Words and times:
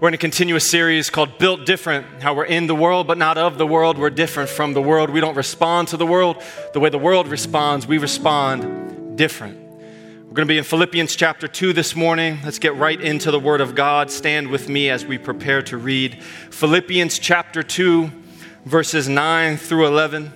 We're 0.00 0.08
in 0.08 0.14
a 0.14 0.18
continuous 0.18 0.68
series 0.68 1.08
called 1.08 1.38
Built 1.38 1.66
Different, 1.66 2.20
how 2.20 2.34
we're 2.34 2.46
in 2.46 2.66
the 2.66 2.74
world 2.74 3.06
but 3.06 3.16
not 3.16 3.38
of 3.38 3.58
the 3.58 3.66
world. 3.66 3.96
We're 3.96 4.10
different 4.10 4.50
from 4.50 4.72
the 4.74 4.82
world. 4.82 5.08
We 5.08 5.20
don't 5.20 5.36
respond 5.36 5.86
to 5.88 5.96
the 5.96 6.06
world 6.06 6.42
the 6.72 6.80
way 6.80 6.90
the 6.90 6.98
world 6.98 7.28
responds, 7.28 7.86
we 7.86 7.98
respond 7.98 9.16
different. 9.16 9.56
We're 9.56 10.34
going 10.34 10.48
to 10.48 10.52
be 10.52 10.58
in 10.58 10.64
Philippians 10.64 11.14
chapter 11.14 11.46
2 11.46 11.72
this 11.72 11.94
morning. 11.94 12.40
Let's 12.42 12.58
get 12.58 12.74
right 12.74 13.00
into 13.00 13.30
the 13.30 13.38
Word 13.38 13.60
of 13.60 13.76
God. 13.76 14.10
Stand 14.10 14.48
with 14.48 14.68
me 14.68 14.90
as 14.90 15.06
we 15.06 15.16
prepare 15.16 15.62
to 15.62 15.76
read 15.76 16.20
Philippians 16.50 17.20
chapter 17.20 17.62
2, 17.62 18.10
verses 18.64 19.08
9 19.08 19.56
through 19.58 19.86
11. 19.86 20.32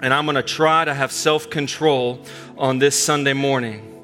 And 0.00 0.14
I'm 0.14 0.24
going 0.24 0.36
to 0.36 0.42
try 0.44 0.84
to 0.84 0.94
have 0.94 1.10
self 1.10 1.50
control 1.50 2.24
on 2.56 2.78
this 2.78 3.02
Sunday 3.02 3.32
morning. 3.32 3.97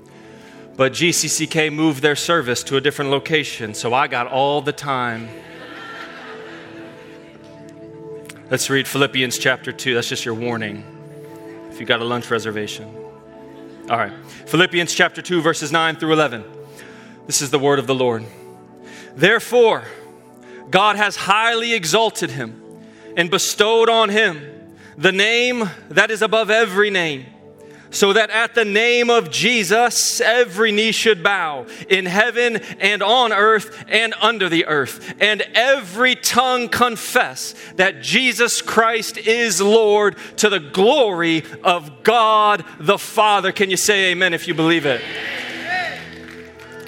But 0.76 0.92
GCCK 0.92 1.72
moved 1.72 2.02
their 2.02 2.16
service 2.16 2.64
to 2.64 2.76
a 2.76 2.80
different 2.80 3.12
location, 3.12 3.74
so 3.74 3.94
I 3.94 4.08
got 4.08 4.26
all 4.26 4.60
the 4.60 4.72
time. 4.72 5.28
Let's 8.50 8.68
read 8.68 8.88
Philippians 8.88 9.38
chapter 9.38 9.72
2. 9.72 9.94
That's 9.94 10.08
just 10.08 10.24
your 10.24 10.34
warning 10.34 10.84
if 11.70 11.78
you 11.78 11.86
got 11.86 12.00
a 12.00 12.04
lunch 12.04 12.30
reservation. 12.30 12.92
All 13.88 13.96
right. 13.96 14.12
Philippians 14.46 14.92
chapter 14.94 15.22
2, 15.22 15.42
verses 15.42 15.70
9 15.70 15.96
through 15.96 16.12
11. 16.12 16.44
This 17.26 17.40
is 17.40 17.50
the 17.50 17.58
word 17.58 17.78
of 17.78 17.86
the 17.86 17.94
Lord. 17.94 18.24
Therefore, 19.14 19.84
God 20.70 20.96
has 20.96 21.14
highly 21.14 21.72
exalted 21.72 22.30
him 22.30 22.60
and 23.16 23.30
bestowed 23.30 23.88
on 23.88 24.08
him 24.08 24.42
the 24.98 25.12
name 25.12 25.70
that 25.88 26.10
is 26.10 26.20
above 26.20 26.50
every 26.50 26.90
name 26.90 27.26
so 27.94 28.12
that 28.12 28.30
at 28.30 28.54
the 28.54 28.64
name 28.64 29.08
of 29.08 29.30
Jesus, 29.30 30.20
every 30.20 30.72
knee 30.72 30.92
should 30.92 31.22
bow 31.22 31.66
in 31.88 32.06
heaven 32.06 32.56
and 32.80 33.02
on 33.02 33.32
earth 33.32 33.84
and 33.88 34.12
under 34.20 34.48
the 34.48 34.66
earth, 34.66 35.14
and 35.20 35.42
every 35.54 36.16
tongue 36.16 36.68
confess 36.68 37.54
that 37.76 38.02
Jesus 38.02 38.60
Christ 38.60 39.16
is 39.16 39.60
Lord 39.60 40.16
to 40.38 40.50
the 40.50 40.60
glory 40.60 41.44
of 41.62 42.02
God 42.02 42.64
the 42.80 42.98
Father. 42.98 43.52
Can 43.52 43.70
you 43.70 43.76
say 43.76 44.10
amen 44.10 44.34
if 44.34 44.48
you 44.48 44.54
believe 44.54 44.86
it? 44.86 45.00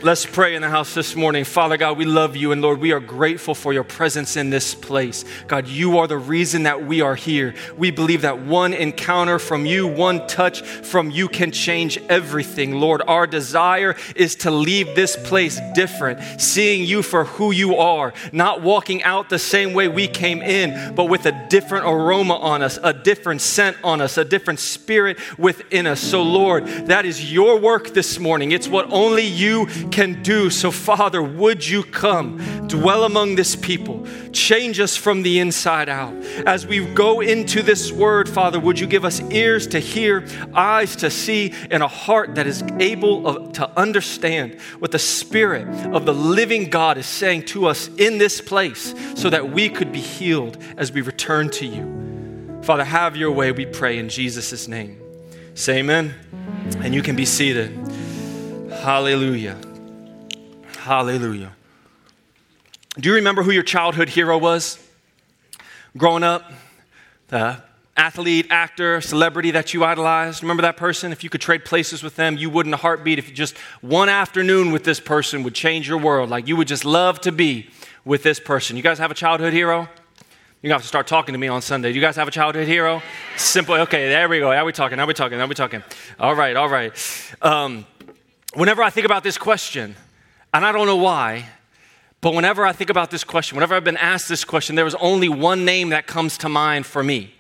Let's 0.07 0.25
pray 0.25 0.55
in 0.55 0.63
the 0.63 0.69
house 0.69 0.95
this 0.95 1.17
morning. 1.17 1.43
Father 1.43 1.77
God, 1.77 1.99
we 1.99 2.05
love 2.05 2.37
you, 2.37 2.53
and 2.53 2.63
Lord, 2.63 2.79
we 2.79 2.93
are 2.93 3.01
grateful 3.01 3.57
for 3.57 3.73
your 3.73 3.83
presence 3.83 4.37
in 4.37 4.51
this 4.51 4.73
place. 4.73 5.25
God, 5.49 5.67
you 5.67 5.99
are 5.99 6.07
the 6.07 6.17
reason 6.17 6.63
that 6.63 6.87
we 6.87 7.01
are 7.01 7.17
here. 7.17 7.57
We 7.77 7.91
believe 7.91 8.23
that 8.23 8.39
one 8.39 8.73
encounter 8.73 9.41
from 9.41 9.67
you, 9.67 9.89
one 9.89 10.25
touch 10.29 10.63
from 10.63 11.11
you 11.11 11.27
can 11.27 11.51
change 11.51 11.99
everything. 12.09 12.79
Lord, 12.79 13.03
our 13.09 13.27
desire 13.27 13.97
is 14.15 14.37
to 14.37 14.53
leave 14.53 14.95
this 14.95 15.17
place 15.17 15.61
different, 15.75 16.41
seeing 16.41 16.87
you 16.87 17.03
for 17.03 17.25
who 17.25 17.51
you 17.51 17.75
are, 17.75 18.15
not 18.31 18.63
walking 18.63 19.03
out 19.03 19.29
the 19.29 19.41
same 19.41 19.73
way 19.73 19.89
we 19.89 20.07
came 20.07 20.41
in, 20.41 20.95
but 20.95 21.07
with 21.07 21.27
a 21.27 21.49
different 21.49 21.85
aroma 21.85 22.37
on 22.37 22.63
us, 22.63 22.79
a 22.81 22.93
different 22.93 23.41
scent 23.41 23.77
on 23.83 24.01
us, 24.01 24.17
a 24.19 24.25
different 24.25 24.61
spirit 24.61 25.19
within 25.37 25.85
us. 25.85 25.99
So, 25.99 26.23
Lord, 26.23 26.65
that 26.87 27.05
is 27.05 27.33
your 27.33 27.59
work 27.59 27.89
this 27.89 28.21
morning. 28.21 28.53
It's 28.53 28.69
what 28.69 28.87
only 28.93 29.27
you 29.27 29.67
can 29.67 29.96
do. 30.23 30.51
So, 30.51 30.71
Father, 30.71 31.23
would 31.23 31.67
you 31.67 31.83
come, 31.83 32.69
dwell 32.69 33.05
among 33.05 33.37
this 33.37 33.57
people, 33.57 34.07
change 34.33 34.79
us 34.79 34.97
from 34.97 35.23
the 35.23 35.41
inside 35.41 35.89
out. 35.89 36.15
As 36.47 36.67
we 36.67 36.85
go 36.85 37.21
into 37.21 37.63
this 37.63 37.91
word, 37.91 38.29
Father, 38.29 38.61
would 38.61 38.79
you 38.79 38.87
give 38.87 39.05
us 39.05 39.21
ears 39.31 39.67
to 39.69 39.79
hear, 39.79 40.27
eyes 40.55 40.97
to 40.97 41.11
see, 41.11 41.55
and 41.71 41.83
a 41.83 41.89
heart 41.89 42.35
that 42.35 42.47
is 42.47 42.63
able 42.79 43.51
to 43.53 43.71
understand 43.79 44.61
what 44.79 44.93
the 44.93 44.99
Spirit 44.99 45.67
of 45.95 46.05
the 46.05 46.15
living 46.15 46.69
God 46.69 46.99
is 46.99 47.07
saying 47.07 47.47
to 47.47 47.67
us 47.67 47.89
in 47.97 48.19
this 48.19 48.41
place 48.41 48.95
so 49.15 49.31
that 49.31 49.51
we 49.51 49.69
could 49.69 49.93
be 49.93 50.01
healed 50.01 50.59
as 50.77 50.93
we 50.93 51.01
return 51.01 51.49
to 51.51 51.67
you. 51.67 52.61
Father, 52.63 52.85
have 52.85 53.17
your 53.17 53.31
way, 53.31 53.53
we 53.53 53.65
pray 53.65 53.99
in 53.99 54.09
Jesus' 54.09 54.69
name. 54.69 55.01
Say 55.55 55.79
amen, 55.79 56.15
and 56.79 56.95
you 56.95 57.03
can 57.03 57.17
be 57.17 57.25
seated. 57.25 57.71
Hallelujah. 58.71 59.57
Hallelujah. 60.87 61.53
Do 62.97 63.09
you 63.09 63.17
remember 63.17 63.43
who 63.43 63.51
your 63.51 63.65
childhood 63.65 64.09
hero 64.09 64.39
was? 64.39 64.79
Growing 65.97 66.23
up, 66.23 66.53
the 67.27 67.61
athlete, 67.97 68.47
actor, 68.51 69.01
celebrity 69.01 69.51
that 69.51 69.75
you 69.75 69.83
idolized. 69.83 70.45
Remember 70.45 70.63
that 70.63 70.77
person? 70.77 71.11
If 71.11 71.25
you 71.25 71.29
could 71.29 71.41
trade 71.41 71.65
places 71.65 72.05
with 72.05 72.15
them, 72.15 72.37
you 72.37 72.49
wouldn't 72.49 72.73
a 72.73 72.79
heartbeat. 72.79 73.19
If 73.19 73.35
just 73.35 73.59
one 73.81 74.09
afternoon 74.09 74.71
with 74.71 74.85
this 74.85 75.01
person 75.01 75.43
would 75.43 75.57
change 75.57 75.89
your 75.89 75.99
world, 75.99 76.31
like 76.31 76.47
you 76.47 76.55
would 76.55 76.69
just 76.69 76.85
love 76.85 77.21
to 77.23 77.33
be 77.33 77.69
with 78.05 78.23
this 78.23 78.39
person. 78.39 78.77
You 78.77 78.85
guys 78.85 79.01
have 79.01 79.11
a 79.11 79.15
childhood 79.15 79.53
hero? 79.53 79.89
You 80.63 80.71
have 80.71 80.83
to 80.83 80.89
start 80.89 81.09
talking 81.09 81.33
to 81.33 81.39
me 81.39 81.49
on 81.49 81.63
Sunday. 81.63 81.91
You 81.91 82.01
guys 82.01 82.15
have 82.15 82.29
a 82.29 82.31
childhood 82.31 82.69
hero? 82.69 83.03
Simple. 83.37 83.75
Okay, 83.75 84.09
there 84.09 84.29
we 84.29 84.39
go. 84.39 84.53
Now 84.53 84.65
we're 84.65 84.71
talking. 84.71 84.99
Now 84.99 85.07
we're 85.09 85.15
talking. 85.15 85.37
Now 85.37 85.49
we're 85.49 85.55
talking. 85.55 85.83
All 86.21 86.37
right, 86.37 86.55
all 86.55 86.69
right. 86.69 86.93
Um, 87.43 87.87
whenever 88.55 88.85
I 88.85 88.91
think 88.91 89.05
about 89.05 89.25
this 89.25 89.37
question, 89.37 89.97
and 90.57 90.65
I 90.65 90.73
don't 90.73 90.87
know 90.87 90.97
why, 90.97 91.45
but 92.23 92.33
whenever 92.33 92.65
I 92.65 92.73
think 92.73 92.89
about 92.89 93.11
this 93.11 93.25
question, 93.25 93.57
whenever 93.57 93.75
I've 93.75 93.85
been 93.85 93.99
asked 93.99 94.27
this 94.27 94.43
question, 94.43 94.75
there 94.75 94.87
was 94.87 94.95
only 94.95 95.29
one 95.29 95.67
name 95.67 95.91
that 95.91 96.07
comes 96.07 96.39
to 96.39 96.49
mind 96.49 96.87
for 96.87 97.03
me. 97.03 97.35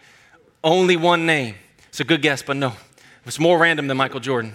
Only 0.63 0.99
one 0.99 1.25
name. 1.25 1.55
It's 1.89 1.99
a 1.99 2.05
good 2.05 2.21
guess, 2.21 2.43
but 2.43 2.59
no. 2.59 2.75
It's 3.25 3.39
more 3.39 3.59
random 3.59 3.87
than 3.87 3.97
Michael 3.97 4.21
Jordan. 4.21 4.53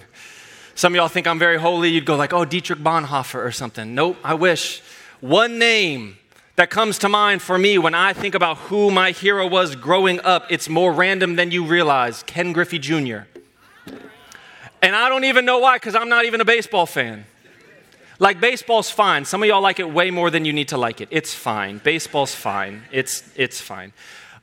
Some 0.76 0.94
of 0.94 0.96
y'all 0.96 1.08
think 1.08 1.26
I'm 1.26 1.40
very 1.40 1.58
holy. 1.58 1.90
You'd 1.90 2.06
go 2.06 2.16
like, 2.16 2.34
oh, 2.34 2.46
Dietrich 2.46 2.78
Bonhoeffer 2.78 3.44
or 3.44 3.52
something. 3.52 3.96
Nope, 3.96 4.18
I 4.24 4.36
wish. 4.36 4.84
One 5.22 5.58
name 5.58 6.18
that 6.56 6.70
comes 6.70 7.00
to 7.00 7.10
mind 7.10 7.42
for 7.42 7.58
me 7.58 7.80
when 7.80 7.96
I 7.96 8.14
think 8.14 8.36
about 8.36 8.58
who 8.58 8.92
my 8.92 9.10
hero 9.10 9.48
was 9.48 9.76
growing 9.76 10.20
up, 10.20 10.46
it's 10.52 10.70
more 10.70 10.94
random 10.94 11.36
than 11.36 11.50
you 11.50 11.66
realize 11.66 12.22
Ken 12.24 12.54
Griffey 12.54 12.78
Jr. 12.78 13.22
And 14.84 14.96
I 14.96 15.10
don't 15.10 15.24
even 15.24 15.46
know 15.46 15.58
why, 15.58 15.78
because 15.78 15.96
I'm 15.96 16.10
not 16.10 16.26
even 16.26 16.42
a 16.42 16.46
baseball 16.46 16.86
fan. 16.86 17.26
Like 18.22 18.40
baseball's 18.40 18.92
fine. 18.92 19.26
Some 19.26 19.42
of 19.42 19.50
y'all 19.50 19.64
like 19.64 19.80
it 19.80 19.92
way 19.92 20.12
more 20.12 20.30
than 20.30 20.46
you 20.46 20.54
need 20.54 20.68
to 20.68 20.78
like 20.78 21.02
it. 21.02 21.08
It's 21.10 21.34
fine. 21.34 21.80
Baseball's 21.80 22.36
fine. 22.36 22.84
It's 22.92 23.24
it's 23.36 23.60
fine. 23.60 23.94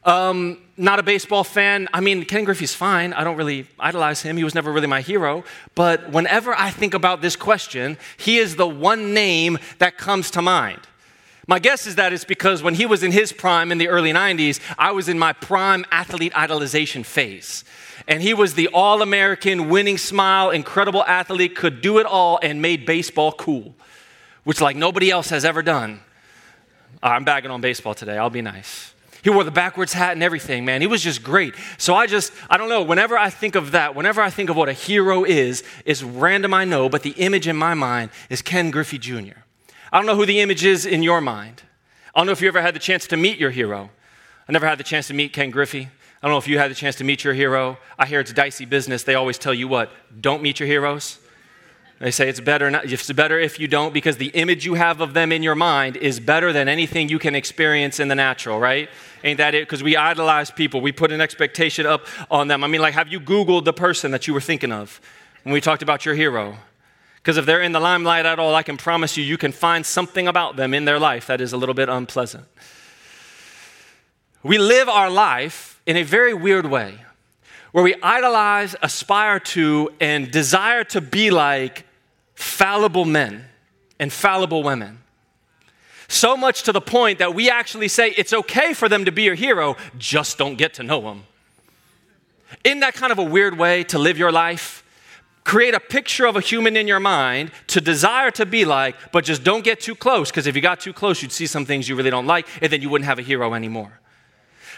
Um, 0.03 0.59
not 0.77 0.99
a 0.99 1.05
baseball 1.05 1.45
fan. 1.45 1.89
I 1.95 2.01
mean, 2.01 2.25
Ken 2.25 2.43
Griffey's 2.43 2.75
fine. 2.75 3.13
I 3.13 3.23
don't 3.23 3.37
really 3.37 3.69
idolize 3.79 4.21
him. 4.21 4.37
He 4.37 4.43
was 4.43 4.53
never 4.53 4.73
really 4.73 4.89
my 4.89 5.01
hero. 5.01 5.45
But 5.77 6.11
whenever 6.11 6.57
I 6.57 6.71
think 6.71 6.93
about 6.93 7.21
this 7.21 7.37
question, 7.37 7.99
he 8.17 8.39
is 8.39 8.57
the 8.57 8.67
one 8.67 9.15
name 9.15 9.59
that 9.79 9.97
comes 9.97 10.33
to 10.33 10.43
mind. 10.43 10.81
My 11.47 11.61
guess 11.61 11.87
is 11.87 11.95
that 11.95 12.13
it's 12.13 12.25
because 12.25 12.65
when 12.65 12.75
he 12.75 12.85
was 12.85 13.05
in 13.05 13.13
his 13.13 13.33
prime 13.33 13.71
in 13.71 13.79
the 13.79 13.89
early 13.89 14.13
90s, 14.13 14.59
I 14.77 14.91
was 14.91 15.09
in 15.09 15.21
my 15.21 15.33
prime 15.33 15.85
athlete 15.93 16.33
idolization 16.33 17.07
phase 17.07 17.63
and 18.09 18.23
he 18.23 18.33
was 18.33 18.55
the 18.55 18.69
all 18.69 19.03
American, 19.03 19.69
winning 19.69 19.99
smile, 19.99 20.51
incredible 20.51 21.05
athlete, 21.05 21.55
could 21.55 21.83
do 21.83 21.99
it 21.99 22.07
all, 22.07 22.41
and 22.43 22.61
made 22.61 22.87
baseball 22.87 23.33
cool, 23.33 23.75
which 24.45 24.61
like 24.63 24.75
nobody 24.75 25.11
else 25.11 25.29
has 25.29 25.45
ever 25.45 25.63
done. 25.63 26.01
Ah, 27.03 27.13
I'm 27.13 27.25
bagging 27.25 27.51
on 27.51 27.61
baseball 27.61 27.95
today, 27.95 28.17
I'll 28.17 28.31
be 28.31 28.43
nice. 28.43 28.95
He 29.23 29.31
wore 29.31 29.45
the 29.45 29.51
backwards 29.51 29.93
hat 29.93 30.13
and 30.13 30.23
everything, 30.23 30.65
man. 30.65 30.81
He 30.81 30.87
was 30.87 31.03
just 31.03 31.23
great. 31.23 31.55
So 31.77 31.95
I 31.95 32.07
just, 32.07 32.33
I 32.49 32.57
don't 32.57 32.69
know, 32.69 32.83
whenever 32.83 33.19
I 33.19 33.31
think 33.31 33.57
of 33.57 33.73
that, 33.73 33.95
whenever 33.95 34.23
I 34.23 34.31
think 34.31 34.49
of 34.49 34.57
what 34.57 34.69
a 34.69 34.73
hero 34.73 35.25
is, 35.25 35.63
it's 35.85 36.03
random, 36.03 36.55
I 36.55 36.65
know, 36.65 36.89
but 36.89 37.03
the 37.03 37.11
image 37.11 37.47
in 37.47 37.57
my 37.57 37.75
mind 37.75 38.11
is 38.31 38.41
Ken 38.41 38.71
Griffey 38.71 38.97
Jr. 38.97 39.43
I 39.93 39.99
don't 39.99 40.07
know 40.07 40.17
who 40.17 40.25
the 40.25 40.41
image 40.41 40.65
is 40.65 40.87
in 40.87 41.03
your 41.03 41.21
mind. 41.21 41.63
I 42.15 42.21
don't 42.21 42.27
know 42.27 42.33
if 42.33 42.41
you 42.41 42.49
ever 42.49 42.63
had 42.63 42.75
the 42.75 42.81
chance 42.81 43.07
to 43.09 43.17
meet 43.17 43.39
your 43.39 43.51
hero. 43.51 43.91
I 44.49 44.53
never 44.53 44.67
had 44.67 44.79
the 44.79 44.85
chance 44.85 45.09
to 45.09 45.15
meet 45.15 45.33
Ken 45.33 45.51
Griffey. 45.51 45.89
I 46.23 46.27
don't 46.27 46.35
know 46.35 46.39
if 46.39 46.49
you 46.49 46.59
had 46.59 46.71
the 46.71 46.75
chance 46.75 46.97
to 46.97 47.05
meet 47.05 47.23
your 47.23 47.35
hero. 47.35 47.79
I 47.99 48.07
hear 48.07 48.21
it's 48.21 48.33
dicey 48.33 48.65
business. 48.65 49.05
They 49.05 49.15
always 49.15 49.39
tell 49.39 49.55
you 49.55 49.69
what? 49.69 49.91
Don't 50.21 50.43
meet 50.43 50.59
your 50.59 50.67
heroes. 50.67 51.19
They 52.01 52.13
say 52.13 52.29
it's 52.29 52.39
better, 52.39 52.71
not, 52.71 52.85
it's 52.85 53.11
better 53.13 53.41
if 53.41 53.59
you 53.59 53.67
don't 53.67 53.93
because 53.93 54.19
the 54.19 54.29
image 54.29 54.65
you 54.65 54.75
have 54.75 55.01
of 55.01 55.15
them 55.15 55.33
in 55.33 55.43
your 55.43 55.57
mind 55.57 55.97
is 55.97 56.21
better 56.21 56.53
than 56.53 56.69
anything 56.69 57.09
you 57.09 57.19
can 57.19 57.35
experience 57.35 57.99
in 57.99 58.07
the 58.07 58.15
natural, 58.15 58.61
right? 58.61 58.89
Ain't 59.25 59.39
that 59.39 59.55
it? 59.55 59.63
Because 59.63 59.83
we 59.83 59.97
idolize 59.97 60.51
people. 60.53 60.81
We 60.81 60.93
put 60.93 61.11
an 61.11 61.21
expectation 61.21 61.87
up 61.87 62.07
on 62.31 62.47
them. 62.47 62.63
I 62.63 62.69
mean, 62.69 62.81
like, 62.81 62.95
have 62.95 63.09
you 63.09 63.19
Googled 63.21 63.65
the 63.65 63.73
person 63.73 64.13
that 64.13 64.29
you 64.29 64.35
were 64.35 64.41
thinking 64.41 64.71
of 64.71 65.01
when 65.43 65.53
we 65.53 65.61
talked 65.61 65.83
about 65.83 66.07
your 66.07 66.15
hero? 66.15 66.59
Because 67.17 67.37
if 67.37 67.47
they're 67.47 67.63
in 67.63 67.73
the 67.73 67.81
limelight 67.81 68.27
at 68.27 68.39
all, 68.39 68.55
I 68.55 68.63
can 68.63 68.77
promise 68.77 69.17
you, 69.17 69.25
you 69.25 69.37
can 69.37 69.51
find 69.51 69.85
something 69.85 70.29
about 70.29 70.55
them 70.55 70.75
in 70.75 70.85
their 70.85 71.01
life 71.01 71.27
that 71.27 71.41
is 71.41 71.53
a 71.53 71.57
little 71.57 71.75
bit 71.75 71.89
unpleasant. 71.89 72.45
We 74.43 74.59
live 74.59 74.89
our 74.89 75.11
life 75.11 75.81
in 75.87 75.97
a 75.97 76.03
very 76.03 76.35
weird 76.35 76.67
way 76.67 76.99
where 77.73 77.85
we 77.85 77.95
idolize, 78.03 78.75
aspire 78.83 79.41
to, 79.41 79.91
and 80.01 80.31
desire 80.31 80.85
to 80.85 81.01
be 81.01 81.31
like 81.31 81.85
fallible 82.35 83.05
men 83.05 83.45
and 83.99 84.13
fallible 84.13 84.63
women. 84.63 84.99
So 86.07 86.37
much 86.37 86.63
to 86.63 86.73
the 86.73 86.81
point 86.81 87.19
that 87.19 87.35
we 87.35 87.51
actually 87.51 87.89
say 87.89 88.15
it's 88.17 88.33
okay 88.33 88.73
for 88.73 88.89
them 88.89 89.05
to 89.05 89.13
be 89.13 89.25
your 89.25 89.35
hero, 89.35 89.77
just 89.99 90.39
don't 90.39 90.57
get 90.57 90.75
to 90.75 90.83
know 90.83 91.03
them. 91.03 91.25
Isn't 92.65 92.81
that 92.81 92.95
kind 92.95 93.13
of 93.13 93.19
a 93.19 93.25
weird 93.25 93.59
way 93.59 93.85
to 93.85 93.99
live 93.99 94.17
your 94.17 94.33
life? 94.33 94.83
Create 95.45 95.75
a 95.75 95.81
picture 95.81 96.25
of 96.25 96.37
a 96.37 96.41
human 96.41 96.77
in 96.77 96.87
your 96.87 97.01
mind 97.01 97.51
to 97.67 97.81
desire 97.81 98.31
to 98.31 98.47
be 98.47 98.65
like, 98.65 99.13
but 99.13 99.25
just 99.25 99.45
don't 99.45 99.65
get 99.65 99.81
too 99.81 99.95
close, 99.95 100.31
because 100.31 100.47
if 100.47 100.57
you 100.57 100.63
got 100.63 100.81
too 100.81 100.93
close, 100.93 101.21
you'd 101.23 101.33
see 101.33 101.47
some 101.47 101.67
things 101.67 101.89
you 101.89 101.97
really 101.97 102.11
don't 102.11 102.27
like, 102.27 102.47
and 102.63 102.73
then 102.73 102.81
you 102.81 102.89
wouldn't 102.89 103.07
have 103.07 103.19
a 103.19 103.23
hero 103.23 103.53
anymore. 103.53 104.01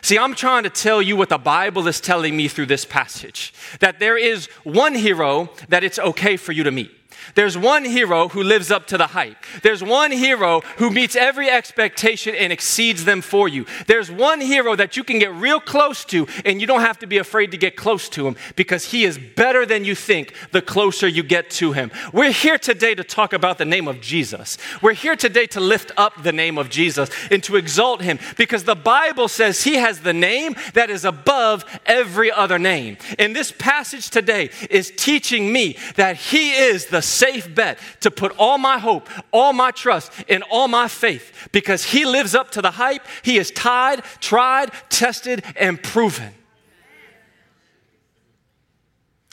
See, 0.02 0.18
I'm 0.18 0.34
trying 0.34 0.62
to 0.64 0.70
tell 0.70 1.02
you 1.02 1.16
what 1.16 1.28
the 1.28 1.38
Bible 1.38 1.86
is 1.88 2.00
telling 2.00 2.36
me 2.36 2.48
through 2.48 2.66
this 2.66 2.84
passage 2.84 3.52
that 3.80 3.98
there 3.98 4.16
is 4.16 4.46
one 4.64 4.94
hero 4.94 5.50
that 5.68 5.84
it's 5.84 5.98
okay 5.98 6.36
for 6.36 6.52
you 6.52 6.64
to 6.64 6.70
meet. 6.70 6.90
There's 7.34 7.56
one 7.56 7.84
hero 7.84 8.28
who 8.28 8.42
lives 8.42 8.70
up 8.70 8.86
to 8.88 8.98
the 8.98 9.08
hype. 9.08 9.36
There's 9.62 9.82
one 9.82 10.10
hero 10.10 10.60
who 10.76 10.90
meets 10.90 11.16
every 11.16 11.48
expectation 11.50 12.34
and 12.34 12.52
exceeds 12.52 13.04
them 13.04 13.20
for 13.20 13.48
you. 13.48 13.66
There's 13.86 14.10
one 14.10 14.40
hero 14.40 14.76
that 14.76 14.96
you 14.96 15.04
can 15.04 15.18
get 15.18 15.32
real 15.34 15.60
close 15.60 16.04
to, 16.06 16.26
and 16.44 16.60
you 16.60 16.66
don't 16.66 16.80
have 16.80 16.98
to 17.00 17.06
be 17.06 17.18
afraid 17.18 17.50
to 17.52 17.56
get 17.56 17.76
close 17.76 18.08
to 18.10 18.26
him 18.26 18.36
because 18.56 18.86
he 18.86 19.04
is 19.04 19.18
better 19.18 19.64
than 19.66 19.84
you 19.84 19.94
think 19.94 20.34
the 20.52 20.62
closer 20.62 21.06
you 21.06 21.22
get 21.22 21.50
to 21.50 21.72
him. 21.72 21.90
We're 22.12 22.32
here 22.32 22.58
today 22.58 22.94
to 22.94 23.04
talk 23.04 23.32
about 23.32 23.58
the 23.58 23.64
name 23.64 23.88
of 23.88 24.00
Jesus. 24.00 24.58
We're 24.82 24.92
here 24.92 25.16
today 25.16 25.46
to 25.48 25.60
lift 25.60 25.92
up 25.96 26.22
the 26.22 26.32
name 26.32 26.58
of 26.58 26.70
Jesus 26.70 27.10
and 27.30 27.42
to 27.44 27.56
exalt 27.56 28.02
him 28.02 28.18
because 28.36 28.64
the 28.64 28.74
Bible 28.74 29.28
says 29.28 29.62
he 29.62 29.76
has 29.76 30.00
the 30.00 30.12
name 30.12 30.54
that 30.74 30.90
is 30.90 31.04
above 31.04 31.64
every 31.86 32.30
other 32.30 32.58
name. 32.58 32.96
And 33.18 33.34
this 33.34 33.52
passage 33.52 34.10
today 34.10 34.50
is 34.68 34.92
teaching 34.96 35.52
me 35.52 35.76
that 35.96 36.16
he 36.16 36.52
is 36.52 36.86
the 36.86 37.02
safe 37.20 37.54
bet 37.54 37.78
to 38.00 38.10
put 38.10 38.32
all 38.38 38.58
my 38.58 38.78
hope, 38.78 39.08
all 39.30 39.52
my 39.52 39.70
trust, 39.70 40.12
and 40.28 40.42
all 40.50 40.68
my 40.68 40.88
faith 40.88 41.48
because 41.52 41.84
He 41.84 42.04
lives 42.04 42.34
up 42.34 42.50
to 42.52 42.62
the 42.62 42.72
hype. 42.72 43.06
He 43.22 43.38
is 43.38 43.50
tied, 43.50 44.02
tried, 44.20 44.70
tested, 44.88 45.44
and 45.56 45.82
proven. 45.82 46.32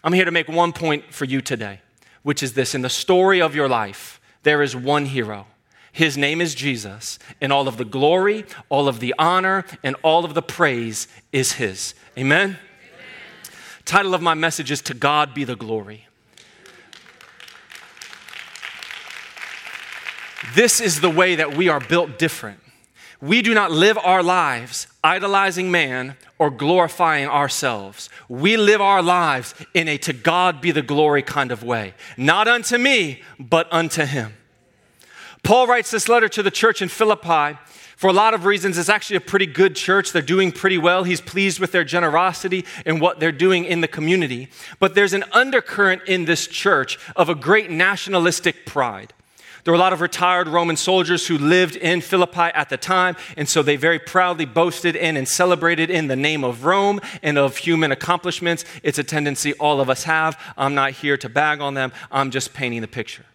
I'm 0.04 0.14
here 0.14 0.26
to 0.26 0.32
make 0.32 0.48
one 0.48 0.74
point 0.74 1.14
for 1.14 1.26
you 1.26 1.42
today, 1.42 1.82
which 2.24 2.44
is 2.44 2.54
this 2.54 2.76
in 2.76 2.82
the 2.82 2.90
story 2.90 3.42
of 3.42 3.56
your 3.56 3.68
life, 3.68 4.22
there 4.44 4.62
is 4.62 4.76
one 4.76 5.06
hero. 5.06 5.48
His 5.92 6.16
name 6.18 6.42
is 6.42 6.54
Jesus, 6.54 7.18
and 7.42 7.52
all 7.52 7.68
of 7.68 7.78
the 7.78 7.86
glory, 7.86 8.46
all 8.70 8.88
of 8.88 9.00
the 9.00 9.16
honor, 9.18 9.66
and 9.84 9.96
all 10.04 10.26
of 10.26 10.36
the 10.36 10.44
praise 10.44 11.08
is 11.32 11.54
His. 11.54 11.96
Amen? 12.16 12.50
Amen. 12.50 12.58
Title 13.84 14.14
of 14.14 14.22
my 14.22 14.36
message 14.36 14.70
is 14.70 14.82
To 14.84 14.94
God 14.94 15.34
Be 15.34 15.44
the 15.44 15.56
Glory. 15.56 16.07
This 20.56 20.82
is 20.82 21.02
the 21.02 21.10
way 21.10 21.36
that 21.36 21.56
we 21.56 21.70
are 21.70 21.80
built 21.80 22.18
different. 22.18 22.60
We 23.20 23.42
do 23.42 23.54
not 23.54 23.72
live 23.72 23.98
our 23.98 24.22
lives 24.22 24.88
idolizing 25.04 25.72
man 25.72 26.18
or 26.38 26.50
glorifying 26.52 27.28
ourselves. 27.28 28.10
We 28.28 28.58
live 28.58 28.82
our 28.82 29.02
lives 29.02 29.56
in 29.74 29.88
a 29.88 29.98
to 30.00 30.14
God 30.14 30.62
be 30.62 30.72
the 30.72 30.82
glory 30.82 31.24
kind 31.24 31.52
of 31.52 31.64
way. 31.64 31.94
Not 32.18 32.48
unto 32.48 32.78
me, 32.78 33.22
but 33.40 33.68
unto 33.72 34.06
him. 34.06 34.34
Paul 35.44 35.66
writes 35.66 35.92
this 35.92 36.10
letter 36.10 36.28
to 36.30 36.44
the 36.44 36.52
church 36.52 36.82
in 36.82 36.90
Philippi. 36.90 37.58
For 37.96 38.10
a 38.10 38.14
lot 38.14 38.34
of 38.36 38.46
reasons, 38.46 38.78
it's 38.78 38.90
actually 38.90 39.16
a 39.16 39.22
pretty 39.22 39.48
good 39.48 39.76
church. 39.76 40.12
They're 40.12 40.22
doing 40.22 40.52
pretty 40.52 40.78
well. 40.78 41.04
He's 41.04 41.22
pleased 41.22 41.60
with 41.60 41.72
their 41.72 41.86
generosity 41.86 42.66
and 42.86 43.02
what 43.02 43.20
they're 43.20 43.32
doing 43.32 43.66
in 43.66 43.82
the 43.82 43.88
community. 43.88 44.50
But 44.80 44.94
there's 44.94 45.14
an 45.14 45.24
undercurrent 45.32 46.04
in 46.06 46.26
this 46.26 46.48
church 46.48 47.00
of 47.16 47.30
a 47.30 47.36
great 47.36 47.72
nationalistic 47.72 48.66
pride. 48.68 49.14
There 49.68 49.74
were 49.74 49.80
a 49.80 49.80
lot 49.80 49.92
of 49.92 50.00
retired 50.00 50.48
Roman 50.48 50.78
soldiers 50.78 51.28
who 51.28 51.38
lived 51.38 51.76
in 51.76 52.00
Philippi 52.00 52.40
at 52.40 52.70
the 52.70 52.78
time, 52.78 53.18
and 53.36 53.50
so 53.50 53.62
they 53.62 53.76
very 53.76 54.00
proudly 54.00 54.46
boasted 54.46 54.96
in 54.96 55.18
and 55.18 55.28
celebrated 55.28 55.90
in 55.90 56.08
the 56.08 56.16
name 56.16 56.46
of 56.46 56.64
Rome 56.64 57.02
and 57.22 57.38
of 57.38 57.58
human 57.58 57.92
accomplishments. 57.92 58.64
It's 58.82 58.98
a 58.98 59.04
tendency 59.04 59.52
all 59.56 59.82
of 59.82 59.90
us 59.90 60.04
have. 60.06 60.42
I'm 60.56 60.74
not 60.74 60.92
here 60.94 61.18
to 61.18 61.28
bag 61.28 61.60
on 61.60 61.74
them, 61.74 61.92
I'm 62.10 62.32
just 62.32 62.54
painting 62.54 62.80
the 62.80 62.88
picture. 62.88 63.26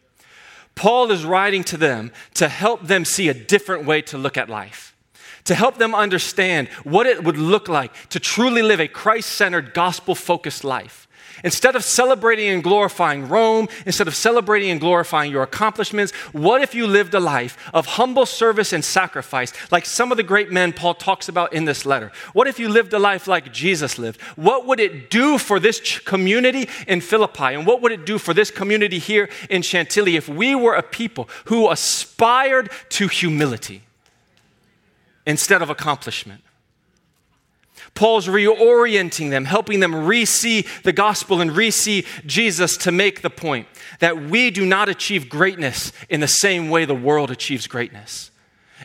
Paul 0.74 1.10
is 1.10 1.22
writing 1.22 1.64
to 1.64 1.76
them 1.76 2.12
to 2.32 2.48
help 2.48 2.86
them 2.86 3.04
see 3.04 3.28
a 3.28 3.34
different 3.34 3.84
way 3.84 4.00
to 4.00 4.16
look 4.16 4.38
at 4.38 4.48
life 4.48 4.96
to 5.44 5.54
help 5.54 5.76
them 5.76 5.94
understand 5.94 6.68
what 6.84 7.04
it 7.04 7.24
would 7.24 7.36
look 7.36 7.68
like 7.68 7.92
to 8.08 8.20
truly 8.20 8.62
live 8.62 8.80
a 8.80 8.88
Christ 8.88 9.28
centered, 9.28 9.74
gospel 9.74 10.14
focused 10.14 10.62
life. 10.64 11.01
Instead 11.44 11.74
of 11.74 11.84
celebrating 11.84 12.48
and 12.48 12.62
glorifying 12.62 13.28
Rome, 13.28 13.68
instead 13.84 14.08
of 14.08 14.14
celebrating 14.14 14.70
and 14.70 14.80
glorifying 14.80 15.30
your 15.30 15.42
accomplishments, 15.42 16.12
what 16.32 16.62
if 16.62 16.74
you 16.74 16.86
lived 16.86 17.14
a 17.14 17.20
life 17.20 17.56
of 17.74 17.86
humble 17.86 18.26
service 18.26 18.72
and 18.72 18.84
sacrifice, 18.84 19.52
like 19.70 19.84
some 19.84 20.10
of 20.10 20.16
the 20.16 20.22
great 20.22 20.52
men 20.52 20.72
Paul 20.72 20.94
talks 20.94 21.28
about 21.28 21.52
in 21.52 21.64
this 21.64 21.84
letter? 21.84 22.12
What 22.32 22.46
if 22.46 22.58
you 22.58 22.68
lived 22.68 22.92
a 22.92 22.98
life 22.98 23.26
like 23.26 23.52
Jesus 23.52 23.98
lived? 23.98 24.20
What 24.36 24.66
would 24.66 24.80
it 24.80 25.10
do 25.10 25.38
for 25.38 25.58
this 25.58 25.98
community 26.00 26.68
in 26.86 27.00
Philippi? 27.00 27.54
And 27.54 27.66
what 27.66 27.82
would 27.82 27.92
it 27.92 28.06
do 28.06 28.18
for 28.18 28.32
this 28.32 28.50
community 28.50 28.98
here 28.98 29.28
in 29.50 29.62
Chantilly 29.62 30.16
if 30.16 30.28
we 30.28 30.54
were 30.54 30.74
a 30.74 30.82
people 30.82 31.28
who 31.46 31.70
aspired 31.70 32.70
to 32.90 33.08
humility 33.08 33.82
instead 35.26 35.62
of 35.62 35.70
accomplishment? 35.70 36.42
Paul's 37.94 38.26
reorienting 38.26 39.30
them, 39.30 39.44
helping 39.44 39.80
them 39.80 40.06
re 40.06 40.24
see 40.24 40.66
the 40.82 40.92
gospel 40.92 41.40
and 41.40 41.54
re 41.54 41.70
see 41.70 42.06
Jesus 42.24 42.76
to 42.78 42.92
make 42.92 43.22
the 43.22 43.30
point 43.30 43.66
that 44.00 44.20
we 44.22 44.50
do 44.50 44.64
not 44.64 44.88
achieve 44.88 45.28
greatness 45.28 45.92
in 46.08 46.20
the 46.20 46.28
same 46.28 46.70
way 46.70 46.84
the 46.84 46.94
world 46.94 47.30
achieves 47.30 47.66
greatness. 47.66 48.30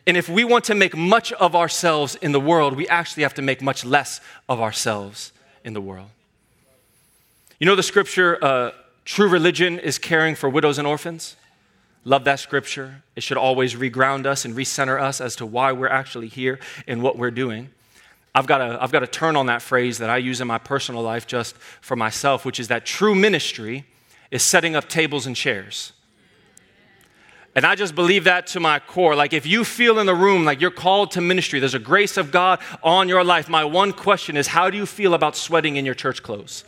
And 0.05 0.15
if 0.15 0.29
we 0.29 0.43
want 0.43 0.65
to 0.65 0.75
make 0.75 0.95
much 0.95 1.31
of 1.33 1.55
ourselves 1.55 2.15
in 2.15 2.31
the 2.31 2.39
world, 2.39 2.75
we 2.75 2.87
actually 2.87 3.23
have 3.23 3.33
to 3.35 3.41
make 3.41 3.61
much 3.61 3.83
less 3.83 4.21
of 4.47 4.59
ourselves 4.59 5.31
in 5.63 5.73
the 5.73 5.81
world. 5.81 6.09
You 7.59 7.65
know 7.65 7.75
the 7.75 7.83
scripture, 7.83 8.37
uh, 8.43 8.71
true 9.03 9.27
religion 9.27 9.79
is 9.79 9.97
caring 9.97 10.35
for 10.35 10.49
widows 10.49 10.77
and 10.77 10.87
orphans? 10.87 11.35
Love 12.03 12.23
that 12.25 12.39
scripture. 12.39 13.03
It 13.15 13.23
should 13.23 13.37
always 13.37 13.75
reground 13.75 14.25
us 14.25 14.45
and 14.45 14.55
recenter 14.55 15.01
us 15.01 15.19
as 15.19 15.35
to 15.37 15.45
why 15.45 15.71
we're 15.71 15.89
actually 15.89 16.27
here 16.27 16.59
and 16.87 17.01
what 17.01 17.17
we're 17.17 17.31
doing. 17.31 17.69
I've 18.37 18.45
got, 18.45 18.59
to, 18.59 18.77
I've 18.79 18.91
got 18.91 19.11
turn 19.11 19.35
on 19.35 19.47
that 19.47 19.63
phrase 19.63 19.97
that 19.97 20.11
I 20.11 20.17
use 20.17 20.41
in 20.41 20.47
my 20.47 20.59
personal 20.59 21.01
life 21.01 21.25
just 21.25 21.57
for 21.81 21.95
myself, 21.95 22.45
which 22.45 22.59
is 22.59 22.67
that 22.67 22.85
true 22.85 23.15
ministry 23.15 23.83
is 24.29 24.43
setting 24.43 24.75
up 24.75 24.87
tables 24.87 25.25
and 25.25 25.35
chairs. 25.35 25.91
And 27.55 27.65
I 27.65 27.73
just 27.73 27.95
believe 27.95 28.25
that 28.25 28.45
to 28.47 28.59
my 28.59 28.77
core. 28.77 29.15
Like, 29.15 29.33
if 29.33 29.47
you 29.47 29.63
feel 29.63 29.97
in 29.97 30.05
the 30.05 30.13
room 30.13 30.45
like 30.45 30.61
you're 30.61 30.69
called 30.69 31.09
to 31.11 31.21
ministry, 31.21 31.59
there's 31.59 31.73
a 31.73 31.79
grace 31.79 32.15
of 32.15 32.31
God 32.31 32.59
on 32.83 33.09
your 33.09 33.23
life, 33.23 33.49
my 33.49 33.65
one 33.65 33.91
question 33.91 34.37
is 34.37 34.45
how 34.45 34.69
do 34.69 34.77
you 34.77 34.85
feel 34.85 35.15
about 35.15 35.35
sweating 35.35 35.75
in 35.75 35.83
your 35.83 35.95
church 35.95 36.21
clothes? 36.21 36.63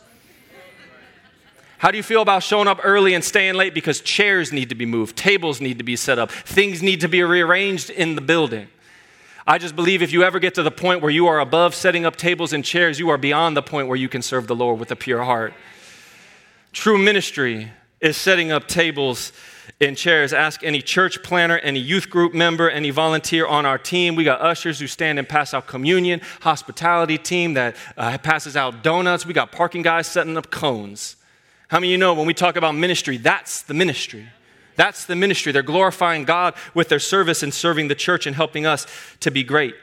How 1.78 1.92
do 1.92 1.98
you 1.98 2.04
feel 2.04 2.24
about 2.24 2.42
showing 2.42 2.68
up 2.68 2.80
early 2.82 3.14
and 3.14 3.24
staying 3.24 3.54
late 3.54 3.76
because 3.76 4.02
chairs 4.02 4.52
need 4.52 4.70
to 4.70 4.76
be 4.76 4.88
moved, 4.88 5.16
tables 5.16 5.62
need 5.62 5.78
to 5.78 5.84
be 5.84 5.96
set 5.96 6.18
up, 6.18 6.32
things 6.32 6.82
need 6.82 7.02
to 7.02 7.08
be 7.08 7.22
rearranged 7.22 7.92
in 7.92 8.16
the 8.16 8.22
building? 8.22 8.70
I 9.50 9.58
just 9.58 9.76
believe 9.76 10.04
if 10.04 10.12
you 10.12 10.22
ever 10.22 10.38
get 10.38 10.54
to 10.54 10.64
the 10.64 10.70
point 10.70 11.02
where 11.02 11.10
you 11.10 11.26
are 11.26 11.40
above 11.40 11.74
setting 11.74 12.06
up 12.06 12.16
tables 12.16 12.54
and 12.54 12.64
chairs, 12.64 13.00
you 13.00 13.10
are 13.10 13.18
beyond 13.18 13.58
the 13.58 13.64
point 13.64 13.88
where 13.88 13.98
you 13.98 14.08
can 14.08 14.22
serve 14.22 14.46
the 14.46 14.56
Lord 14.56 14.80
with 14.80 14.92
a 14.92 14.96
pure 14.96 15.24
heart. 15.24 15.56
True 16.72 17.00
ministry 17.00 17.72
is 18.00 18.16
setting 18.16 18.52
up 18.52 18.68
tables 18.68 19.34
and 19.82 19.98
chairs. 19.98 20.34
Ask 20.34 20.64
any 20.64 20.84
church 20.84 21.24
planner, 21.24 21.58
any 21.58 21.80
youth 21.80 22.12
group 22.12 22.36
member, 22.36 22.70
any 22.70 22.92
volunteer 22.92 23.48
on 23.48 23.66
our 23.66 23.80
team. 23.80 24.14
We 24.14 24.24
got 24.24 24.40
ushers 24.40 24.80
who 24.80 24.86
stand 24.86 25.18
and 25.18 25.28
pass 25.28 25.52
out 25.52 25.66
communion, 25.66 26.22
hospitality 26.42 27.18
team 27.18 27.56
that 27.56 27.76
uh, 27.98 28.20
passes 28.20 28.56
out 28.56 28.84
donuts. 28.84 29.26
We 29.26 29.34
got 29.34 29.52
parking 29.52 29.82
guys 29.82 30.06
setting 30.06 30.38
up 30.38 30.52
cones. 30.52 31.16
How 31.70 31.80
many 31.80 31.88
of 31.88 31.92
you 31.94 31.98
know 31.98 32.14
when 32.14 32.28
we 32.28 32.36
talk 32.36 32.56
about 32.56 32.76
ministry, 32.76 33.18
that's 33.18 33.64
the 33.64 33.74
ministry? 33.74 34.28
That's 34.80 35.04
the 35.04 35.16
ministry. 35.18 35.52
They're 35.52 35.62
glorifying 35.62 36.24
God 36.24 36.54
with 36.74 36.88
their 36.88 37.00
service 37.00 37.44
and 37.44 37.54
serving 37.54 37.90
the 37.90 37.96
church 37.96 38.26
and 38.26 38.34
helping 38.34 38.66
us 38.66 38.88
to 39.20 39.30
be 39.30 39.44
great. 39.44 39.76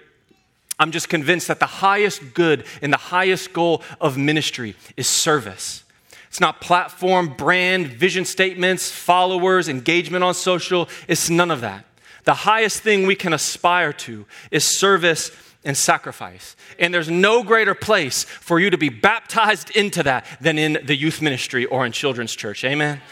I'm 0.79 0.91
just 0.91 1.11
convinced 1.11 1.49
that 1.49 1.61
the 1.61 1.67
highest 1.67 2.33
good 2.33 2.65
and 2.81 2.91
the 2.91 2.97
highest 2.97 3.53
goal 3.53 3.83
of 4.01 4.17
ministry 4.17 4.75
is 4.97 5.07
service. 5.07 5.85
It's 6.29 6.41
not 6.41 6.63
platform, 6.63 7.35
brand, 7.37 7.89
vision 7.89 8.25
statements, 8.25 8.91
followers, 8.91 9.69
engagement 9.69 10.25
on 10.25 10.33
social. 10.33 10.89
It's 11.09 11.29
none 11.29 11.51
of 11.51 11.61
that. 11.61 11.85
The 12.25 12.33
highest 12.33 12.81
thing 12.81 13.07
we 13.07 13.17
can 13.17 13.35
aspire 13.35 13.93
to 13.93 14.25
is 14.51 14.65
service 14.65 15.31
and 15.63 15.77
sacrifice. 15.77 16.57
And 16.79 16.95
there's 16.95 17.11
no 17.11 17.43
greater 17.43 17.75
place 17.75 18.25
for 18.25 18.59
you 18.59 18.71
to 18.71 18.79
be 18.79 18.89
baptized 18.89 19.77
into 19.77 20.03
that 20.05 20.25
than 20.41 20.57
in 20.57 20.79
the 20.87 20.97
youth 20.97 21.21
ministry 21.21 21.67
or 21.67 21.85
in 21.85 21.93
children's 21.93 22.35
church. 22.35 22.65
Amen. 22.65 23.03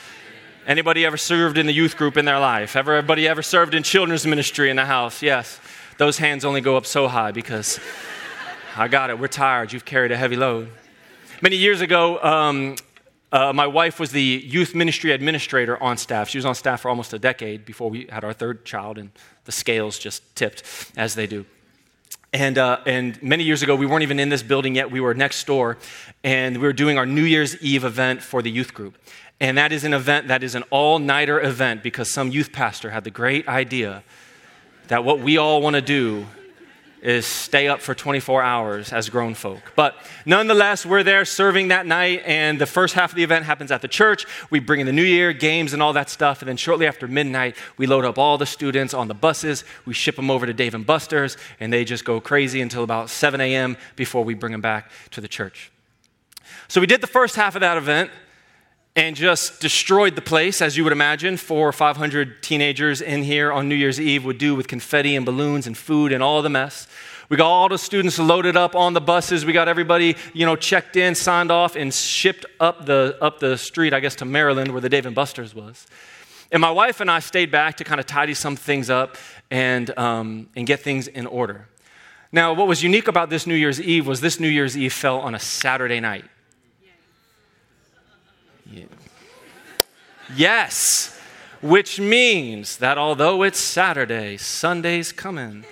Anybody 0.66 1.04
ever 1.04 1.18
served 1.18 1.58
in 1.58 1.66
the 1.66 1.74
youth 1.74 1.94
group 1.94 2.16
in 2.16 2.24
their 2.24 2.38
life? 2.38 2.74
Everybody 2.74 3.28
ever 3.28 3.42
served 3.42 3.74
in 3.74 3.82
children's 3.82 4.26
ministry 4.26 4.70
in 4.70 4.76
the 4.76 4.86
house? 4.86 5.20
Yes. 5.20 5.60
Those 5.98 6.16
hands 6.16 6.42
only 6.42 6.62
go 6.62 6.78
up 6.78 6.86
so 6.86 7.06
high 7.06 7.32
because 7.32 7.78
I 8.76 8.88
got 8.88 9.10
it. 9.10 9.18
We're 9.18 9.28
tired. 9.28 9.74
You've 9.74 9.84
carried 9.84 10.10
a 10.10 10.16
heavy 10.16 10.36
load. 10.36 10.70
Many 11.42 11.56
years 11.56 11.82
ago, 11.82 12.18
um, 12.22 12.76
uh, 13.30 13.52
my 13.52 13.66
wife 13.66 14.00
was 14.00 14.10
the 14.10 14.22
youth 14.22 14.74
ministry 14.74 15.12
administrator 15.12 15.80
on 15.82 15.98
staff. 15.98 16.30
She 16.30 16.38
was 16.38 16.46
on 16.46 16.54
staff 16.54 16.80
for 16.80 16.88
almost 16.88 17.12
a 17.12 17.18
decade 17.18 17.66
before 17.66 17.90
we 17.90 18.06
had 18.08 18.24
our 18.24 18.32
third 18.32 18.64
child, 18.64 18.96
and 18.96 19.10
the 19.44 19.52
scales 19.52 19.98
just 19.98 20.34
tipped 20.34 20.62
as 20.96 21.14
they 21.14 21.26
do. 21.26 21.44
And, 22.32 22.58
uh, 22.58 22.80
and 22.84 23.22
many 23.22 23.44
years 23.44 23.62
ago, 23.62 23.76
we 23.76 23.86
weren't 23.86 24.02
even 24.02 24.18
in 24.18 24.28
this 24.28 24.42
building 24.42 24.74
yet. 24.74 24.90
We 24.90 25.00
were 25.00 25.14
next 25.14 25.46
door, 25.46 25.78
and 26.24 26.56
we 26.56 26.66
were 26.66 26.72
doing 26.72 26.98
our 26.98 27.06
New 27.06 27.22
Year's 27.22 27.60
Eve 27.62 27.84
event 27.84 28.22
for 28.22 28.42
the 28.42 28.50
youth 28.50 28.74
group. 28.74 28.98
And 29.44 29.58
that 29.58 29.72
is 29.72 29.84
an 29.84 29.92
event 29.92 30.28
that 30.28 30.42
is 30.42 30.54
an 30.54 30.62
all 30.70 30.98
nighter 30.98 31.38
event 31.38 31.82
because 31.82 32.10
some 32.10 32.30
youth 32.30 32.50
pastor 32.50 32.88
had 32.88 33.04
the 33.04 33.10
great 33.10 33.46
idea 33.46 34.02
that 34.88 35.04
what 35.04 35.20
we 35.20 35.36
all 35.36 35.60
want 35.60 35.76
to 35.76 35.82
do 35.82 36.24
is 37.02 37.26
stay 37.26 37.68
up 37.68 37.82
for 37.82 37.94
24 37.94 38.42
hours 38.42 38.90
as 38.90 39.10
grown 39.10 39.34
folk. 39.34 39.60
But 39.76 39.96
nonetheless, 40.24 40.86
we're 40.86 41.02
there 41.02 41.26
serving 41.26 41.68
that 41.68 41.84
night, 41.84 42.22
and 42.24 42.58
the 42.58 42.64
first 42.64 42.94
half 42.94 43.10
of 43.10 43.16
the 43.16 43.22
event 43.22 43.44
happens 43.44 43.70
at 43.70 43.82
the 43.82 43.88
church. 43.88 44.24
We 44.48 44.60
bring 44.60 44.80
in 44.80 44.86
the 44.86 44.94
New 44.94 45.04
Year, 45.04 45.34
games, 45.34 45.74
and 45.74 45.82
all 45.82 45.92
that 45.92 46.08
stuff. 46.08 46.40
And 46.40 46.48
then 46.48 46.56
shortly 46.56 46.86
after 46.86 47.06
midnight, 47.06 47.54
we 47.76 47.86
load 47.86 48.06
up 48.06 48.16
all 48.16 48.38
the 48.38 48.46
students 48.46 48.94
on 48.94 49.08
the 49.08 49.14
buses. 49.14 49.62
We 49.84 49.92
ship 49.92 50.16
them 50.16 50.30
over 50.30 50.46
to 50.46 50.54
Dave 50.54 50.74
and 50.74 50.86
Buster's, 50.86 51.36
and 51.60 51.70
they 51.70 51.84
just 51.84 52.06
go 52.06 52.18
crazy 52.18 52.62
until 52.62 52.82
about 52.82 53.10
7 53.10 53.42
a.m. 53.42 53.76
before 53.94 54.24
we 54.24 54.32
bring 54.32 54.52
them 54.52 54.62
back 54.62 54.90
to 55.10 55.20
the 55.20 55.28
church. 55.28 55.70
So 56.68 56.80
we 56.80 56.86
did 56.86 57.02
the 57.02 57.06
first 57.06 57.36
half 57.36 57.54
of 57.56 57.60
that 57.60 57.76
event 57.76 58.10
and 58.96 59.16
just 59.16 59.60
destroyed 59.60 60.14
the 60.14 60.22
place, 60.22 60.62
as 60.62 60.76
you 60.76 60.84
would 60.84 60.92
imagine, 60.92 61.36
four 61.36 61.68
or 61.68 61.72
500 61.72 62.42
teenagers 62.42 63.00
in 63.00 63.24
here 63.24 63.52
on 63.52 63.68
New 63.68 63.74
Year's 63.74 64.00
Eve 64.00 64.24
would 64.24 64.38
do 64.38 64.54
with 64.54 64.68
confetti 64.68 65.16
and 65.16 65.26
balloons 65.26 65.66
and 65.66 65.76
food 65.76 66.12
and 66.12 66.22
all 66.22 66.42
the 66.42 66.50
mess. 66.50 66.86
We 67.28 67.36
got 67.36 67.48
all 67.48 67.68
the 67.68 67.78
students 67.78 68.18
loaded 68.18 68.56
up 68.56 68.76
on 68.76 68.92
the 68.92 69.00
buses. 69.00 69.44
We 69.44 69.52
got 69.52 69.66
everybody, 69.66 70.16
you 70.32 70.46
know, 70.46 70.54
checked 70.54 70.94
in, 70.94 71.14
signed 71.14 71.50
off, 71.50 71.74
and 71.74 71.92
shipped 71.92 72.46
up 72.60 72.86
the, 72.86 73.16
up 73.20 73.40
the 73.40 73.58
street, 73.58 73.92
I 73.92 74.00
guess, 74.00 74.14
to 74.16 74.24
Maryland, 74.24 74.70
where 74.70 74.80
the 74.80 74.88
Dave 74.88 75.06
and 75.06 75.14
Buster's 75.14 75.54
was. 75.54 75.86
And 76.52 76.60
my 76.60 76.70
wife 76.70 77.00
and 77.00 77.10
I 77.10 77.18
stayed 77.18 77.50
back 77.50 77.78
to 77.78 77.84
kind 77.84 77.98
of 77.98 78.06
tidy 78.06 78.34
some 78.34 78.54
things 78.54 78.90
up 78.90 79.16
and, 79.50 79.96
um, 79.98 80.48
and 80.54 80.66
get 80.66 80.80
things 80.80 81.08
in 81.08 81.26
order. 81.26 81.66
Now, 82.30 82.52
what 82.52 82.68
was 82.68 82.82
unique 82.82 83.08
about 83.08 83.30
this 83.30 83.46
New 83.46 83.54
Year's 83.54 83.80
Eve 83.80 84.06
was 84.06 84.20
this 84.20 84.38
New 84.38 84.48
Year's 84.48 84.76
Eve 84.76 84.92
fell 84.92 85.18
on 85.18 85.34
a 85.34 85.40
Saturday 85.40 86.00
night. 86.00 86.24
Yes, 90.34 91.18
which 91.60 92.00
means 92.00 92.78
that 92.78 92.98
although 92.98 93.42
it's 93.42 93.58
Saturday, 93.58 94.36
Sunday's 94.36 95.12
coming. 95.12 95.64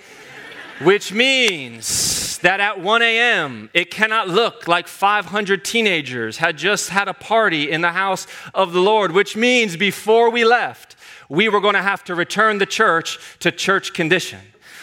which 0.81 1.13
means 1.13 2.37
that 2.39 2.59
at 2.59 2.79
1 2.79 3.01
a.m., 3.01 3.69
it 3.73 3.91
cannot 3.91 4.27
look 4.27 4.67
like 4.67 4.87
500 4.87 5.63
teenagers 5.63 6.37
had 6.37 6.57
just 6.57 6.89
had 6.89 7.07
a 7.07 7.13
party 7.13 7.71
in 7.71 7.81
the 7.81 7.91
house 7.91 8.27
of 8.53 8.73
the 8.73 8.81
Lord, 8.81 9.11
which 9.11 9.35
means 9.35 9.77
before 9.77 10.29
we 10.29 10.43
left, 10.43 10.95
we 11.29 11.47
were 11.47 11.61
going 11.61 11.75
to 11.75 11.81
have 11.81 12.03
to 12.05 12.15
return 12.15 12.57
the 12.57 12.65
church 12.65 13.19
to 13.39 13.51
church 13.51 13.93
condition. 13.93 14.39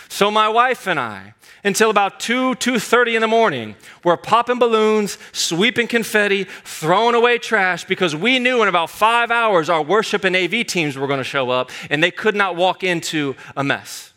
So 0.09 0.31
my 0.31 0.49
wife 0.49 0.87
and 0.87 0.99
I, 0.99 1.35
until 1.65 1.91
about 1.91 2.21
2, 2.21 2.55
2.30 2.55 3.15
in 3.15 3.21
the 3.21 3.29
morning. 3.29 3.75
We're 4.05 4.17
popping 4.17 4.59
balloons, 4.59 5.19
sweeping 5.33 5.87
confetti, 5.87 6.45
throwing 6.65 7.15
away 7.15 7.39
trash 7.39 7.85
because 7.85 8.17
we 8.17 8.39
knew 8.39 8.63
in 8.63 8.69
about 8.69 8.91
five 8.91 9.31
hours 9.31 9.69
our 9.69 9.83
worship 9.83 10.25
and 10.25 10.35
AV 10.35 10.67
teams 10.67 10.97
were 10.97 11.07
going 11.07 11.19
to 11.19 11.25
show 11.25 11.51
up 11.51 11.71
and 11.91 12.03
they 12.03 12.11
could 12.11 12.35
not 12.35 12.57
walk 12.57 12.83
into 12.83 13.37
a 13.57 13.65
mess. 13.65 14.13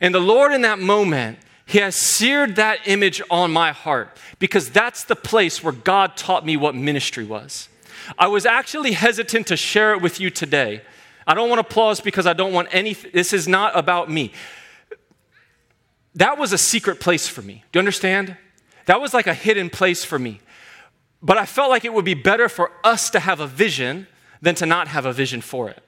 And 0.00 0.14
the 0.14 0.20
Lord 0.20 0.52
in 0.52 0.62
that 0.62 0.78
moment, 0.78 1.38
He 1.64 1.78
has 1.78 1.94
seared 1.94 2.56
that 2.56 2.80
image 2.86 3.22
on 3.30 3.52
my 3.52 3.72
heart 3.72 4.18
because 4.38 4.70
that's 4.70 5.04
the 5.04 5.16
place 5.16 5.62
where 5.62 5.72
God 5.72 6.16
taught 6.16 6.44
me 6.44 6.56
what 6.56 6.74
ministry 6.74 7.24
was. 7.24 7.68
I 8.18 8.26
was 8.26 8.44
actually 8.44 8.92
hesitant 8.92 9.46
to 9.46 9.56
share 9.56 9.92
it 9.94 10.02
with 10.02 10.18
you 10.18 10.28
today. 10.28 10.82
I 11.24 11.34
don't 11.34 11.48
want 11.48 11.60
applause 11.60 12.00
because 12.00 12.26
I 12.26 12.32
don't 12.32 12.52
want 12.52 12.68
any, 12.72 12.94
this 12.94 13.32
is 13.32 13.46
not 13.46 13.78
about 13.78 14.10
me 14.10 14.32
that 16.14 16.38
was 16.38 16.52
a 16.52 16.58
secret 16.58 17.00
place 17.00 17.26
for 17.26 17.42
me. 17.42 17.64
Do 17.72 17.78
you 17.78 17.80
understand? 17.80 18.36
That 18.86 19.00
was 19.00 19.14
like 19.14 19.26
a 19.26 19.34
hidden 19.34 19.70
place 19.70 20.04
for 20.04 20.18
me. 20.18 20.40
But 21.22 21.38
I 21.38 21.46
felt 21.46 21.70
like 21.70 21.84
it 21.84 21.94
would 21.94 22.04
be 22.04 22.14
better 22.14 22.48
for 22.48 22.72
us 22.82 23.10
to 23.10 23.20
have 23.20 23.40
a 23.40 23.46
vision 23.46 24.08
than 24.40 24.54
to 24.56 24.66
not 24.66 24.88
have 24.88 25.06
a 25.06 25.12
vision 25.12 25.40
for 25.40 25.70
it. 25.70 25.82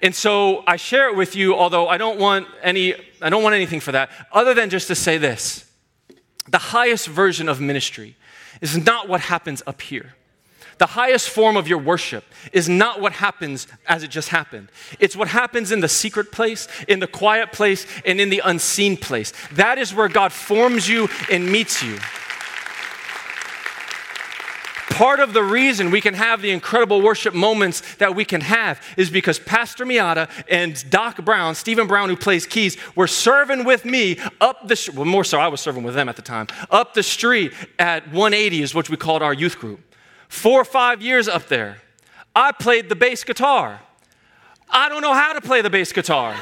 And 0.00 0.14
so 0.14 0.62
I 0.66 0.76
share 0.76 1.08
it 1.08 1.16
with 1.16 1.34
you, 1.34 1.54
although 1.54 1.88
I 1.88 1.98
don't 1.98 2.18
want 2.18 2.46
any, 2.62 2.94
I 3.20 3.28
don't 3.28 3.42
want 3.42 3.54
anything 3.54 3.80
for 3.80 3.92
that, 3.92 4.10
other 4.32 4.54
than 4.54 4.70
just 4.70 4.86
to 4.88 4.94
say 4.94 5.18
this. 5.18 5.64
The 6.48 6.58
highest 6.58 7.08
version 7.08 7.48
of 7.48 7.60
ministry 7.60 8.16
is 8.60 8.76
not 8.76 9.08
what 9.08 9.20
happens 9.20 9.62
up 9.66 9.82
here. 9.82 10.14
The 10.78 10.86
highest 10.86 11.28
form 11.28 11.56
of 11.56 11.66
your 11.66 11.78
worship 11.78 12.24
is 12.52 12.68
not 12.68 13.00
what 13.00 13.12
happens 13.12 13.66
as 13.86 14.04
it 14.04 14.10
just 14.10 14.28
happened. 14.28 14.68
It's 15.00 15.16
what 15.16 15.28
happens 15.28 15.72
in 15.72 15.80
the 15.80 15.88
secret 15.88 16.30
place, 16.30 16.68
in 16.86 17.00
the 17.00 17.08
quiet 17.08 17.52
place, 17.52 17.84
and 18.04 18.20
in 18.20 18.30
the 18.30 18.40
unseen 18.44 18.96
place. 18.96 19.32
That 19.52 19.78
is 19.78 19.92
where 19.92 20.08
God 20.08 20.32
forms 20.32 20.88
you 20.88 21.08
and 21.30 21.50
meets 21.50 21.82
you. 21.82 21.98
Part 24.90 25.20
of 25.20 25.32
the 25.32 25.44
reason 25.44 25.92
we 25.92 26.00
can 26.00 26.14
have 26.14 26.42
the 26.42 26.50
incredible 26.50 27.00
worship 27.00 27.32
moments 27.32 27.96
that 27.96 28.16
we 28.16 28.24
can 28.24 28.40
have 28.40 28.80
is 28.96 29.10
because 29.10 29.38
Pastor 29.38 29.84
Miata 29.84 30.28
and 30.48 30.88
Doc 30.90 31.24
Brown, 31.24 31.54
Stephen 31.54 31.86
Brown, 31.86 32.08
who 32.08 32.16
plays 32.16 32.46
keys, 32.46 32.76
were 32.96 33.06
serving 33.06 33.64
with 33.64 33.84
me 33.84 34.18
up 34.40 34.66
the, 34.66 34.92
well, 34.96 35.04
more 35.04 35.22
so, 35.22 35.38
I 35.38 35.46
was 35.48 35.60
serving 35.60 35.84
with 35.84 35.94
them 35.94 36.08
at 36.08 36.16
the 36.16 36.22
time, 36.22 36.48
up 36.70 36.94
the 36.94 37.04
street 37.04 37.52
at 37.78 38.06
180 38.06 38.62
is 38.62 38.74
what 38.74 38.90
we 38.90 38.96
called 38.96 39.22
our 39.22 39.34
youth 39.34 39.58
group 39.58 39.87
four 40.28 40.60
or 40.60 40.64
five 40.64 41.02
years 41.02 41.28
up 41.28 41.48
there. 41.48 41.78
I 42.34 42.52
played 42.52 42.88
the 42.88 42.96
bass 42.96 43.24
guitar. 43.24 43.80
I 44.70 44.88
don't 44.88 45.02
know 45.02 45.14
how 45.14 45.32
to 45.32 45.40
play 45.40 45.62
the 45.62 45.70
bass 45.70 45.92
guitar. 45.92 46.36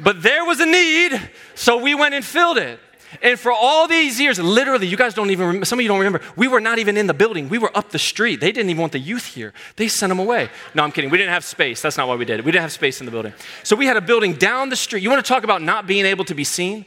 but 0.00 0.22
there 0.22 0.44
was 0.44 0.60
a 0.60 0.66
need, 0.66 1.20
so 1.54 1.78
we 1.78 1.94
went 1.94 2.14
and 2.14 2.24
filled 2.24 2.58
it. 2.58 2.78
And 3.22 3.40
for 3.40 3.52
all 3.52 3.88
these 3.88 4.20
years, 4.20 4.38
literally, 4.38 4.86
you 4.86 4.96
guys 4.96 5.14
don't 5.14 5.30
even 5.30 5.46
remember, 5.46 5.64
some 5.64 5.78
of 5.78 5.82
you 5.82 5.88
don't 5.88 5.98
remember, 5.98 6.20
we 6.36 6.46
were 6.46 6.60
not 6.60 6.78
even 6.78 6.96
in 6.96 7.06
the 7.06 7.14
building. 7.14 7.48
We 7.48 7.56
were 7.56 7.74
up 7.76 7.90
the 7.90 7.98
street. 7.98 8.40
They 8.40 8.52
didn't 8.52 8.68
even 8.68 8.80
want 8.80 8.92
the 8.92 8.98
youth 8.98 9.24
here. 9.24 9.54
They 9.76 9.88
sent 9.88 10.10
them 10.10 10.18
away. 10.18 10.50
No, 10.74 10.82
I'm 10.82 10.92
kidding. 10.92 11.08
We 11.08 11.16
didn't 11.16 11.32
have 11.32 11.44
space. 11.44 11.80
That's 11.80 11.96
not 11.96 12.06
why 12.06 12.16
we 12.16 12.26
did 12.26 12.40
it. 12.40 12.44
We 12.44 12.52
didn't 12.52 12.62
have 12.62 12.72
space 12.72 13.00
in 13.00 13.06
the 13.06 13.12
building. 13.12 13.32
So 13.62 13.76
we 13.76 13.86
had 13.86 13.96
a 13.96 14.02
building 14.02 14.34
down 14.34 14.68
the 14.68 14.76
street. 14.76 15.02
You 15.02 15.08
want 15.08 15.24
to 15.24 15.28
talk 15.28 15.42
about 15.42 15.62
not 15.62 15.86
being 15.86 16.04
able 16.04 16.26
to 16.26 16.34
be 16.34 16.44
seen? 16.44 16.84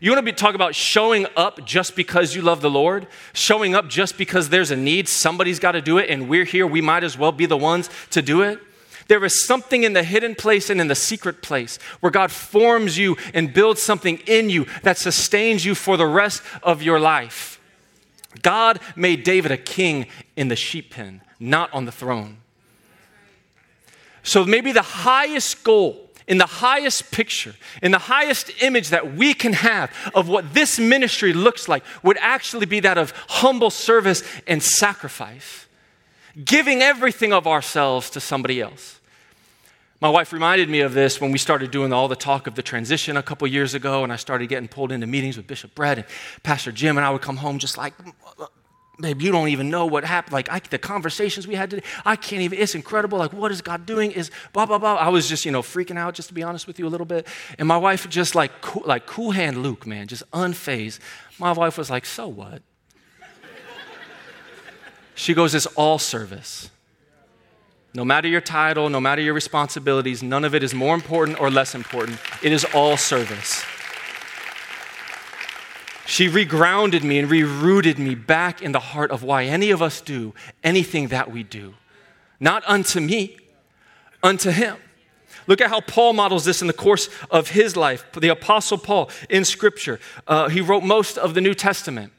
You 0.00 0.10
want 0.10 0.18
to 0.18 0.32
be, 0.32 0.36
talk 0.36 0.54
about 0.54 0.74
showing 0.74 1.26
up 1.36 1.64
just 1.64 1.94
because 1.94 2.34
you 2.34 2.42
love 2.42 2.60
the 2.60 2.70
Lord? 2.70 3.06
Showing 3.32 3.74
up 3.74 3.88
just 3.88 4.18
because 4.18 4.48
there's 4.48 4.70
a 4.70 4.76
need, 4.76 5.08
somebody's 5.08 5.58
got 5.58 5.72
to 5.72 5.80
do 5.80 5.98
it, 5.98 6.10
and 6.10 6.28
we're 6.28 6.44
here, 6.44 6.66
we 6.66 6.80
might 6.80 7.04
as 7.04 7.16
well 7.16 7.32
be 7.32 7.46
the 7.46 7.56
ones 7.56 7.88
to 8.10 8.20
do 8.20 8.42
it? 8.42 8.58
There 9.06 9.24
is 9.24 9.44
something 9.44 9.84
in 9.84 9.92
the 9.92 10.02
hidden 10.02 10.34
place 10.34 10.70
and 10.70 10.80
in 10.80 10.88
the 10.88 10.94
secret 10.94 11.42
place 11.42 11.78
where 12.00 12.10
God 12.10 12.30
forms 12.30 12.96
you 12.96 13.16
and 13.34 13.52
builds 13.52 13.82
something 13.82 14.18
in 14.26 14.50
you 14.50 14.66
that 14.82 14.98
sustains 14.98 15.64
you 15.64 15.74
for 15.74 15.96
the 15.96 16.06
rest 16.06 16.42
of 16.62 16.82
your 16.82 16.98
life. 16.98 17.60
God 18.42 18.80
made 18.96 19.22
David 19.22 19.52
a 19.52 19.56
king 19.56 20.06
in 20.36 20.48
the 20.48 20.56
sheep 20.56 20.90
pen, 20.90 21.20
not 21.38 21.72
on 21.72 21.84
the 21.84 21.92
throne. 21.92 22.38
So 24.22 24.44
maybe 24.44 24.72
the 24.72 24.82
highest 24.82 25.62
goal 25.64 26.03
in 26.26 26.38
the 26.38 26.46
highest 26.46 27.10
picture, 27.10 27.54
in 27.82 27.92
the 27.92 27.98
highest 27.98 28.50
image 28.62 28.88
that 28.88 29.14
we 29.14 29.34
can 29.34 29.52
have 29.52 29.90
of 30.14 30.28
what 30.28 30.54
this 30.54 30.78
ministry 30.78 31.32
looks 31.32 31.68
like, 31.68 31.84
would 32.02 32.16
actually 32.20 32.66
be 32.66 32.80
that 32.80 32.98
of 32.98 33.12
humble 33.28 33.70
service 33.70 34.22
and 34.46 34.62
sacrifice, 34.62 35.66
giving 36.44 36.82
everything 36.82 37.32
of 37.32 37.46
ourselves 37.46 38.10
to 38.10 38.20
somebody 38.20 38.60
else. 38.60 39.00
My 40.00 40.08
wife 40.10 40.32
reminded 40.32 40.68
me 40.68 40.80
of 40.80 40.92
this 40.92 41.20
when 41.20 41.32
we 41.32 41.38
started 41.38 41.70
doing 41.70 41.92
all 41.92 42.08
the 42.08 42.16
talk 42.16 42.46
of 42.46 42.56
the 42.56 42.62
transition 42.62 43.16
a 43.16 43.22
couple 43.22 43.46
years 43.46 43.74
ago, 43.74 44.02
and 44.02 44.12
I 44.12 44.16
started 44.16 44.48
getting 44.48 44.68
pulled 44.68 44.92
into 44.92 45.06
meetings 45.06 45.36
with 45.36 45.46
Bishop 45.46 45.74
Brett 45.74 45.98
and 45.98 46.06
Pastor 46.42 46.72
Jim, 46.72 46.96
and 46.98 47.06
I 47.06 47.10
would 47.10 47.22
come 47.22 47.38
home 47.38 47.58
just 47.58 47.78
like, 47.78 47.94
babe, 48.98 49.22
you 49.22 49.32
don't 49.32 49.48
even 49.48 49.70
know 49.70 49.86
what 49.86 50.04
happened. 50.04 50.32
Like 50.32 50.50
I, 50.50 50.60
the 50.60 50.78
conversations 50.78 51.46
we 51.46 51.54
had 51.54 51.70
today, 51.70 51.86
I 52.04 52.16
can't 52.16 52.42
even. 52.42 52.58
It's 52.58 52.74
incredible. 52.74 53.18
Like 53.18 53.32
what 53.32 53.52
is 53.52 53.60
God 53.60 53.86
doing? 53.86 54.12
Is 54.12 54.30
blah 54.52 54.66
blah 54.66 54.78
blah. 54.78 54.94
I 54.94 55.08
was 55.08 55.28
just 55.28 55.44
you 55.44 55.52
know 55.52 55.62
freaking 55.62 55.98
out, 55.98 56.14
just 56.14 56.28
to 56.28 56.34
be 56.34 56.42
honest 56.42 56.66
with 56.66 56.78
you 56.78 56.86
a 56.86 56.90
little 56.90 57.06
bit. 57.06 57.26
And 57.58 57.68
my 57.68 57.76
wife 57.76 58.08
just 58.08 58.34
like 58.34 58.60
cool, 58.60 58.82
like 58.86 59.06
cool 59.06 59.32
hand 59.32 59.62
Luke, 59.62 59.86
man, 59.86 60.06
just 60.06 60.28
unfazed. 60.30 61.00
My 61.38 61.52
wife 61.52 61.78
was 61.78 61.90
like, 61.90 62.06
so 62.06 62.28
what? 62.28 62.62
she 65.14 65.34
goes, 65.34 65.54
it's 65.54 65.66
all 65.66 65.98
service. 65.98 66.70
No 67.96 68.04
matter 68.04 68.26
your 68.26 68.40
title, 68.40 68.88
no 68.88 69.00
matter 69.00 69.22
your 69.22 69.34
responsibilities, 69.34 70.22
none 70.22 70.44
of 70.44 70.54
it 70.54 70.64
is 70.64 70.74
more 70.74 70.96
important 70.96 71.40
or 71.40 71.48
less 71.48 71.76
important. 71.76 72.18
It 72.42 72.52
is 72.52 72.64
all 72.74 72.96
service. 72.96 73.64
She 76.06 76.28
regrounded 76.28 77.02
me 77.02 77.18
and 77.18 77.30
rerooted 77.30 77.98
me 77.98 78.14
back 78.14 78.60
in 78.60 78.72
the 78.72 78.80
heart 78.80 79.10
of 79.10 79.22
why 79.22 79.44
any 79.44 79.70
of 79.70 79.80
us 79.80 80.00
do 80.00 80.34
anything 80.62 81.08
that 81.08 81.30
we 81.30 81.42
do. 81.42 81.74
Not 82.38 82.62
unto 82.66 83.00
me, 83.00 83.38
unto 84.22 84.50
Him. 84.50 84.76
Look 85.46 85.60
at 85.60 85.70
how 85.70 85.80
Paul 85.80 86.14
models 86.14 86.44
this 86.44 86.62
in 86.62 86.68
the 86.68 86.72
course 86.72 87.08
of 87.30 87.50
his 87.50 87.76
life. 87.76 88.04
The 88.12 88.28
Apostle 88.28 88.78
Paul 88.78 89.10
in 89.28 89.44
Scripture, 89.44 90.00
uh, 90.26 90.48
he 90.48 90.60
wrote 90.60 90.82
most 90.82 91.18
of 91.18 91.34
the 91.34 91.40
New 91.40 91.54
Testament. 91.54 92.12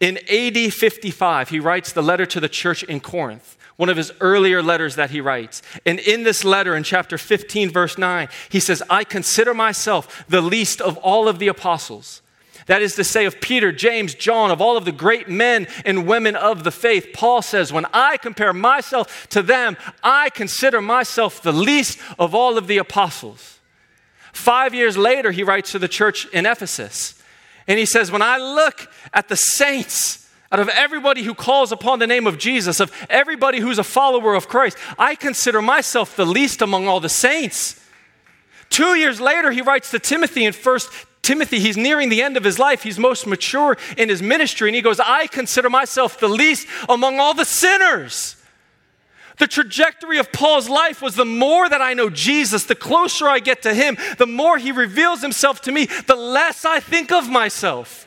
In 0.00 0.18
AD 0.30 0.74
55, 0.74 1.48
he 1.48 1.60
writes 1.60 1.92
the 1.92 2.02
letter 2.02 2.26
to 2.26 2.40
the 2.40 2.48
church 2.48 2.82
in 2.82 3.00
Corinth, 3.00 3.56
one 3.76 3.88
of 3.88 3.96
his 3.96 4.12
earlier 4.20 4.62
letters 4.62 4.96
that 4.96 5.10
he 5.10 5.20
writes. 5.20 5.62
And 5.86 6.00
in 6.00 6.24
this 6.24 6.44
letter, 6.44 6.76
in 6.76 6.82
chapter 6.82 7.16
15, 7.16 7.70
verse 7.70 7.96
9, 7.96 8.28
he 8.50 8.60
says, 8.60 8.82
I 8.90 9.04
consider 9.04 9.54
myself 9.54 10.26
the 10.28 10.42
least 10.42 10.80
of 10.80 10.98
all 10.98 11.28
of 11.28 11.38
the 11.38 11.48
apostles 11.48 12.20
That 12.66 12.82
is 12.82 12.96
to 12.96 13.04
say, 13.04 13.26
of 13.26 13.40
Peter, 13.40 13.70
James, 13.70 14.14
John, 14.14 14.50
of 14.50 14.60
all 14.60 14.76
of 14.76 14.84
the 14.84 14.92
great 14.92 15.28
men 15.28 15.68
and 15.84 16.06
women 16.06 16.34
of 16.34 16.64
the 16.64 16.72
faith, 16.72 17.08
Paul 17.14 17.40
says, 17.40 17.72
When 17.72 17.86
I 17.92 18.16
compare 18.16 18.52
myself 18.52 19.28
to 19.30 19.42
them, 19.42 19.76
I 20.02 20.30
consider 20.30 20.80
myself 20.80 21.40
the 21.40 21.52
least 21.52 21.98
of 22.18 22.34
all 22.34 22.58
of 22.58 22.66
the 22.66 22.78
apostles. 22.78 23.60
Five 24.32 24.74
years 24.74 24.98
later, 24.98 25.30
he 25.30 25.44
writes 25.44 25.72
to 25.72 25.78
the 25.78 25.88
church 25.88 26.26
in 26.26 26.44
Ephesus, 26.44 27.22
and 27.68 27.78
he 27.78 27.86
says, 27.86 28.10
When 28.10 28.22
I 28.22 28.36
look 28.36 28.90
at 29.14 29.28
the 29.28 29.36
saints, 29.36 30.28
out 30.50 30.60
of 30.60 30.68
everybody 30.68 31.22
who 31.22 31.34
calls 31.34 31.70
upon 31.70 32.00
the 32.00 32.06
name 32.06 32.26
of 32.26 32.36
Jesus, 32.36 32.80
of 32.80 32.92
everybody 33.08 33.60
who's 33.60 33.78
a 33.78 33.84
follower 33.84 34.34
of 34.34 34.48
Christ, 34.48 34.76
I 34.98 35.14
consider 35.14 35.62
myself 35.62 36.16
the 36.16 36.26
least 36.26 36.62
among 36.62 36.88
all 36.88 37.00
the 37.00 37.08
saints. 37.08 37.80
Two 38.70 38.94
years 38.94 39.20
later, 39.20 39.50
he 39.52 39.62
writes 39.62 39.90
to 39.92 39.98
Timothy 39.98 40.44
in 40.44 40.52
1 40.52 40.78
Timothy, 41.26 41.58
he's 41.58 41.76
nearing 41.76 42.08
the 42.08 42.22
end 42.22 42.36
of 42.36 42.44
his 42.44 42.56
life. 42.56 42.84
He's 42.84 43.00
most 43.00 43.26
mature 43.26 43.76
in 43.98 44.08
his 44.08 44.22
ministry. 44.22 44.68
And 44.68 44.76
he 44.76 44.80
goes, 44.80 45.00
I 45.00 45.26
consider 45.26 45.68
myself 45.68 46.20
the 46.20 46.28
least 46.28 46.68
among 46.88 47.18
all 47.18 47.34
the 47.34 47.44
sinners. 47.44 48.36
The 49.38 49.48
trajectory 49.48 50.18
of 50.18 50.30
Paul's 50.30 50.68
life 50.68 51.02
was 51.02 51.16
the 51.16 51.24
more 51.24 51.68
that 51.68 51.82
I 51.82 51.94
know 51.94 52.10
Jesus, 52.10 52.62
the 52.62 52.76
closer 52.76 53.28
I 53.28 53.40
get 53.40 53.62
to 53.62 53.74
him, 53.74 53.98
the 54.18 54.26
more 54.26 54.56
he 54.56 54.70
reveals 54.70 55.20
himself 55.20 55.60
to 55.62 55.72
me, 55.72 55.86
the 56.06 56.14
less 56.14 56.64
I 56.64 56.78
think 56.78 57.10
of 57.10 57.28
myself. 57.28 58.06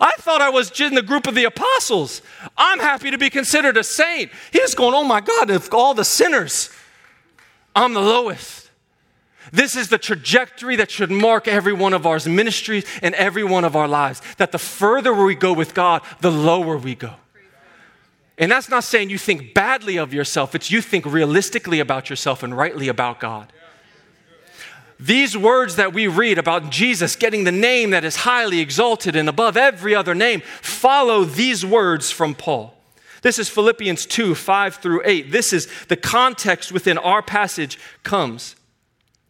I 0.00 0.14
thought 0.18 0.40
I 0.40 0.50
was 0.50 0.78
in 0.80 0.94
the 0.94 1.02
group 1.02 1.28
of 1.28 1.36
the 1.36 1.44
apostles. 1.44 2.20
I'm 2.56 2.80
happy 2.80 3.12
to 3.12 3.16
be 3.16 3.30
considered 3.30 3.76
a 3.76 3.84
saint. 3.84 4.32
He's 4.52 4.74
going, 4.74 4.92
oh 4.92 5.04
my 5.04 5.20
God, 5.20 5.50
of 5.50 5.72
all 5.72 5.94
the 5.94 6.04
sinners, 6.04 6.70
I'm 7.76 7.94
the 7.94 8.00
lowest. 8.00 8.65
This 9.52 9.76
is 9.76 9.88
the 9.88 9.98
trajectory 9.98 10.76
that 10.76 10.90
should 10.90 11.10
mark 11.10 11.46
every 11.46 11.72
one 11.72 11.92
of 11.92 12.06
our 12.06 12.18
ministries 12.26 12.84
and 13.02 13.14
every 13.14 13.44
one 13.44 13.64
of 13.64 13.76
our 13.76 13.88
lives. 13.88 14.20
That 14.38 14.52
the 14.52 14.58
further 14.58 15.14
we 15.14 15.34
go 15.34 15.52
with 15.52 15.74
God, 15.74 16.02
the 16.20 16.32
lower 16.32 16.76
we 16.76 16.94
go. 16.94 17.14
And 18.38 18.52
that's 18.52 18.68
not 18.68 18.84
saying 18.84 19.10
you 19.10 19.18
think 19.18 19.54
badly 19.54 19.96
of 19.96 20.12
yourself, 20.12 20.54
it's 20.54 20.70
you 20.70 20.82
think 20.82 21.06
realistically 21.06 21.80
about 21.80 22.10
yourself 22.10 22.42
and 22.42 22.56
rightly 22.56 22.88
about 22.88 23.20
God. 23.20 23.52
These 24.98 25.36
words 25.36 25.76
that 25.76 25.92
we 25.92 26.06
read 26.06 26.38
about 26.38 26.70
Jesus 26.70 27.16
getting 27.16 27.44
the 27.44 27.52
name 27.52 27.90
that 27.90 28.04
is 28.04 28.16
highly 28.16 28.60
exalted 28.60 29.14
and 29.14 29.28
above 29.28 29.56
every 29.56 29.94
other 29.94 30.14
name 30.14 30.40
follow 30.40 31.24
these 31.24 31.64
words 31.64 32.10
from 32.10 32.34
Paul. 32.34 32.74
This 33.22 33.38
is 33.38 33.48
Philippians 33.48 34.06
2 34.06 34.34
5 34.34 34.76
through 34.76 35.02
8. 35.04 35.30
This 35.32 35.52
is 35.52 35.68
the 35.88 35.96
context 35.96 36.72
within 36.72 36.96
our 36.98 37.22
passage 37.22 37.78
comes. 38.02 38.55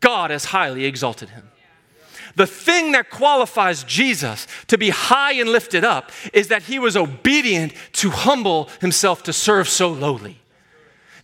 God 0.00 0.30
has 0.30 0.46
highly 0.46 0.84
exalted 0.84 1.30
him. 1.30 1.50
The 2.36 2.46
thing 2.46 2.92
that 2.92 3.10
qualifies 3.10 3.82
Jesus 3.84 4.46
to 4.68 4.78
be 4.78 4.90
high 4.90 5.32
and 5.32 5.50
lifted 5.50 5.84
up 5.84 6.12
is 6.32 6.48
that 6.48 6.64
he 6.64 6.78
was 6.78 6.96
obedient 6.96 7.72
to 7.94 8.10
humble 8.10 8.68
himself 8.80 9.22
to 9.24 9.32
serve 9.32 9.68
so 9.68 9.88
lowly. 9.88 10.38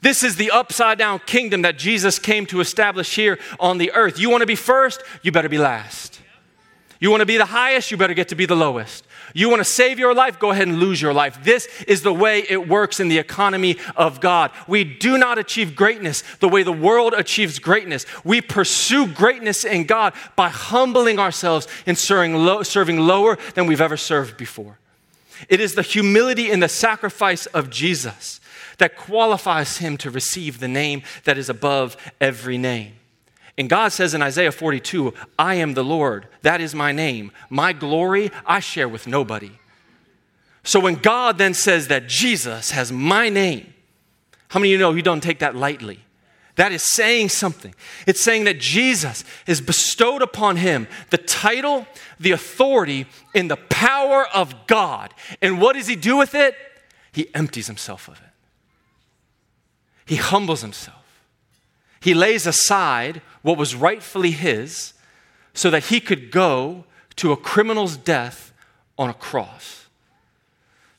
This 0.01 0.23
is 0.23 0.37
the 0.37 0.51
upside 0.51 0.99
down 0.99 1.21
kingdom 1.21 1.63
that 1.63 1.79
Jesus 1.79 2.19
came 2.19 2.47
to 2.47 2.61
establish 2.61 3.15
here 3.15 3.39
on 3.59 3.79
the 3.79 3.93
earth. 3.93 4.19
You 4.19 4.31
want 4.31 4.43
to 4.43 4.47
be 4.47 4.57
first, 4.57 5.03
you 5.23 5.33
better 5.33 5.49
be 5.49 5.59
last. 5.59 6.21
You 7.01 7.11
want 7.11 7.21
to 7.21 7.27
be 7.27 7.37
the 7.37 7.47
highest, 7.47 7.91
you 7.91 7.97
better 7.97 8.15
get 8.15 8.29
to 8.29 8.35
be 8.35 8.47
the 8.47 8.57
lowest. 8.57 9.06
You 9.37 9.51
want 9.51 9.61
to 9.61 9.65
save 9.65 9.99
your 9.99 10.15
life? 10.15 10.39
Go 10.39 10.51
ahead 10.51 10.67
and 10.67 10.79
lose 10.79 11.03
your 11.03 11.13
life. 11.13 11.45
This 11.45 11.69
is 11.87 12.01
the 12.01 12.15
way 12.15 12.47
it 12.49 12.67
works 12.67 13.01
in 13.01 13.09
the 13.09 13.19
economy 13.19 13.77
of 13.95 14.19
God. 14.19 14.51
We 14.67 14.83
do 14.83 15.19
not 15.19 15.37
achieve 15.37 15.77
greatness 15.77 16.23
the 16.41 16.49
way 16.49 16.63
the 16.63 16.73
world 16.73 17.13
achieves 17.13 17.59
greatness. 17.59 18.07
We 18.25 18.41
pursue 18.41 19.07
greatness 19.07 19.67
in 19.67 19.85
God 19.85 20.15
by 20.37 20.49
humbling 20.49 21.19
ourselves 21.19 21.69
and 21.85 21.99
serving, 21.99 22.65
serving 22.65 22.99
lower 22.99 23.37
than 23.55 23.67
we've 23.67 23.83
ever 23.83 23.99
served 23.99 24.39
before. 24.39 24.79
It 25.51 25.61
is 25.61 25.75
the 25.75 25.83
humility 25.83 26.51
and 26.51 26.63
the 26.63 26.69
sacrifice 26.71 27.45
of 27.45 27.69
Jesus 27.69 28.41
that 28.79 28.97
qualifies 28.97 29.77
him 29.77 29.99
to 29.99 30.11
receive 30.11 30.61
the 30.61 30.69
name 30.69 31.03
that 31.25 31.37
is 31.37 31.51
above 31.51 31.99
every 32.23 32.57
name. 32.57 32.95
And 33.59 33.71
God 33.71 33.93
says 33.93 34.13
in 34.13 34.23
Isaiah 34.23 34.53
42, 34.53 35.15
I 35.39 35.55
am 35.55 35.75
the 35.75 35.85
Lord, 35.85 36.29
that 36.43 36.61
is 36.61 36.75
my 36.75 36.93
name. 36.93 37.33
My 37.49 37.73
glory 37.73 38.31
I 38.45 38.61
share 38.61 38.89
with 38.89 39.07
nobody. 39.07 39.53
So 40.63 40.81
when 40.81 40.97
God 40.97 41.39
then 41.39 41.55
says 41.55 41.89
that 41.89 42.07
Jesus 42.07 42.73
has 42.73 42.93
my 42.93 43.29
name, 43.29 43.73
how 44.49 44.61
many 44.61 44.71
of 44.71 44.73
you 44.73 44.79
know 44.79 44.93
you 44.93 45.03
don't 45.03 45.23
take 45.23 45.39
that 45.39 45.55
lightly? 45.55 46.01
That 46.57 46.73
is 46.73 46.83
saying 46.83 47.29
something. 47.29 47.75
It's 48.07 48.21
saying 48.21 48.45
that 48.45 48.59
Jesus 48.59 49.25
has 49.47 49.61
bestowed 49.61 50.23
upon 50.23 50.57
him 50.57 50.89
the 51.11 51.19
title, 51.19 51.87
the 52.19 52.33
authority, 52.33 53.07
and 53.35 53.51
the 53.51 53.57
power 53.57 54.27
of 54.35 54.67
God. 54.67 55.13
And 55.43 55.61
what 55.61 55.75
does 55.75 55.87
he 55.87 55.97
do 55.97 56.17
with 56.17 56.35
it? 56.35 56.55
He 57.13 57.33
empties 57.35 57.67
himself 57.67 58.09
of 58.09 58.15
it. 58.15 58.31
He 60.07 60.17
humbles 60.17 60.63
himself. 60.63 61.06
He 62.07 62.15
lays 62.15 62.47
aside 62.47 63.21
what 63.43 63.59
was 63.59 63.75
rightfully 63.75 64.31
his 64.31 64.95
so 65.55 65.71
that 65.71 65.87
he 65.87 65.99
could 65.99 66.31
go 66.31 66.85
to 67.17 67.33
a 67.33 67.37
criminal's 67.37 67.97
death 67.97 68.53
on 68.97 69.11
a 69.11 69.13
cross. 69.13 69.87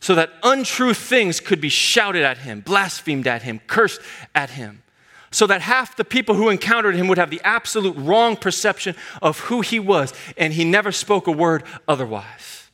So 0.02 0.16
that 0.16 0.34
untrue 0.44 0.94
things 0.94 1.40
could 1.40 1.62
be 1.62 1.70
shouted 1.70 2.24
at 2.24 2.40
him, 2.40 2.60
blasphemed 2.60 3.26
at 3.26 3.44
him, 3.44 3.62
cursed 3.68 4.02
at 4.36 4.50
him. 4.50 4.84
So 5.32 5.48
that 5.48 5.62
half 5.62 5.96
the 5.96 6.04
people 6.04 6.36
who 6.36 6.50
encountered 6.50 6.96
him 6.96 7.08
would 7.08 7.18
have 7.18 7.30
the 7.30 7.40
absolute 7.42 7.96
wrong 7.96 8.36
perception 8.36 8.94
of 9.22 9.40
who 9.40 9.62
he 9.62 9.80
was, 9.80 10.14
and 10.36 10.52
he 10.52 10.66
never 10.66 10.92
spoke 10.92 11.26
a 11.28 11.32
word 11.32 11.64
otherwise. 11.88 12.70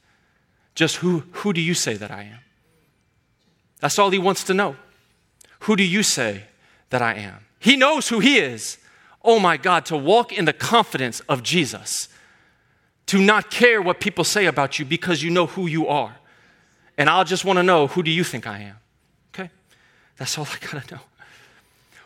Just 0.74 0.96
who, 0.96 1.20
who 1.34 1.54
do 1.54 1.62
you 1.62 1.76
say 1.76 1.94
that 1.98 2.10
I 2.10 2.24
am? 2.24 2.40
That's 3.80 4.00
all 4.00 4.10
he 4.10 4.18
wants 4.18 4.44
to 4.46 4.56
know. 4.56 4.76
Who 5.60 5.76
do 5.76 5.84
you 5.84 6.02
say 6.02 6.46
that 6.90 7.04
I 7.04 7.14
am? 7.14 7.43
He 7.64 7.76
knows 7.76 8.10
who 8.10 8.20
he 8.20 8.38
is 8.38 8.78
oh 9.24 9.40
my 9.40 9.58
God, 9.58 9.86
to 9.86 9.98
walk 9.98 10.32
in 10.32 10.46
the 10.46 10.54
confidence 10.54 11.22
of 11.22 11.44
Jesus, 11.44 12.10
to 13.06 13.20
not 13.20 13.50
care 13.50 13.82
what 13.82 14.00
people 14.00 14.24
say 14.24 14.46
about 14.46 14.80
you 14.80 14.86
because 14.86 15.24
you 15.24 15.30
know 15.30 15.46
who 15.46 15.68
you 15.68 15.88
are. 15.88 16.18
And 16.98 17.10
I'll 17.10 17.24
just 17.24 17.46
want 17.46 17.58
to 17.58 17.64
know 17.64 17.88
who 17.88 18.04
do 18.04 18.12
you 18.12 18.24
think 18.24 18.46
I 18.46 18.60
am? 18.60 18.76
Okay? 19.34 19.50
That's 20.18 20.38
all 20.38 20.46
I 20.46 20.66
got 20.66 20.88
to 20.88 20.96
know. 20.96 21.02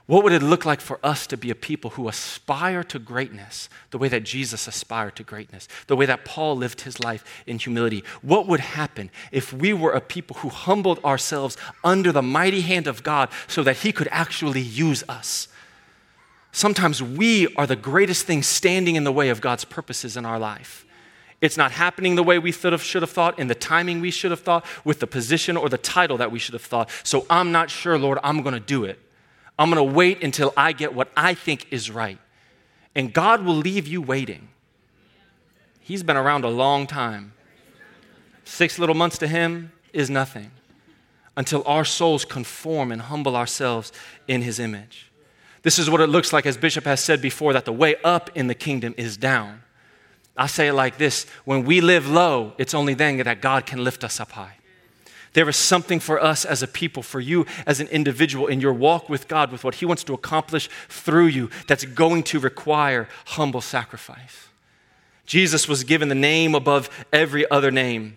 What 0.07 0.23
would 0.23 0.31
it 0.31 0.41
look 0.41 0.65
like 0.65 0.79
for 0.79 1.01
us 1.03 1.27
to 1.27 1.37
be 1.37 1.49
a 1.49 1.55
people 1.55 1.91
who 1.91 2.07
aspire 2.07 2.81
to 2.85 2.97
greatness 2.97 3.67
the 3.91 3.97
way 3.97 4.07
that 4.07 4.23
Jesus 4.23 4.65
aspired 4.65 5.17
to 5.17 5.23
greatness, 5.23 5.67
the 5.87 5.97
way 5.97 6.05
that 6.05 6.23
Paul 6.23 6.55
lived 6.55 6.81
his 6.81 7.01
life 7.01 7.43
in 7.45 7.59
humility? 7.59 8.05
What 8.21 8.47
would 8.47 8.61
happen 8.61 9.11
if 9.33 9.51
we 9.51 9.73
were 9.73 9.91
a 9.91 9.99
people 9.99 10.37
who 10.37 10.47
humbled 10.47 11.03
ourselves 11.03 11.57
under 11.83 12.13
the 12.13 12.21
mighty 12.21 12.61
hand 12.61 12.87
of 12.87 13.03
God 13.03 13.27
so 13.47 13.63
that 13.63 13.77
he 13.77 13.91
could 13.91 14.07
actually 14.09 14.61
use 14.61 15.03
us? 15.09 15.49
Sometimes 16.53 17.03
we 17.03 17.53
are 17.55 17.67
the 17.67 17.75
greatest 17.75 18.25
thing 18.25 18.43
standing 18.43 18.95
in 18.95 19.03
the 19.03 19.11
way 19.11 19.27
of 19.27 19.41
God's 19.41 19.65
purposes 19.65 20.15
in 20.15 20.25
our 20.25 20.39
life. 20.39 20.85
It's 21.41 21.57
not 21.57 21.73
happening 21.73 22.15
the 22.15 22.23
way 22.23 22.39
we 22.39 22.53
should 22.53 22.71
have, 22.71 22.81
thought, 22.81 23.37
in 23.37 23.47
the 23.47 23.55
timing 23.55 23.99
we 23.99 24.11
should 24.11 24.31
have 24.31 24.39
thought, 24.39 24.65
with 24.85 25.01
the 25.01 25.05
position 25.05 25.57
or 25.57 25.67
the 25.67 25.77
title 25.77 26.15
that 26.17 26.31
we 26.31 26.39
should 26.39 26.53
have 26.53 26.63
thought. 26.63 26.89
So 27.03 27.25
I'm 27.29 27.51
not 27.51 27.69
sure, 27.69 27.99
Lord, 27.99 28.19
I'm 28.23 28.41
going 28.41 28.55
to 28.55 28.59
do 28.61 28.85
it. 28.85 28.99
I'm 29.59 29.71
going 29.71 29.85
to 29.85 29.93
wait 29.95 30.23
until 30.23 30.53
I 30.55 30.71
get 30.71 30.93
what 30.93 31.11
I 31.17 31.33
think 31.33 31.67
is 31.71 31.89
right. 31.89 32.19
And 32.95 33.13
God 33.13 33.43
will 33.43 33.55
leave 33.55 33.87
you 33.87 34.01
waiting. 34.01 34.49
He's 35.79 36.03
been 36.03 36.17
around 36.17 36.43
a 36.43 36.49
long 36.49 36.85
time. 36.85 37.33
Six 38.43 38.77
little 38.77 38.95
months 38.95 39.17
to 39.19 39.27
Him 39.27 39.71
is 39.93 40.09
nothing 40.09 40.51
until 41.35 41.63
our 41.65 41.85
souls 41.85 42.25
conform 42.25 42.91
and 42.91 43.01
humble 43.01 43.35
ourselves 43.35 43.91
in 44.27 44.41
His 44.41 44.59
image. 44.59 45.11
This 45.63 45.79
is 45.79 45.89
what 45.89 46.01
it 46.01 46.07
looks 46.07 46.31
like, 46.31 46.45
as 46.45 46.57
Bishop 46.57 46.85
has 46.85 47.03
said 47.03 47.21
before, 47.21 47.53
that 47.53 47.65
the 47.65 47.73
way 47.73 47.95
up 48.03 48.29
in 48.35 48.47
the 48.47 48.55
kingdom 48.55 48.93
is 48.97 49.17
down. 49.17 49.63
I 50.35 50.47
say 50.47 50.67
it 50.67 50.73
like 50.73 50.97
this 50.97 51.25
when 51.45 51.65
we 51.65 51.81
live 51.81 52.07
low, 52.07 52.53
it's 52.57 52.73
only 52.73 52.93
then 52.93 53.17
that 53.17 53.41
God 53.41 53.65
can 53.65 53.83
lift 53.83 54.03
us 54.03 54.19
up 54.19 54.31
high. 54.31 54.56
There 55.33 55.47
is 55.47 55.55
something 55.55 55.99
for 55.99 56.21
us 56.21 56.45
as 56.45 56.63
a 56.63 56.67
people, 56.67 57.03
for 57.03 57.19
you 57.19 57.45
as 57.65 57.79
an 57.79 57.87
individual 57.87 58.47
in 58.47 58.61
your 58.61 58.73
walk 58.73 59.09
with 59.09 59.27
God, 59.27 59.51
with 59.51 59.63
what 59.63 59.75
He 59.75 59.85
wants 59.85 60.03
to 60.05 60.13
accomplish 60.13 60.69
through 60.89 61.27
you, 61.27 61.49
that's 61.67 61.85
going 61.85 62.23
to 62.23 62.39
require 62.39 63.07
humble 63.25 63.61
sacrifice. 63.61 64.47
Jesus 65.25 65.67
was 65.67 65.83
given 65.83 66.09
the 66.09 66.15
name 66.15 66.55
above 66.55 66.89
every 67.11 67.49
other 67.51 67.69
name. 67.69 68.15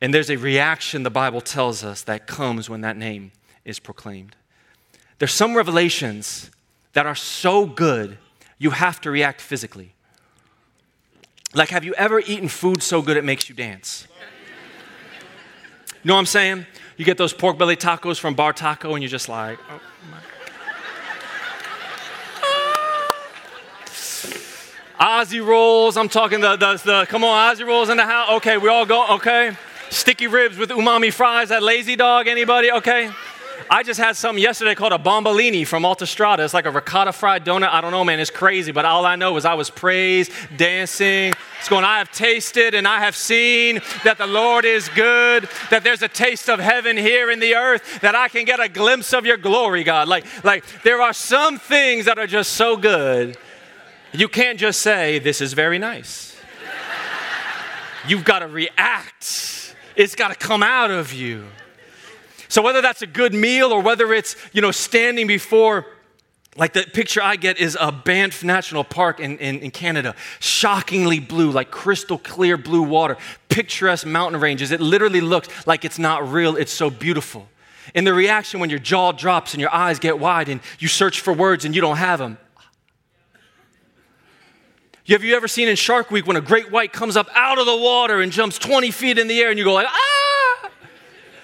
And 0.00 0.12
there's 0.12 0.30
a 0.30 0.36
reaction, 0.36 1.02
the 1.02 1.10
Bible 1.10 1.40
tells 1.40 1.82
us, 1.82 2.02
that 2.02 2.26
comes 2.26 2.68
when 2.68 2.82
that 2.82 2.96
name 2.96 3.32
is 3.64 3.78
proclaimed. 3.78 4.36
There's 5.18 5.34
some 5.34 5.56
revelations 5.56 6.50
that 6.92 7.06
are 7.06 7.14
so 7.14 7.66
good, 7.66 8.18
you 8.58 8.70
have 8.70 9.00
to 9.00 9.10
react 9.10 9.40
physically. 9.40 9.94
Like, 11.54 11.70
have 11.70 11.84
you 11.84 11.94
ever 11.94 12.20
eaten 12.20 12.48
food 12.48 12.82
so 12.82 13.00
good 13.00 13.16
it 13.16 13.24
makes 13.24 13.48
you 13.48 13.54
dance? 13.54 14.06
You 16.06 16.10
know 16.10 16.14
what 16.14 16.20
I'm 16.20 16.26
saying? 16.26 16.66
You 16.96 17.04
get 17.04 17.18
those 17.18 17.32
pork 17.32 17.58
belly 17.58 17.74
tacos 17.74 18.20
from 18.20 18.34
Bar 18.34 18.52
Taco, 18.52 18.94
and 18.94 19.02
you're 19.02 19.10
just 19.10 19.28
like, 19.28 19.58
oh 19.68 19.80
ah. 25.00 25.22
Aussie 25.24 25.44
rolls. 25.44 25.96
I'm 25.96 26.08
talking 26.08 26.40
the, 26.40 26.54
the, 26.54 26.80
the, 26.84 27.06
come 27.08 27.24
on, 27.24 27.56
Aussie 27.56 27.66
rolls 27.66 27.88
in 27.88 27.96
the 27.96 28.04
house. 28.04 28.30
Okay, 28.34 28.56
we 28.56 28.68
all 28.68 28.86
go, 28.86 29.16
okay. 29.16 29.56
Sticky 29.90 30.28
ribs 30.28 30.56
with 30.58 30.70
umami 30.70 31.12
fries 31.12 31.50
at 31.50 31.64
Lazy 31.64 31.96
Dog. 31.96 32.28
Anybody? 32.28 32.70
Okay. 32.70 33.10
I 33.70 33.82
just 33.82 33.98
had 33.98 34.16
something 34.16 34.42
yesterday 34.42 34.74
called 34.74 34.92
a 34.92 34.98
bombolini 34.98 35.66
from 35.66 35.84
Alta 35.84 36.06
Strada. 36.06 36.44
It's 36.44 36.54
like 36.54 36.66
a 36.66 36.70
ricotta 36.70 37.12
fried 37.12 37.44
donut. 37.44 37.70
I 37.70 37.80
don't 37.80 37.90
know, 37.90 38.04
man. 38.04 38.20
It's 38.20 38.30
crazy, 38.30 38.72
but 38.72 38.84
all 38.84 39.04
I 39.04 39.16
know 39.16 39.36
is 39.36 39.44
I 39.44 39.54
was 39.54 39.70
praised, 39.70 40.32
dancing. 40.56 41.32
It's 41.58 41.68
going, 41.68 41.84
I 41.84 41.98
have 41.98 42.10
tasted 42.12 42.74
and 42.74 42.86
I 42.86 43.00
have 43.00 43.16
seen 43.16 43.80
that 44.04 44.18
the 44.18 44.26
Lord 44.26 44.64
is 44.64 44.88
good, 44.90 45.48
that 45.70 45.82
there's 45.84 46.02
a 46.02 46.08
taste 46.08 46.48
of 46.48 46.60
heaven 46.60 46.96
here 46.96 47.30
in 47.30 47.40
the 47.40 47.54
earth, 47.54 48.00
that 48.00 48.14
I 48.14 48.28
can 48.28 48.44
get 48.44 48.60
a 48.60 48.68
glimpse 48.68 49.12
of 49.12 49.26
your 49.26 49.36
glory, 49.36 49.82
God. 49.82 50.08
Like, 50.08 50.26
like 50.44 50.64
there 50.82 51.02
are 51.02 51.12
some 51.12 51.58
things 51.58 52.04
that 52.04 52.18
are 52.18 52.26
just 52.26 52.52
so 52.52 52.76
good. 52.76 53.36
You 54.12 54.28
can't 54.28 54.58
just 54.58 54.80
say, 54.80 55.18
This 55.18 55.40
is 55.40 55.52
very 55.52 55.78
nice. 55.78 56.36
You've 58.08 58.24
got 58.24 58.40
to 58.40 58.46
react. 58.46 59.74
It's 59.96 60.14
got 60.14 60.28
to 60.28 60.36
come 60.36 60.62
out 60.62 60.90
of 60.90 61.12
you. 61.12 61.46
So 62.56 62.62
whether 62.62 62.80
that's 62.80 63.02
a 63.02 63.06
good 63.06 63.34
meal 63.34 63.70
or 63.70 63.82
whether 63.82 64.14
it's, 64.14 64.34
you 64.54 64.62
know, 64.62 64.70
standing 64.70 65.26
before 65.26 65.84
like 66.56 66.72
the 66.72 66.84
picture 66.84 67.20
I 67.22 67.36
get 67.36 67.58
is 67.58 67.76
a 67.78 67.92
Banff 67.92 68.42
National 68.42 68.82
Park 68.82 69.20
in, 69.20 69.36
in, 69.36 69.58
in, 69.58 69.70
Canada, 69.70 70.14
shockingly 70.40 71.20
blue, 71.20 71.50
like 71.50 71.70
crystal 71.70 72.16
clear 72.16 72.56
blue 72.56 72.80
water, 72.80 73.18
picturesque 73.50 74.06
mountain 74.06 74.40
ranges. 74.40 74.70
It 74.70 74.80
literally 74.80 75.20
looks 75.20 75.66
like 75.66 75.84
it's 75.84 75.98
not 75.98 76.32
real, 76.32 76.56
it's 76.56 76.72
so 76.72 76.88
beautiful. 76.88 77.46
And 77.94 78.06
the 78.06 78.14
reaction 78.14 78.58
when 78.58 78.70
your 78.70 78.78
jaw 78.78 79.12
drops 79.12 79.52
and 79.52 79.60
your 79.60 79.74
eyes 79.74 79.98
get 79.98 80.18
wide 80.18 80.48
and 80.48 80.62
you 80.78 80.88
search 80.88 81.20
for 81.20 81.34
words 81.34 81.66
and 81.66 81.74
you 81.74 81.82
don't 81.82 81.98
have 81.98 82.18
them. 82.20 82.38
Have 85.08 85.24
you 85.24 85.36
ever 85.36 85.46
seen 85.46 85.68
in 85.68 85.76
Shark 85.76 86.10
Week 86.10 86.26
when 86.26 86.38
a 86.38 86.40
great 86.40 86.72
white 86.72 86.94
comes 86.94 87.18
up 87.18 87.28
out 87.34 87.58
of 87.58 87.66
the 87.66 87.76
water 87.76 88.22
and 88.22 88.32
jumps 88.32 88.58
20 88.58 88.92
feet 88.92 89.18
in 89.18 89.28
the 89.28 89.38
air 89.40 89.50
and 89.50 89.58
you 89.58 89.64
go 89.66 89.74
like, 89.74 89.88
ah? 89.90 90.25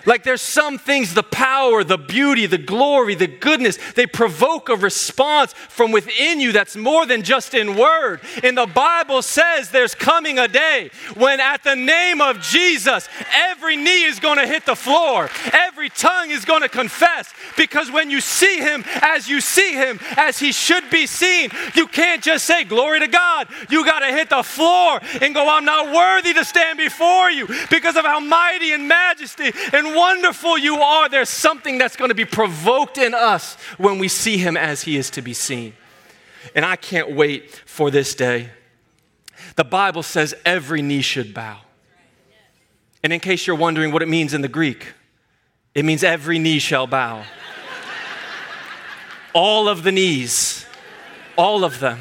Like 0.06 0.22
there's 0.22 0.42
some 0.42 0.78
things, 0.78 1.14
the 1.14 1.22
power, 1.22 1.84
the 1.84 1.98
beauty, 1.98 2.46
the 2.46 2.58
glory, 2.58 3.14
the 3.14 3.26
goodness, 3.26 3.78
they 3.94 4.06
provoke 4.06 4.68
a 4.68 4.76
response 4.76 5.52
from 5.52 5.92
within 5.92 6.40
you 6.40 6.52
that's 6.52 6.76
more 6.76 7.06
than 7.06 7.22
just 7.22 7.54
in 7.54 7.76
word. 7.76 8.20
And 8.42 8.56
the 8.56 8.66
Bible 8.66 9.22
says 9.22 9.70
there's 9.70 9.94
coming 9.94 10.38
a 10.38 10.48
day 10.48 10.90
when 11.14 11.40
at 11.40 11.62
the 11.62 11.76
name 11.76 12.20
of 12.20 12.40
Jesus, 12.40 13.08
every 13.32 13.76
knee 13.76 14.04
is 14.04 14.18
going 14.20 14.38
to 14.38 14.46
hit 14.46 14.66
the 14.66 14.76
floor, 14.76 15.30
every 15.52 15.88
tongue 15.88 16.30
is 16.30 16.44
going 16.44 16.62
to 16.62 16.68
confess. 16.68 17.32
Because 17.56 17.90
when 17.90 18.10
you 18.10 18.20
see 18.20 18.58
him 18.58 18.84
as 19.00 19.28
you 19.28 19.40
see 19.40 19.74
him, 19.74 20.00
as 20.16 20.38
he 20.38 20.52
should 20.52 20.90
be 20.90 21.06
seen, 21.06 21.50
you 21.74 21.86
can't 21.86 22.22
just 22.22 22.44
say, 22.44 22.64
Glory 22.64 23.00
to 23.00 23.08
God. 23.08 23.48
You 23.68 23.84
got 23.84 24.00
to 24.00 24.06
hit 24.06 24.30
the 24.30 24.42
floor 24.42 25.00
and 25.20 25.34
go, 25.34 25.48
I'm 25.48 25.64
not 25.64 25.94
worthy 25.94 26.32
to 26.34 26.44
stand 26.44 26.78
before 26.78 27.30
you 27.30 27.46
because 27.70 27.96
of 27.96 28.04
how 28.04 28.20
mighty 28.20 28.72
and 28.72 28.88
majesty 28.88 29.52
and 29.72 29.91
wonderful 29.94 30.58
you 30.58 30.76
are, 30.76 31.08
there's 31.08 31.28
something 31.28 31.78
that's 31.78 31.96
going 31.96 32.10
to 32.10 32.14
be 32.14 32.24
provoked 32.24 32.98
in 32.98 33.14
us 33.14 33.54
when 33.78 33.98
we 33.98 34.08
see 34.08 34.36
him 34.38 34.56
as 34.56 34.82
he 34.82 34.96
is 34.96 35.10
to 35.10 35.22
be 35.22 35.32
seen. 35.34 35.74
And 36.54 36.64
I 36.64 36.76
can't 36.76 37.12
wait 37.12 37.50
for 37.66 37.90
this 37.90 38.14
day. 38.14 38.50
The 39.56 39.64
Bible 39.64 40.02
says 40.02 40.34
every 40.44 40.82
knee 40.82 41.02
should 41.02 41.34
bow. 41.34 41.58
And 43.02 43.12
in 43.12 43.20
case 43.20 43.46
you're 43.46 43.56
wondering 43.56 43.92
what 43.92 44.02
it 44.02 44.08
means 44.08 44.34
in 44.34 44.42
the 44.42 44.48
Greek, 44.48 44.92
it 45.74 45.84
means 45.84 46.04
every 46.04 46.38
knee 46.38 46.58
shall 46.58 46.86
bow. 46.86 47.24
all 49.32 49.68
of 49.68 49.82
the 49.82 49.92
knees, 49.92 50.66
all 51.36 51.64
of 51.64 51.80
them. 51.80 52.00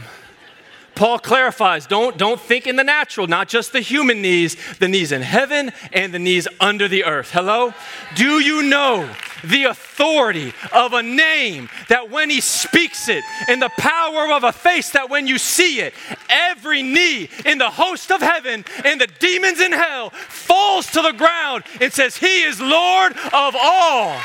Paul 1.02 1.18
clarifies 1.18 1.88
don't, 1.88 2.16
don't 2.16 2.40
think 2.40 2.68
in 2.68 2.76
the 2.76 2.84
natural, 2.84 3.26
not 3.26 3.48
just 3.48 3.74
the 3.74 3.80
human 3.80 4.22
knees, 4.22 4.56
the 4.78 4.88
knees 4.88 5.12
in 5.12 5.24
heaven 5.24 5.72
and 5.92 6.14
the 6.14 6.20
knees 6.20 6.48
under 6.60 6.88
the 6.88 7.06
earth. 7.06 7.32
Hello? 7.32 7.74
Do 8.14 8.40
you 8.40 8.62
know 8.62 9.10
the 9.44 9.64
authority 9.64 10.54
of 10.72 10.94
a 10.94 11.02
name 11.02 11.70
that 11.90 12.12
when 12.12 12.30
he 12.30 12.40
speaks 12.40 13.10
it, 13.10 13.24
and 13.48 13.60
the 13.60 13.72
power 13.80 14.32
of 14.32 14.44
a 14.44 14.52
face 14.52 14.92
that 14.92 15.10
when 15.10 15.26
you 15.26 15.40
see 15.40 15.80
it, 15.80 15.96
every 16.30 16.84
knee 16.84 17.30
in 17.48 17.58
the 17.58 17.72
host 17.72 18.12
of 18.12 18.22
heaven 18.22 18.64
and 18.86 19.02
the 19.02 19.08
demons 19.18 19.60
in 19.60 19.72
hell 19.72 20.12
falls 20.12 20.86
to 20.92 21.02
the 21.02 21.14
ground 21.14 21.64
and 21.82 21.92
says, 21.92 22.16
He 22.16 22.44
is 22.44 22.62
Lord 22.62 23.14
of 23.14 23.56
all. 23.60 24.20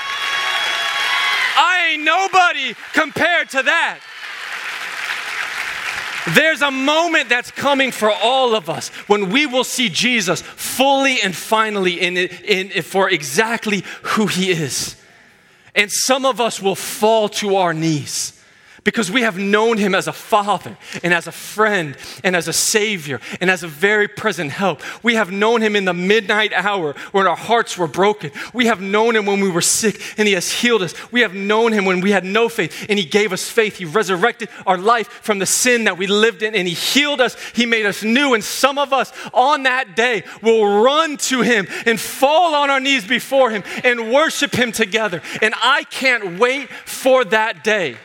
I 1.59 1.93
ain't 1.93 2.03
nobody 2.03 2.75
compared 2.93 3.49
to 3.49 3.62
that. 3.62 4.01
There's 6.35 6.62
a 6.62 6.71
moment 6.71 7.29
that's 7.29 7.51
coming 7.51 7.93
for 7.93 8.11
all 8.11 8.55
of 8.55 8.69
us 8.69 8.89
when 9.09 9.31
we 9.31 9.47
will 9.47 9.65
see 9.65 9.89
Jesus 9.89 10.43
fully 10.43 11.21
and 11.21 11.35
finally 11.35 12.01
in, 12.01 12.17
in, 12.17 12.71
in, 12.71 12.83
for 12.83 13.09
exactly 13.09 13.85
who 14.03 14.27
he 14.27 14.51
is. 14.51 14.97
And 15.75 15.91
some 15.91 16.25
of 16.25 16.41
us 16.41 16.61
will 16.61 16.75
fall 16.75 17.29
to 17.29 17.57
our 17.57 17.73
knees 17.73 18.36
because 18.87 19.11
we 19.11 19.22
have 19.22 19.37
known 19.37 19.79
him 19.79 19.96
as 19.96 20.07
a 20.07 20.12
father 20.12 20.79
and 21.03 21.12
as 21.12 21.27
a 21.27 21.33
friend 21.33 21.96
and 22.22 22.37
as 22.37 22.46
a 22.46 22.53
savior 22.53 23.20
and 23.40 23.51
as 23.51 23.64
a 23.64 23.66
very 23.66 24.07
present 24.07 24.53
help. 24.53 24.81
We 25.03 25.16
have 25.16 25.33
known 25.33 25.61
him 25.61 25.75
in 25.75 25.85
the 25.85 25.92
midnight 25.92 26.53
hour 26.53 26.94
when 27.11 27.27
our 27.27 27.37
hearts 27.37 27.77
were 27.77 27.88
broken. 27.88 28.31
We 28.55 28.66
have 28.66 28.81
known 28.81 29.16
him 29.16 29.27
when 29.27 29.40
we 29.40 29.51
were 29.51 29.61
sick 29.61 30.01
and 30.16 30.29
he 30.29 30.35
has 30.35 30.53
healed 30.53 30.83
us. 30.83 30.94
We 31.11 31.22
have 31.22 31.35
known 31.35 31.72
him 31.72 31.85
when 31.85 32.01
we 32.01 32.12
had 32.12 32.25
no 32.25 32.49
faith 32.49 32.87
and 32.88 32.96
he 32.96 33.05
gave 33.05 33.33
us 33.33 33.51
faith. 33.51 33.77
He 33.77 33.85
resurrected 33.85 34.51
our 34.68 34.79
life 34.79 35.09
from 35.09 35.40
the 35.40 35.46
sin 35.46 35.83
that 35.85 35.99
we 35.99 36.07
lived 36.07 36.44
in 36.44 36.55
and 36.55 36.68
he 36.68 36.75
healed 36.75 37.20
us. 37.20 37.37
He 37.57 37.66
made 37.66 37.87
us 37.87 38.05
new. 38.05 38.35
And 38.35 38.44
some 38.44 38.79
of 38.79 38.92
us 38.92 39.12
on 39.35 39.64
that 39.64 39.96
day 39.96 40.22
will 40.42 40.85
run 40.85 41.16
to 41.16 41.42
him 41.42 41.66
and 41.87 41.99
fall 41.99 42.55
on 42.55 42.70
our 42.70 42.79
knees 42.79 43.05
before 43.05 43.51
him 43.51 43.64
and 43.83 44.12
worship 44.12 44.55
him 44.55 44.70
together. 44.70 45.22
And 45.42 45.55
I 45.61 45.83
can't 45.90 46.38
wait 46.38 46.68
for 46.70 47.25
that 47.25 47.64
day. 47.64 47.96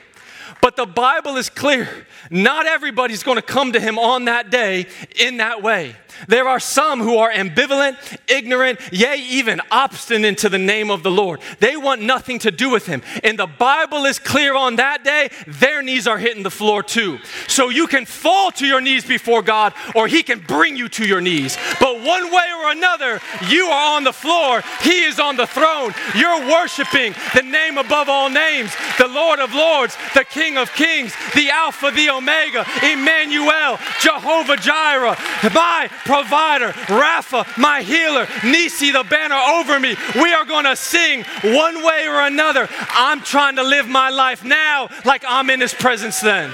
But 0.62 0.76
the 0.76 0.86
Bible 0.86 1.38
is 1.38 1.50
clear. 1.50 1.90
Not 2.30 2.68
everybody's 2.68 3.24
going 3.24 3.38
to 3.38 3.42
come 3.42 3.74
to 3.74 3.80
him 3.80 3.98
on 3.98 4.26
that 4.26 4.52
day 4.52 4.86
in 5.20 5.38
that 5.38 5.64
way. 5.64 5.96
There 6.28 6.48
are 6.48 6.60
some 6.60 7.00
who 7.00 7.18
are 7.18 7.32
ambivalent, 7.32 8.18
ignorant, 8.28 8.80
yea, 8.92 9.16
even 9.18 9.62
obstinate 9.72 10.40
to 10.40 10.50
the 10.50 10.58
name 10.58 10.92
of 10.92 11.04
the 11.04 11.12
Lord. 11.12 11.42
They 11.60 11.78
want 11.78 12.02
nothing 12.02 12.40
to 12.40 12.52
do 12.52 12.70
with 12.70 12.86
him. 12.86 13.02
And 13.24 13.38
the 13.38 13.48
Bible 13.48 14.06
is 14.06 14.20
clear 14.20 14.56
on 14.56 14.78
that 14.78 15.04
day, 15.04 15.30
their 15.48 15.82
knees 15.82 16.08
are 16.08 16.18
hitting 16.18 16.44
the 16.44 16.52
floor 16.52 16.84
too. 16.84 17.20
So 17.48 17.70
you 17.70 17.88
can 17.88 18.06
fall 18.06 18.52
to 18.52 18.66
your 18.66 18.82
knees 18.82 19.06
before 19.06 19.42
God, 19.42 19.74
or 19.96 20.08
he 20.08 20.24
can 20.24 20.40
bring 20.40 20.76
you 20.76 20.90
to 20.90 21.06
your 21.06 21.22
knees. 21.22 21.58
But 21.80 22.02
one 22.02 22.32
way 22.32 22.48
or 22.64 22.72
another, 22.72 23.20
you 23.48 23.66
are 23.66 23.96
on 23.96 24.04
the 24.04 24.14
floor, 24.14 24.62
he 24.82 25.04
is 25.04 25.20
on 25.20 25.38
the 25.38 25.48
throne. 25.48 25.94
You're 26.16 26.42
worshiping 26.50 27.14
the 27.34 27.44
name 27.44 27.78
above 27.78 28.10
all 28.10 28.30
names, 28.30 28.74
the 28.98 29.08
Lord 29.08 29.40
of 29.40 29.54
Lords, 29.54 29.98
the 30.14 30.26
King 30.26 30.58
of 30.58 30.74
Kings, 30.74 31.14
the 31.36 31.50
Alpha, 31.50 31.92
the 31.92 32.10
Omega, 32.10 32.66
Emmanuel, 32.84 33.80
Jehovah 34.00 34.58
Jireh, 34.58 35.18
my 35.54 35.90
provider, 36.06 36.70
Rapha, 36.88 37.46
my 37.58 37.82
healer, 37.82 38.26
Nissi, 38.42 38.92
the 38.92 39.04
banner 39.10 39.36
over 39.36 39.80
me. 39.80 39.96
We 40.16 40.34
are 40.34 40.46
going 40.46 40.66
to 40.66 40.76
sing 40.76 41.24
one 41.44 41.84
way 41.84 42.08
or 42.08 42.22
another. 42.22 42.68
I'm 42.90 43.22
trying 43.22 43.56
to 43.58 43.64
live 43.64 43.88
my 43.88 44.10
life 44.10 44.44
now 44.44 44.90
like 45.06 45.24
I'm 45.28 45.50
in 45.50 45.62
His 45.62 45.74
presence 45.74 46.20
then. 46.22 46.52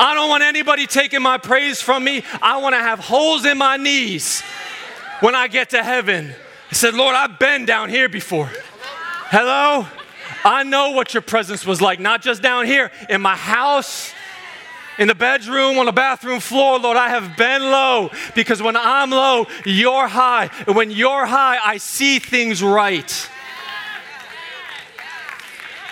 I 0.00 0.14
don't 0.14 0.28
want 0.28 0.44
anybody 0.44 0.86
taking 0.86 1.22
my 1.22 1.38
praise 1.38 1.82
from 1.82 2.04
me. 2.04 2.22
I 2.40 2.58
want 2.58 2.74
to 2.74 2.80
have 2.80 3.00
holes 3.00 3.44
in 3.44 3.58
my 3.58 3.76
knees 3.76 4.42
when 5.20 5.34
I 5.34 5.48
get 5.48 5.70
to 5.70 5.82
heaven. 5.82 6.34
I 6.70 6.74
said, 6.74 6.94
Lord, 6.94 7.16
I've 7.16 7.38
been 7.38 7.64
down 7.64 7.88
here 7.88 8.08
before. 8.08 8.50
Hello? 9.30 9.86
I 10.44 10.62
know 10.62 10.90
what 10.90 11.14
your 11.14 11.20
presence 11.20 11.66
was 11.66 11.82
like, 11.82 11.98
not 11.98 12.22
just 12.22 12.42
down 12.42 12.66
here, 12.66 12.92
in 13.08 13.20
my 13.20 13.34
house, 13.36 14.12
in 14.98 15.08
the 15.08 15.14
bedroom, 15.14 15.78
on 15.78 15.86
the 15.86 15.92
bathroom 15.92 16.40
floor, 16.40 16.78
Lord, 16.78 16.96
I 16.96 17.08
have 17.08 17.36
been 17.36 17.62
low 17.62 18.10
because 18.34 18.60
when 18.60 18.76
I'm 18.76 19.10
low, 19.10 19.46
you're 19.64 20.08
high. 20.08 20.50
And 20.66 20.74
when 20.74 20.90
you're 20.90 21.24
high, 21.24 21.58
I 21.64 21.78
see 21.78 22.18
things 22.18 22.62
right. 22.62 23.30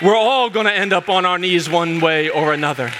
We're 0.02 0.16
all 0.16 0.50
going 0.50 0.66
to 0.66 0.72
end 0.72 0.92
up 0.92 1.08
on 1.08 1.24
our 1.24 1.38
knees 1.38 1.70
one 1.70 2.00
way 2.00 2.28
or 2.28 2.52
another. 2.52 2.92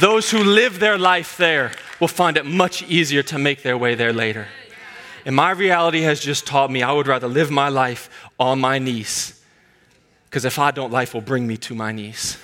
Those 0.00 0.30
who 0.30 0.42
live 0.42 0.78
their 0.78 0.98
life 0.98 1.36
there 1.36 1.72
will 2.00 2.08
find 2.08 2.36
it 2.36 2.44
much 2.44 2.82
easier 2.82 3.22
to 3.22 3.38
make 3.38 3.62
their 3.62 3.78
way 3.78 3.94
there 3.94 4.12
later. 4.12 4.48
And 5.24 5.36
my 5.36 5.52
reality 5.52 6.00
has 6.02 6.20
just 6.20 6.46
taught 6.46 6.70
me 6.70 6.82
I 6.82 6.92
would 6.92 7.06
rather 7.06 7.28
live 7.28 7.50
my 7.50 7.68
life 7.68 8.10
on 8.38 8.60
my 8.60 8.78
knees. 8.78 9.40
Because 10.24 10.44
if 10.44 10.58
I 10.58 10.70
don't, 10.70 10.90
life 10.90 11.14
will 11.14 11.20
bring 11.20 11.46
me 11.46 11.56
to 11.58 11.74
my 11.74 11.92
knees. 11.92 12.38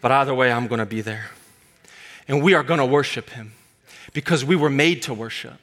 But 0.00 0.10
either 0.10 0.34
way, 0.34 0.50
I'm 0.50 0.66
going 0.66 0.80
to 0.80 0.86
be 0.86 1.00
there. 1.00 1.30
And 2.28 2.42
we 2.42 2.54
are 2.54 2.62
going 2.62 2.80
to 2.80 2.86
worship 2.86 3.30
Him 3.30 3.52
because 4.12 4.44
we 4.44 4.56
were 4.56 4.70
made 4.70 5.02
to 5.02 5.14
worship. 5.14 5.54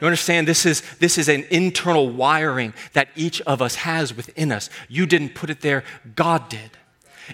You 0.00 0.06
understand? 0.06 0.46
This 0.46 0.64
is, 0.64 0.82
this 1.00 1.18
is 1.18 1.28
an 1.28 1.44
internal 1.50 2.08
wiring 2.08 2.72
that 2.92 3.08
each 3.16 3.40
of 3.42 3.60
us 3.60 3.74
has 3.76 4.16
within 4.16 4.52
us. 4.52 4.70
You 4.88 5.06
didn't 5.06 5.34
put 5.34 5.50
it 5.50 5.60
there, 5.60 5.82
God 6.14 6.48
did. 6.48 6.70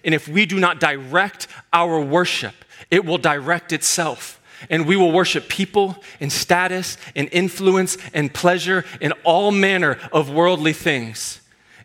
And 0.03 0.15
if 0.15 0.27
we 0.27 0.47
do 0.47 0.59
not 0.59 0.81
direct 0.81 1.47
our 1.73 2.01
worship, 2.01 2.55
it 2.91 3.05
will 3.05 3.19
direct 3.19 3.73
itself. 3.73 4.41
And 4.71 4.87
we 4.87 4.97
will 4.97 5.13
worship 5.13 5.49
people 5.49 5.97
and 6.21 6.33
status 6.33 6.97
and 7.15 7.29
influence 7.33 7.99
and 8.15 8.33
pleasure 8.33 8.85
and 9.01 9.13
all 9.25 9.51
manner 9.51 9.99
of 10.11 10.31
worldly 10.31 10.73
things. 10.73 11.41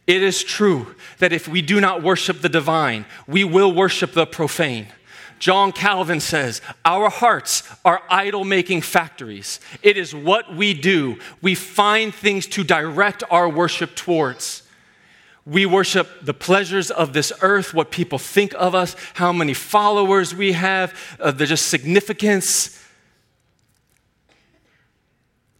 It 0.07 0.23
is 0.23 0.43
true 0.43 0.95
that 1.19 1.33
if 1.33 1.47
we 1.47 1.61
do 1.61 1.81
not 1.81 2.01
worship 2.01 2.41
the 2.41 2.49
divine, 2.49 3.05
we 3.27 3.43
will 3.43 3.71
worship 3.71 4.13
the 4.13 4.25
profane. 4.25 4.87
John 5.39 5.71
Calvin 5.71 6.19
says, 6.19 6.61
Our 6.85 7.09
hearts 7.09 7.63
are 7.83 8.03
idol 8.09 8.43
making 8.43 8.81
factories. 8.81 9.59
It 9.81 9.97
is 9.97 10.13
what 10.13 10.53
we 10.53 10.73
do. 10.73 11.17
We 11.41 11.55
find 11.55 12.13
things 12.13 12.45
to 12.47 12.63
direct 12.63 13.23
our 13.31 13.49
worship 13.49 13.95
towards. 13.95 14.63
We 15.45 15.65
worship 15.65 16.07
the 16.21 16.33
pleasures 16.33 16.91
of 16.91 17.13
this 17.13 17.31
earth, 17.41 17.73
what 17.73 17.89
people 17.89 18.19
think 18.19 18.53
of 18.55 18.75
us, 18.75 18.95
how 19.15 19.31
many 19.31 19.53
followers 19.53 20.35
we 20.35 20.51
have, 20.51 20.93
uh, 21.19 21.31
the 21.31 21.45
just 21.45 21.69
significance. 21.69 22.75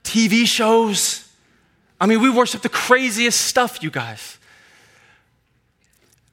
TV 0.03 0.45
shows. 0.45 1.27
I 1.99 2.05
mean, 2.05 2.21
we 2.21 2.29
worship 2.29 2.61
the 2.61 2.69
craziest 2.69 3.41
stuff, 3.41 3.81
you 3.81 3.89
guys. 3.89 4.37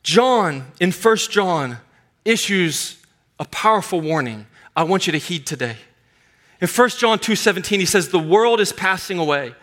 John, 0.03 0.71
in 0.81 0.93
First 0.93 1.31
John, 1.31 1.79
issues 2.25 2.97
a 3.39 3.45
powerful 3.47 4.01
warning 4.01 4.47
I 4.75 4.83
want 4.85 5.07
you 5.07 5.13
to 5.13 5.19
heed 5.19 5.47
today. 5.47 5.77
In 6.61 6.69
1 6.69 6.89
John 6.91 7.19
2:17 7.19 7.81
he 7.81 7.87
says 7.87 8.09
the 8.09 8.19
world 8.19 8.61
is 8.61 8.73
passing 8.73 9.19
away 9.19 9.55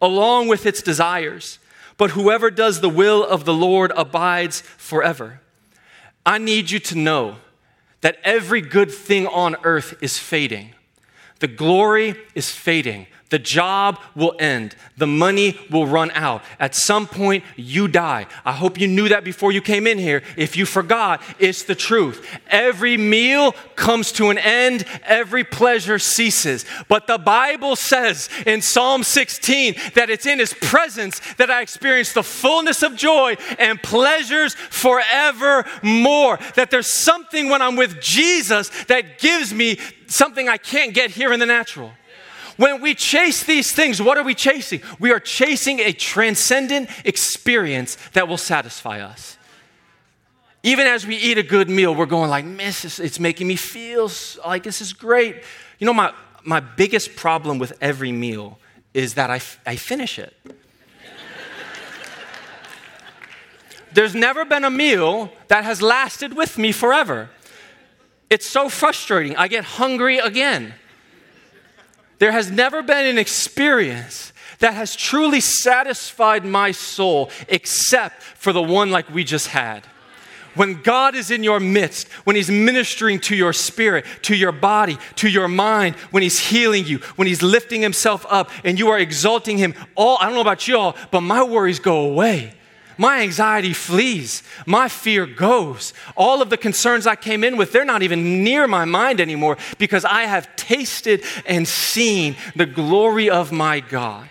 along 0.00 0.48
with 0.48 0.66
its 0.66 0.82
desires 0.82 1.58
but 2.00 2.12
whoever 2.12 2.50
does 2.50 2.80
the 2.80 2.88
will 2.88 3.22
of 3.22 3.44
the 3.44 3.52
Lord 3.52 3.92
abides 3.94 4.62
forever. 4.62 5.42
I 6.24 6.38
need 6.38 6.70
you 6.70 6.78
to 6.78 6.94
know 6.96 7.36
that 8.00 8.16
every 8.24 8.62
good 8.62 8.90
thing 8.90 9.26
on 9.26 9.54
earth 9.64 9.94
is 10.00 10.18
fading. 10.18 10.74
The 11.40 11.46
glory 11.46 12.14
is 12.34 12.50
fading. 12.50 13.06
The 13.30 13.38
job 13.38 13.98
will 14.14 14.34
end. 14.38 14.74
The 14.96 15.06
money 15.06 15.58
will 15.70 15.86
run 15.86 16.10
out. 16.10 16.42
At 16.58 16.74
some 16.74 17.06
point, 17.06 17.44
you 17.56 17.88
die. 17.88 18.26
I 18.44 18.52
hope 18.52 18.78
you 18.78 18.88
knew 18.88 19.08
that 19.08 19.24
before 19.24 19.52
you 19.52 19.60
came 19.60 19.86
in 19.86 19.98
here. 19.98 20.22
If 20.36 20.56
you 20.56 20.66
forgot, 20.66 21.22
it's 21.38 21.62
the 21.62 21.76
truth. 21.76 22.26
Every 22.48 22.96
meal 22.96 23.52
comes 23.76 24.12
to 24.12 24.30
an 24.30 24.38
end, 24.38 24.84
every 25.04 25.44
pleasure 25.44 25.98
ceases. 25.98 26.64
But 26.88 27.06
the 27.06 27.18
Bible 27.18 27.76
says 27.76 28.28
in 28.46 28.60
Psalm 28.62 29.04
16 29.04 29.76
that 29.94 30.10
it's 30.10 30.26
in 30.26 30.40
His 30.40 30.52
presence 30.52 31.20
that 31.38 31.50
I 31.50 31.62
experience 31.62 32.12
the 32.12 32.24
fullness 32.24 32.82
of 32.82 32.96
joy 32.96 33.36
and 33.58 33.80
pleasures 33.80 34.54
forevermore. 34.54 36.38
That 36.56 36.70
there's 36.70 36.92
something 36.92 37.48
when 37.48 37.62
I'm 37.62 37.76
with 37.76 38.00
Jesus 38.00 38.70
that 38.86 39.18
gives 39.18 39.54
me 39.54 39.78
something 40.08 40.48
I 40.48 40.56
can't 40.56 40.92
get 40.92 41.10
here 41.10 41.32
in 41.32 41.38
the 41.38 41.46
natural. 41.46 41.92
When 42.60 42.82
we 42.82 42.94
chase 42.94 43.42
these 43.44 43.72
things, 43.72 44.02
what 44.02 44.18
are 44.18 44.22
we 44.22 44.34
chasing? 44.34 44.82
We 44.98 45.12
are 45.12 45.18
chasing 45.18 45.80
a 45.80 45.92
transcendent 45.92 46.90
experience 47.06 47.96
that 48.12 48.28
will 48.28 48.36
satisfy 48.36 49.00
us. 49.00 49.38
Even 50.62 50.86
as 50.86 51.06
we 51.06 51.16
eat 51.16 51.38
a 51.38 51.42
good 51.42 51.70
meal, 51.70 51.94
we're 51.94 52.04
going 52.04 52.28
like, 52.28 52.44
miss, 52.44 53.00
it's 53.00 53.18
making 53.18 53.46
me 53.46 53.56
feel 53.56 54.10
like 54.46 54.62
this 54.62 54.82
is 54.82 54.92
great. 54.92 55.36
You 55.78 55.86
know, 55.86 55.94
my, 55.94 56.12
my 56.44 56.60
biggest 56.60 57.16
problem 57.16 57.58
with 57.58 57.72
every 57.80 58.12
meal 58.12 58.58
is 58.92 59.14
that 59.14 59.30
I, 59.30 59.40
I 59.64 59.76
finish 59.76 60.18
it. 60.18 60.36
There's 63.94 64.14
never 64.14 64.44
been 64.44 64.64
a 64.64 64.70
meal 64.70 65.32
that 65.48 65.64
has 65.64 65.80
lasted 65.80 66.36
with 66.36 66.58
me 66.58 66.72
forever. 66.72 67.30
It's 68.28 68.46
so 68.46 68.68
frustrating. 68.68 69.34
I 69.38 69.48
get 69.48 69.64
hungry 69.64 70.18
again. 70.18 70.74
There 72.20 72.32
has 72.32 72.50
never 72.50 72.82
been 72.82 73.06
an 73.06 73.18
experience 73.18 74.32
that 74.58 74.74
has 74.74 74.94
truly 74.94 75.40
satisfied 75.40 76.44
my 76.44 76.70
soul 76.70 77.30
except 77.48 78.22
for 78.22 78.52
the 78.52 78.62
one 78.62 78.90
like 78.90 79.08
we 79.08 79.24
just 79.24 79.48
had. 79.48 79.86
When 80.54 80.82
God 80.82 81.14
is 81.14 81.30
in 81.30 81.42
your 81.42 81.60
midst, 81.60 82.08
when 82.24 82.36
He's 82.36 82.50
ministering 82.50 83.20
to 83.20 83.34
your 83.34 83.54
spirit, 83.54 84.04
to 84.22 84.36
your 84.36 84.52
body, 84.52 84.98
to 85.16 85.30
your 85.30 85.48
mind, 85.48 85.94
when 86.10 86.22
He's 86.22 86.38
healing 86.38 86.84
you, 86.84 86.98
when 87.16 87.26
He's 87.26 87.42
lifting 87.42 87.80
Himself 87.80 88.26
up 88.28 88.50
and 88.64 88.78
you 88.78 88.88
are 88.88 88.98
exalting 88.98 89.56
Him, 89.56 89.74
all, 89.94 90.18
I 90.20 90.26
don't 90.26 90.34
know 90.34 90.42
about 90.42 90.68
y'all, 90.68 90.96
but 91.10 91.22
my 91.22 91.42
worries 91.42 91.78
go 91.78 92.00
away. 92.00 92.52
My 93.00 93.22
anxiety 93.22 93.72
flees. 93.72 94.42
My 94.66 94.86
fear 94.86 95.24
goes. 95.24 95.94
All 96.18 96.42
of 96.42 96.50
the 96.50 96.58
concerns 96.58 97.06
I 97.06 97.16
came 97.16 97.42
in 97.42 97.56
with, 97.56 97.72
they're 97.72 97.82
not 97.82 98.02
even 98.02 98.44
near 98.44 98.68
my 98.68 98.84
mind 98.84 99.22
anymore 99.22 99.56
because 99.78 100.04
I 100.04 100.24
have 100.24 100.54
tasted 100.54 101.24
and 101.46 101.66
seen 101.66 102.36
the 102.54 102.66
glory 102.66 103.30
of 103.30 103.52
my 103.52 103.80
God. 103.80 104.28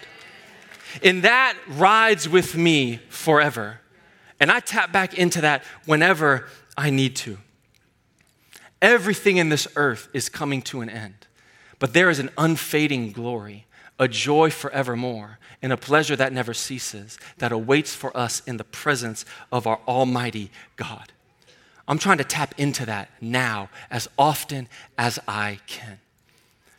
And 1.02 1.24
that 1.24 1.58
rides 1.68 2.30
with 2.30 2.56
me 2.56 2.98
forever. 3.10 3.82
And 4.40 4.52
I 4.52 4.60
tap 4.60 4.92
back 4.92 5.16
into 5.16 5.42
that 5.42 5.64
whenever 5.86 6.48
I 6.78 6.92
need 6.92 7.16
to. 7.16 7.40
Everything 8.84 9.38
in 9.38 9.50
this 9.50 9.68
earth 9.78 10.10
is 10.14 10.30
coming 10.30 10.62
to 10.64 10.82
an 10.82 10.92
end, 10.92 11.26
but 11.80 11.94
there 11.94 12.12
is 12.12 12.20
an 12.20 12.30
unfading 12.38 13.14
glory, 13.14 13.66
a 13.98 14.08
joy 14.08 14.52
forevermore 14.52 15.39
and 15.62 15.74
a 15.74 15.78
pleasure 15.78 16.16
that 16.16 16.34
never 16.34 16.54
ceases 16.54 17.20
that 17.38 17.52
awaits 17.52 17.94
for 17.94 18.16
us 18.16 18.42
in 18.46 18.58
the 18.58 18.64
presence 18.64 19.26
of 19.52 19.68
our 19.68 19.80
Almighty 19.88 20.52
God. 20.76 21.12
I'm 21.88 21.98
trying 21.98 22.20
to 22.20 22.24
tap 22.24 22.54
into 22.58 22.86
that 22.86 23.10
now 23.20 23.70
as 23.90 24.08
often 24.18 24.68
as 24.98 25.20
I 25.28 25.60
can 25.68 26.00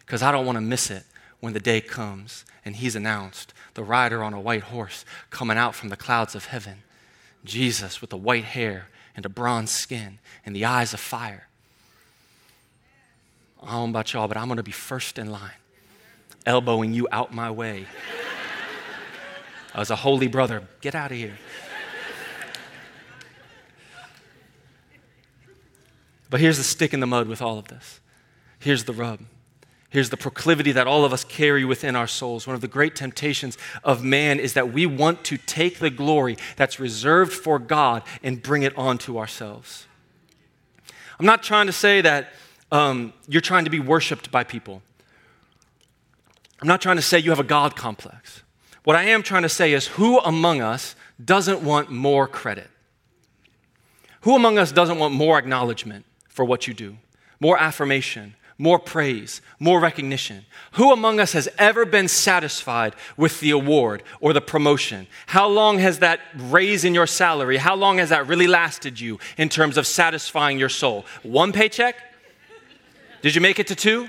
because 0.00 0.22
I 0.22 0.32
don't 0.32 0.46
want 0.46 0.56
to 0.56 0.62
miss 0.62 0.90
it 0.90 1.04
when 1.40 1.52
the 1.52 1.60
day 1.60 1.80
comes 1.80 2.44
and 2.64 2.76
He's 2.76 2.96
announced 2.96 3.52
the 3.74 3.82
rider 3.82 4.22
on 4.22 4.34
a 4.34 4.40
white 4.40 4.64
horse 4.64 5.04
coming 5.30 5.56
out 5.56 5.74
from 5.74 5.88
the 5.88 5.96
clouds 5.96 6.34
of 6.34 6.46
heaven, 6.46 6.82
Jesus 7.44 8.00
with 8.00 8.10
the 8.10 8.16
white 8.16 8.44
hair 8.44 8.88
and 9.16 9.26
a 9.26 9.28
bronze 9.28 9.72
skin 9.72 10.18
and 10.46 10.54
the 10.54 10.64
eyes 10.64 10.94
of 10.94 11.00
fire. 11.00 11.48
I 13.62 13.72
don't 13.72 13.92
know 13.92 13.98
about 13.98 14.12
y'all, 14.12 14.28
but 14.28 14.36
I'm 14.36 14.46
going 14.46 14.56
to 14.56 14.62
be 14.62 14.70
first 14.70 15.18
in 15.18 15.30
line, 15.30 15.50
elbowing 16.46 16.94
you 16.94 17.08
out 17.12 17.34
my 17.34 17.50
way 17.50 17.86
as 19.74 19.90
a 19.90 19.96
holy 19.96 20.28
brother. 20.28 20.62
Get 20.80 20.94
out 20.94 21.10
of 21.10 21.16
here. 21.16 21.38
But 26.28 26.40
here's 26.40 26.58
the 26.58 26.64
stick 26.64 26.94
in 26.94 27.00
the 27.00 27.06
mud 27.06 27.26
with 27.26 27.42
all 27.42 27.58
of 27.58 27.68
this. 27.68 28.00
Here's 28.60 28.84
the 28.84 28.92
rub. 28.92 29.20
Here's 29.90 30.10
the 30.10 30.16
proclivity 30.16 30.70
that 30.72 30.86
all 30.86 31.04
of 31.04 31.12
us 31.12 31.24
carry 31.24 31.64
within 31.64 31.96
our 31.96 32.06
souls. 32.06 32.46
One 32.46 32.54
of 32.54 32.60
the 32.60 32.68
great 32.68 32.94
temptations 32.94 33.58
of 33.82 34.04
man 34.04 34.38
is 34.38 34.54
that 34.54 34.72
we 34.72 34.86
want 34.86 35.24
to 35.24 35.36
take 35.36 35.80
the 35.80 35.90
glory 35.90 36.36
that's 36.54 36.78
reserved 36.78 37.32
for 37.32 37.58
God 37.58 38.04
and 38.22 38.40
bring 38.40 38.62
it 38.62 38.76
onto 38.78 39.18
ourselves. 39.18 39.88
I'm 41.18 41.26
not 41.26 41.42
trying 41.42 41.66
to 41.66 41.72
say 41.72 42.00
that 42.02 42.32
um, 42.70 43.12
you're 43.26 43.40
trying 43.40 43.64
to 43.64 43.70
be 43.70 43.80
worshiped 43.80 44.30
by 44.30 44.44
people. 44.44 44.80
I'm 46.62 46.68
not 46.68 46.80
trying 46.80 46.96
to 46.96 47.02
say 47.02 47.18
you 47.18 47.30
have 47.30 47.40
a 47.40 47.44
God 47.44 47.74
complex. 47.74 48.44
What 48.84 48.96
I 48.96 49.04
am 49.04 49.22
trying 49.22 49.42
to 49.42 49.48
say 49.48 49.72
is 49.72 49.86
who 49.88 50.18
among 50.20 50.60
us 50.60 50.94
doesn't 51.22 51.62
want 51.62 51.90
more 51.90 52.26
credit? 52.26 52.68
Who 54.22 54.34
among 54.34 54.58
us 54.58 54.72
doesn't 54.72 54.98
want 54.98 55.14
more 55.14 55.38
acknowledgement 55.38 56.04
for 56.28 56.44
what 56.44 56.66
you 56.66 56.74
do, 56.74 56.96
more 57.40 57.58
affirmation, 57.58 58.34
more 58.58 58.78
praise, 58.78 59.40
more 59.58 59.80
recognition? 59.80 60.44
Who 60.72 60.92
among 60.92 61.20
us 61.20 61.32
has 61.32 61.48
ever 61.58 61.84
been 61.84 62.08
satisfied 62.08 62.94
with 63.16 63.40
the 63.40 63.50
award 63.50 64.02
or 64.20 64.32
the 64.32 64.40
promotion? 64.40 65.06
How 65.26 65.48
long 65.48 65.78
has 65.78 66.00
that 66.00 66.20
raise 66.36 66.84
in 66.84 66.94
your 66.94 67.06
salary, 67.06 67.56
how 67.56 67.74
long 67.74 67.98
has 67.98 68.10
that 68.10 68.26
really 68.26 68.46
lasted 68.46 69.00
you 69.00 69.18
in 69.36 69.48
terms 69.48 69.76
of 69.76 69.86
satisfying 69.86 70.58
your 70.58 70.68
soul? 70.68 71.04
One 71.22 71.52
paycheck? 71.52 71.96
Did 73.22 73.34
you 73.34 73.40
make 73.40 73.58
it 73.58 73.66
to 73.68 73.74
two? 73.74 74.08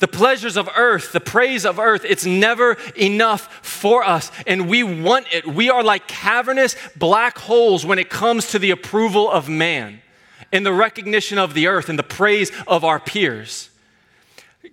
The 0.00 0.08
pleasures 0.08 0.56
of 0.56 0.68
earth, 0.76 1.12
the 1.12 1.20
praise 1.20 1.64
of 1.64 1.78
earth, 1.78 2.04
it's 2.04 2.26
never 2.26 2.76
enough 2.96 3.60
for 3.64 4.04
us. 4.04 4.30
And 4.46 4.68
we 4.68 4.82
want 4.82 5.26
it. 5.32 5.46
We 5.46 5.70
are 5.70 5.82
like 5.82 6.08
cavernous 6.08 6.76
black 6.96 7.38
holes 7.38 7.86
when 7.86 7.98
it 7.98 8.10
comes 8.10 8.48
to 8.48 8.58
the 8.58 8.70
approval 8.70 9.30
of 9.30 9.48
man. 9.48 10.00
and 10.52 10.64
the 10.64 10.72
recognition 10.72 11.36
of 11.36 11.52
the 11.52 11.66
earth 11.66 11.88
and 11.88 11.98
the 11.98 12.04
praise 12.04 12.52
of 12.68 12.84
our 12.84 13.00
peers. 13.00 13.70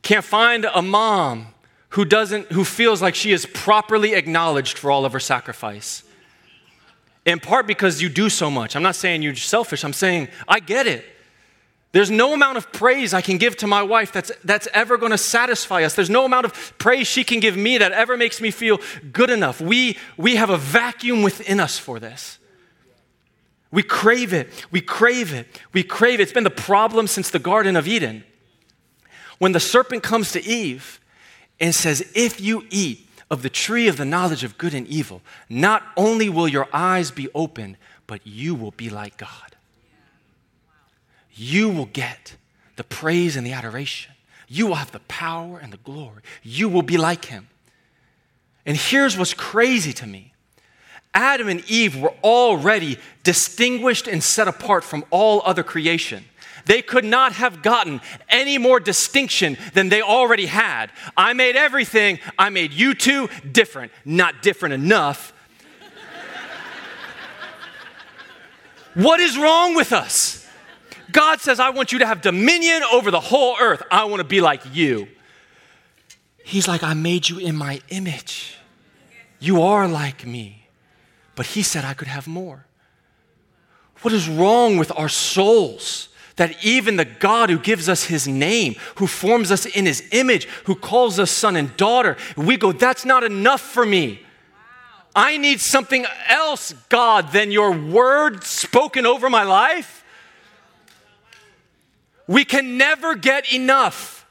Can't 0.04 0.24
find 0.24 0.66
a 0.66 0.82
mom 0.82 1.48
who 1.90 2.06
doesn't 2.06 2.52
who 2.52 2.64
feels 2.64 3.02
like 3.02 3.16
she 3.16 3.32
is 3.32 3.46
properly 3.48 4.14
acknowledged 4.14 4.78
for 4.78 4.92
all 4.92 5.06
of 5.06 5.14
her 5.14 5.20
sacrifice. 5.20 6.04
In 7.26 7.40
part 7.40 7.68
because 7.68 8.02
you 8.02 8.10
do 8.10 8.30
so 8.30 8.50
much. 8.50 8.76
I'm 8.76 8.84
not 8.84 8.96
saying 8.96 9.24
you're 9.24 9.36
selfish. 9.36 9.84
I'm 9.84 9.94
saying 9.94 10.28
I 10.48 10.60
get 10.60 10.88
it. 10.88 11.04
There's 11.92 12.12
no 12.12 12.34
amount 12.34 12.58
of 12.58 12.72
praise 12.72 13.14
I 13.14 13.22
can 13.22 13.38
give 13.38 13.58
to 13.58 13.68
my 13.68 13.84
wife 13.84 14.14
that's, 14.14 14.32
that's 14.46 14.68
ever 14.74 14.98
going 14.98 15.12
to 15.12 15.18
satisfy 15.18 15.84
us. 15.84 15.94
There's 15.94 16.10
no 16.10 16.24
amount 16.24 16.46
of 16.46 16.78
praise 16.78 17.08
she 17.08 17.26
can 17.26 17.42
give 17.42 17.58
me 17.58 17.78
that 17.80 17.92
ever 17.92 18.16
makes 18.16 18.40
me 18.40 18.50
feel 18.50 18.80
good 19.12 19.30
enough. 19.30 19.60
We, 19.60 19.98
we 20.16 20.38
have 20.38 20.50
a 20.50 20.58
vacuum 20.58 21.22
within 21.22 21.60
us 21.60 21.78
for 21.78 22.00
this. 22.00 22.40
We 23.72 23.84
crave 23.84 24.32
it. 24.32 24.50
We 24.72 24.80
crave 24.80 25.34
it. 25.34 25.48
We 25.74 25.84
crave 25.84 26.20
it. 26.20 26.24
It's 26.24 26.34
been 26.34 26.46
the 26.46 26.50
problem 26.50 27.08
since 27.08 27.30
the 27.30 27.40
Garden 27.40 27.76
of 27.76 27.88
Eden. 27.88 28.24
When 29.38 29.52
the 29.52 29.60
serpent 29.60 30.04
comes 30.04 30.32
to 30.32 30.44
Eve 30.44 31.00
and 31.60 31.76
says, 31.76 32.10
If 32.16 32.40
you 32.40 32.66
eat 32.70 33.08
of 33.30 33.44
the 33.44 33.50
tree 33.50 33.88
of 33.88 33.98
the 33.98 34.06
knowledge 34.06 34.44
of 34.44 34.58
good 34.58 34.74
and 34.74 34.88
evil, 34.88 35.22
not 35.50 35.84
only 35.98 36.30
will 36.30 36.48
your 36.48 36.68
eyes 36.72 37.12
be 37.12 37.30
opened, 37.34 37.78
but 38.08 38.26
you 38.26 38.56
will 38.56 38.72
be 38.72 38.90
like 38.90 39.18
God 39.18 39.51
you 41.42 41.70
will 41.70 41.88
get 41.88 42.36
the 42.76 42.84
praise 42.84 43.36
and 43.36 43.48
the 43.48 43.52
adoration. 43.52 44.14
You 44.48 44.68
will 44.68 44.76
have 44.76 44.92
the 44.92 45.00
power 45.00 45.58
and 45.58 45.74
the 45.74 45.78
glory. 45.78 46.22
You 46.44 46.70
will 46.70 46.84
be 46.84 46.98
like 46.98 47.26
him. 47.26 47.48
And 48.64 48.78
here's 48.78 49.18
what's 49.18 49.34
crazy 49.34 49.92
to 49.94 50.06
me 50.06 50.34
Adam 51.16 51.50
and 51.50 51.68
Eve 51.68 51.98
were 51.98 52.14
already 52.24 53.00
distinguished 53.24 54.08
and 54.08 54.24
set 54.24 54.48
apart 54.48 54.84
from 54.84 55.04
all 55.10 55.42
other 55.44 55.64
creation. 55.64 56.26
They 56.66 56.84
could 56.84 57.06
not 57.06 57.34
have 57.34 57.64
gotten 57.64 58.02
any 58.30 58.60
more 58.60 58.80
distinction 58.80 59.58
than 59.74 59.90
they 59.90 60.04
already 60.04 60.46
had. 60.46 60.92
I 61.18 61.34
made 61.34 61.56
everything, 61.56 62.20
I 62.38 62.52
made 62.52 62.72
you 62.72 62.94
two 62.94 63.30
different, 63.52 63.92
not 64.06 64.44
different 64.44 64.76
enough. 64.76 65.34
what 68.94 69.20
is 69.20 69.40
wrong 69.40 69.74
with 69.74 69.92
us? 69.92 70.41
God 71.12 71.42
says, 71.42 71.60
I 71.60 71.70
want 71.70 71.92
you 71.92 72.00
to 72.00 72.06
have 72.06 72.22
dominion 72.22 72.84
over 72.92 73.12
the 73.12 73.20
whole 73.20 73.58
earth. 73.60 73.84
I 73.92 74.06
want 74.06 74.20
to 74.20 74.28
be 74.28 74.42
like 74.42 74.62
you. 74.74 75.08
He's 76.44 76.68
like, 76.68 76.84
I 76.84 76.94
made 76.94 77.30
you 77.30 77.40
in 77.40 77.56
my 77.56 77.82
image. 77.90 78.58
You 79.40 79.62
are 79.62 79.88
like 79.88 80.26
me. 80.26 80.68
But 81.36 81.48
He 81.48 81.64
said 81.64 81.86
I 81.86 81.94
could 81.94 82.08
have 82.08 82.28
more. 82.28 82.66
What 84.02 84.14
is 84.14 84.28
wrong 84.28 84.78
with 84.78 84.92
our 84.98 85.10
souls? 85.10 86.10
That 86.38 86.64
even 86.64 86.96
the 86.96 87.06
God 87.06 87.50
who 87.50 87.60
gives 87.60 87.88
us 87.88 88.06
His 88.06 88.28
name, 88.28 88.76
who 88.96 89.06
forms 89.08 89.52
us 89.52 89.66
in 89.66 89.86
His 89.86 90.08
image, 90.12 90.46
who 90.66 90.76
calls 90.76 91.20
us 91.20 91.30
son 91.30 91.56
and 91.56 91.76
daughter, 91.78 92.18
we 92.36 92.58
go, 92.58 92.72
that's 92.72 93.06
not 93.06 93.24
enough 93.24 93.62
for 93.62 93.86
me. 93.86 94.22
I 95.16 95.38
need 95.38 95.60
something 95.60 96.06
else, 96.30 96.74
God, 96.90 97.32
than 97.32 97.52
your 97.52 97.72
word 97.78 98.44
spoken 98.44 99.06
over 99.06 99.30
my 99.30 99.44
life. 99.44 100.01
We 102.32 102.46
can 102.46 102.78
never 102.78 103.16
get 103.16 103.52
enough. 103.52 104.26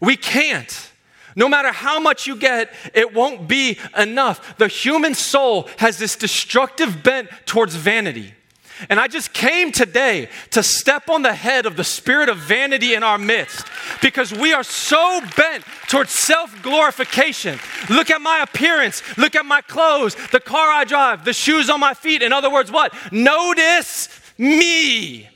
We 0.00 0.16
can't. 0.16 0.90
No 1.36 1.48
matter 1.48 1.70
how 1.70 2.00
much 2.00 2.26
you 2.26 2.34
get, 2.34 2.74
it 2.92 3.14
won't 3.14 3.46
be 3.46 3.78
enough. 3.96 4.58
The 4.58 4.66
human 4.66 5.14
soul 5.14 5.68
has 5.78 5.96
this 5.98 6.16
destructive 6.16 7.04
bent 7.04 7.28
towards 7.46 7.76
vanity. 7.76 8.34
And 8.88 8.98
I 8.98 9.06
just 9.06 9.32
came 9.32 9.70
today 9.70 10.28
to 10.50 10.62
step 10.64 11.08
on 11.08 11.22
the 11.22 11.32
head 11.32 11.66
of 11.66 11.76
the 11.76 11.84
spirit 11.84 12.28
of 12.28 12.38
vanity 12.38 12.94
in 12.94 13.04
our 13.04 13.18
midst 13.18 13.64
because 14.02 14.32
we 14.32 14.52
are 14.52 14.64
so 14.64 15.20
bent 15.36 15.64
towards 15.86 16.10
self 16.10 16.60
glorification. 16.62 17.60
Look 17.88 18.10
at 18.10 18.20
my 18.22 18.40
appearance, 18.40 19.04
look 19.16 19.36
at 19.36 19.46
my 19.46 19.60
clothes, 19.60 20.16
the 20.32 20.40
car 20.40 20.68
I 20.68 20.82
drive, 20.82 21.24
the 21.24 21.32
shoes 21.32 21.70
on 21.70 21.78
my 21.78 21.94
feet. 21.94 22.22
In 22.22 22.32
other 22.32 22.50
words, 22.50 22.72
what? 22.72 22.92
Notice 23.12 24.08
me. 24.36 25.28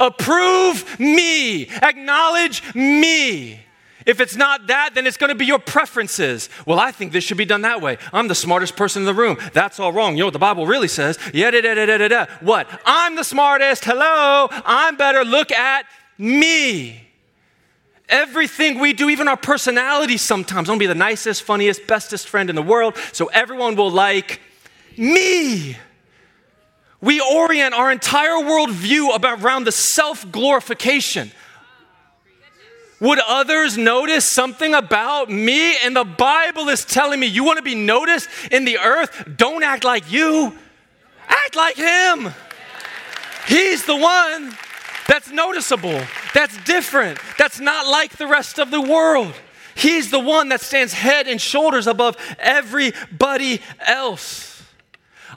Approve 0.00 0.98
me. 0.98 1.68
Acknowledge 1.68 2.74
me. 2.74 3.60
If 4.06 4.18
it's 4.18 4.34
not 4.34 4.66
that, 4.68 4.94
then 4.94 5.06
it's 5.06 5.18
going 5.18 5.28
to 5.28 5.36
be 5.36 5.44
your 5.44 5.58
preferences. 5.58 6.48
Well, 6.66 6.80
I 6.80 6.90
think 6.90 7.12
this 7.12 7.22
should 7.22 7.36
be 7.36 7.44
done 7.44 7.62
that 7.62 7.82
way. 7.82 7.98
I'm 8.12 8.28
the 8.28 8.34
smartest 8.34 8.74
person 8.74 9.02
in 9.02 9.06
the 9.06 9.14
room. 9.14 9.38
That's 9.52 9.78
all 9.78 9.92
wrong. 9.92 10.16
You 10.16 10.20
know 10.20 10.26
what 10.26 10.32
the 10.32 10.38
Bible 10.38 10.66
really 10.66 10.88
says? 10.88 11.18
Yeah, 11.34 11.50
da, 11.50 11.60
da, 11.60 11.74
da, 11.74 11.98
da, 11.98 12.08
da. 12.08 12.26
What? 12.40 12.66
I'm 12.86 13.14
the 13.14 13.24
smartest. 13.24 13.84
Hello. 13.84 14.48
I'm 14.50 14.96
better. 14.96 15.22
Look 15.24 15.52
at 15.52 15.84
me. 16.16 17.08
Everything 18.08 18.80
we 18.80 18.92
do, 18.92 19.10
even 19.10 19.28
our 19.28 19.36
personality 19.36 20.16
sometimes, 20.16 20.68
I 20.68 20.72
want 20.72 20.80
to 20.80 20.82
be 20.82 20.86
the 20.86 20.94
nicest, 20.94 21.42
funniest, 21.42 21.86
bestest 21.86 22.28
friend 22.28 22.50
in 22.50 22.56
the 22.56 22.62
world 22.62 22.96
so 23.12 23.26
everyone 23.26 23.76
will 23.76 23.90
like 23.90 24.40
me. 24.96 25.76
We 27.00 27.20
orient 27.20 27.74
our 27.74 27.90
entire 27.90 28.36
worldview 28.36 29.14
about, 29.14 29.42
around 29.42 29.64
the 29.64 29.72
self 29.72 30.30
glorification. 30.30 31.32
Would 33.00 33.18
others 33.26 33.78
notice 33.78 34.30
something 34.30 34.74
about 34.74 35.30
me? 35.30 35.76
And 35.78 35.96
the 35.96 36.04
Bible 36.04 36.68
is 36.68 36.84
telling 36.84 37.18
me 37.18 37.26
you 37.26 37.44
want 37.44 37.56
to 37.56 37.62
be 37.62 37.74
noticed 37.74 38.28
in 38.50 38.66
the 38.66 38.78
earth? 38.78 39.26
Don't 39.36 39.62
act 39.62 39.84
like 39.84 40.12
you, 40.12 40.54
act 41.26 41.56
like 41.56 41.76
Him. 41.76 42.30
He's 43.48 43.86
the 43.86 43.96
one 43.96 44.54
that's 45.08 45.30
noticeable, 45.30 45.98
that's 46.34 46.56
different, 46.64 47.18
that's 47.38 47.58
not 47.58 47.86
like 47.86 48.16
the 48.18 48.26
rest 48.26 48.58
of 48.58 48.70
the 48.70 48.80
world. 48.80 49.32
He's 49.74 50.10
the 50.10 50.20
one 50.20 50.50
that 50.50 50.60
stands 50.60 50.92
head 50.92 51.26
and 51.26 51.40
shoulders 51.40 51.86
above 51.86 52.18
everybody 52.38 53.62
else. 53.80 54.49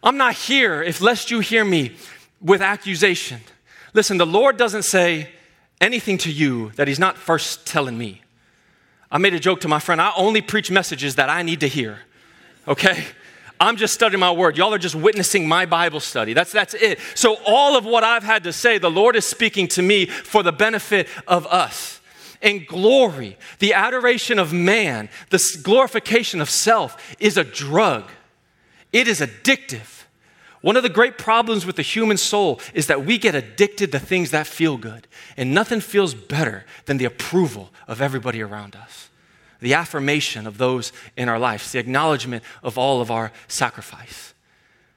I'm 0.04 0.18
not 0.18 0.36
here, 0.36 0.84
if 0.84 1.00
lest 1.02 1.32
you 1.32 1.40
hear 1.40 1.64
me, 1.64 1.96
with 2.42 2.62
accusation. 2.62 3.40
Listen, 3.94 4.18
the 4.18 4.26
Lord 4.26 4.58
doesn't 4.58 4.84
say 4.84 5.30
anything 5.80 6.18
to 6.20 6.32
you 6.32 6.72
that 6.76 6.90
He's 6.90 7.00
not 7.00 7.18
first 7.18 7.66
telling 7.66 7.98
me. 7.98 8.22
I 9.10 9.18
made 9.18 9.34
a 9.34 9.40
joke 9.40 9.62
to 9.62 9.68
my 9.68 9.80
friend 9.80 10.02
I 10.02 10.12
only 10.18 10.42
preach 10.42 10.70
messages 10.70 11.16
that 11.16 11.30
I 11.30 11.42
need 11.42 11.62
to 11.62 11.68
hear, 11.68 12.00
okay? 12.68 13.06
I'm 13.60 13.78
just 13.78 13.94
studying 13.94 14.20
my 14.20 14.32
word. 14.32 14.58
Y'all 14.58 14.74
are 14.74 14.80
just 14.80 14.96
witnessing 14.96 15.48
my 15.48 15.66
Bible 15.66 16.02
study. 16.02 16.34
That's, 16.34 16.52
that's 16.52 16.74
it. 16.74 17.00
So, 17.16 17.38
all 17.46 17.78
of 17.78 17.86
what 17.86 18.04
I've 18.04 18.24
had 18.24 18.44
to 18.44 18.52
say, 18.52 18.78
the 18.78 18.92
Lord 18.92 19.16
is 19.16 19.26
speaking 19.26 19.70
to 19.70 19.82
me 19.82 20.08
for 20.08 20.44
the 20.44 20.52
benefit 20.52 21.08
of 21.28 21.48
us. 21.48 22.02
And 22.42 22.68
glory, 22.68 23.38
the 23.60 23.74
adoration 23.74 24.38
of 24.38 24.52
man, 24.52 25.08
the 25.30 25.42
glorification 25.64 26.42
of 26.42 26.50
self 26.50 27.16
is 27.20 27.38
a 27.38 27.44
drug. 27.46 28.10
It 28.92 29.08
is 29.08 29.22
addictive. 29.22 29.93
One 30.64 30.78
of 30.78 30.84
the 30.84 30.88
great 30.88 31.18
problems 31.18 31.66
with 31.66 31.76
the 31.76 31.82
human 31.82 32.16
soul 32.16 32.62
is 32.74 32.88
that 32.88 33.06
we 33.06 33.18
get 33.18 33.36
addicted 33.36 33.92
to 33.92 34.00
things 34.00 34.32
that 34.32 34.48
feel 34.48 34.78
good. 34.78 35.10
And 35.36 35.54
nothing 35.54 35.82
feels 35.82 36.14
better 36.14 36.64
than 36.86 36.96
the 36.96 37.04
approval 37.04 37.74
of 37.86 38.02
everybody 38.02 38.42
around 38.42 38.74
us, 38.74 39.10
the 39.60 39.74
affirmation 39.74 40.48
of 40.48 40.58
those 40.58 40.94
in 41.18 41.28
our 41.28 41.38
lives, 41.38 41.74
the 41.74 41.80
acknowledgement 41.80 42.46
of 42.64 42.78
all 42.78 43.02
of 43.02 43.12
our 43.12 43.34
sacrifice. 43.50 44.34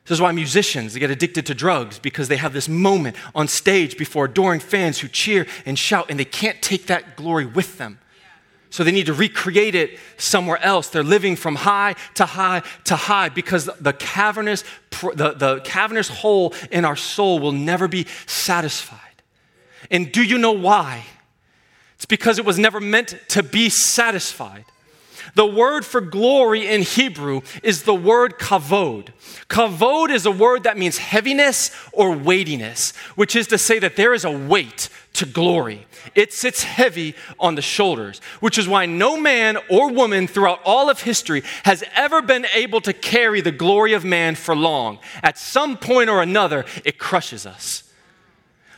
This 0.04 0.18
is 0.18 0.20
why 0.20 0.30
musicians 0.30 0.96
get 0.96 1.10
addicted 1.10 1.46
to 1.46 1.54
drugs 1.54 1.98
because 1.98 2.28
they 2.28 2.36
have 2.36 2.52
this 2.52 2.68
moment 2.68 3.16
on 3.34 3.48
stage 3.48 3.98
before 3.98 4.26
adoring 4.26 4.60
fans 4.60 5.00
who 5.00 5.08
cheer 5.08 5.48
and 5.66 5.76
shout, 5.76 6.06
and 6.08 6.20
they 6.20 6.24
can't 6.24 6.62
take 6.62 6.86
that 6.86 7.16
glory 7.16 7.44
with 7.44 7.76
them. 7.76 7.98
So 8.70 8.84
they 8.84 8.92
need 8.92 9.06
to 9.06 9.14
recreate 9.14 9.74
it 9.74 9.98
somewhere 10.16 10.62
else. 10.62 10.88
They're 10.88 11.02
living 11.02 11.36
from 11.36 11.56
high 11.56 11.94
to 12.14 12.26
high 12.26 12.62
to 12.84 12.96
high 12.96 13.28
because 13.28 13.66
the 13.80 13.92
cavernous, 13.92 14.64
the, 14.90 15.34
the 15.36 15.60
cavernous 15.64 16.08
hole 16.08 16.54
in 16.70 16.84
our 16.84 16.96
soul 16.96 17.38
will 17.38 17.52
never 17.52 17.88
be 17.88 18.06
satisfied. 18.26 19.00
And 19.90 20.10
do 20.10 20.22
you 20.22 20.38
know 20.38 20.52
why? 20.52 21.04
It's 21.94 22.06
because 22.06 22.38
it 22.38 22.44
was 22.44 22.58
never 22.58 22.80
meant 22.80 23.14
to 23.28 23.42
be 23.42 23.70
satisfied. 23.70 24.64
The 25.34 25.46
word 25.46 25.84
for 25.84 26.00
glory 26.00 26.66
in 26.66 26.82
Hebrew 26.82 27.42
is 27.62 27.82
the 27.82 27.94
word 27.94 28.38
kavod. 28.38 29.08
Kavod 29.48 30.10
is 30.10 30.24
a 30.24 30.30
word 30.30 30.64
that 30.64 30.78
means 30.78 30.98
heaviness 30.98 31.70
or 31.92 32.12
weightiness, 32.12 32.96
which 33.16 33.36
is 33.36 33.46
to 33.48 33.58
say 33.58 33.78
that 33.78 33.96
there 33.96 34.14
is 34.14 34.24
a 34.24 34.30
weight 34.30 34.88
to 35.16 35.26
glory. 35.26 35.86
It 36.14 36.32
sits 36.32 36.62
heavy 36.62 37.14
on 37.38 37.54
the 37.54 37.62
shoulders, 37.62 38.20
which 38.40 38.58
is 38.58 38.68
why 38.68 38.86
no 38.86 39.20
man 39.20 39.58
or 39.68 39.90
woman 39.90 40.26
throughout 40.26 40.60
all 40.64 40.88
of 40.88 41.02
history 41.02 41.42
has 41.64 41.84
ever 41.94 42.22
been 42.22 42.46
able 42.54 42.80
to 42.82 42.92
carry 42.92 43.40
the 43.40 43.52
glory 43.52 43.92
of 43.92 44.04
man 44.04 44.34
for 44.34 44.54
long. 44.54 44.98
At 45.22 45.38
some 45.38 45.76
point 45.76 46.08
or 46.08 46.22
another, 46.22 46.64
it 46.84 46.98
crushes 46.98 47.46
us. 47.46 47.82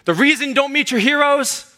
The 0.05 0.14
reason 0.14 0.55
don't 0.55 0.72
meet 0.72 0.91
your 0.91 1.01
heroes 1.01 1.74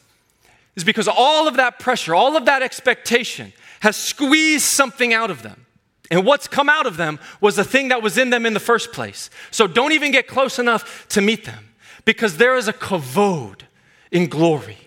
is 0.77 0.85
because 0.85 1.09
all 1.09 1.49
of 1.49 1.57
that 1.57 1.79
pressure, 1.79 2.15
all 2.15 2.37
of 2.37 2.45
that 2.45 2.63
expectation 2.63 3.53
has 3.81 3.97
squeezed 3.97 4.65
something 4.65 5.13
out 5.13 5.31
of 5.31 5.43
them. 5.43 5.67
And 6.11 6.27
what's 6.27 6.49
come 6.49 6.69
out 6.69 6.87
of 6.87 6.97
them 6.97 7.19
was 7.41 7.57
the 7.57 7.65
thing 7.65 7.89
that 7.89 8.03
was 8.03 8.19
in 8.19 8.31
them 8.31 8.45
in 8.45 8.55
the 8.55 8.61
first 8.61 8.93
place. 8.93 9.31
So 9.51 9.67
don't 9.67 9.93
even 9.93 10.11
get 10.11 10.27
close 10.27 10.59
enough 10.59 11.07
to 11.11 11.21
meet 11.21 11.45
them 11.45 11.71
because 12.05 12.37
there 12.37 12.57
is 12.57 12.69
a 12.69 12.73
kavod 12.73 13.63
in 14.11 14.29
glory. 14.29 14.79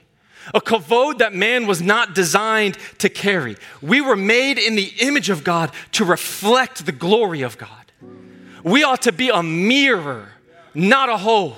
A 0.53 0.59
kavod 0.59 1.19
that 1.19 1.33
man 1.33 1.67
was 1.67 1.81
not 1.81 2.13
designed 2.13 2.77
to 2.97 3.09
carry. 3.09 3.55
We 3.81 4.01
were 4.01 4.15
made 4.15 4.57
in 4.57 4.75
the 4.75 4.91
image 4.99 5.29
of 5.29 5.43
God 5.43 5.71
to 5.93 6.03
reflect 6.03 6.85
the 6.85 6.91
glory 6.91 7.41
of 7.41 7.57
God. 7.57 7.69
We 8.63 8.83
ought 8.83 9.03
to 9.03 9.11
be 9.11 9.29
a 9.29 9.41
mirror, 9.41 10.29
not 10.73 11.09
a 11.09 11.17
hole. 11.17 11.55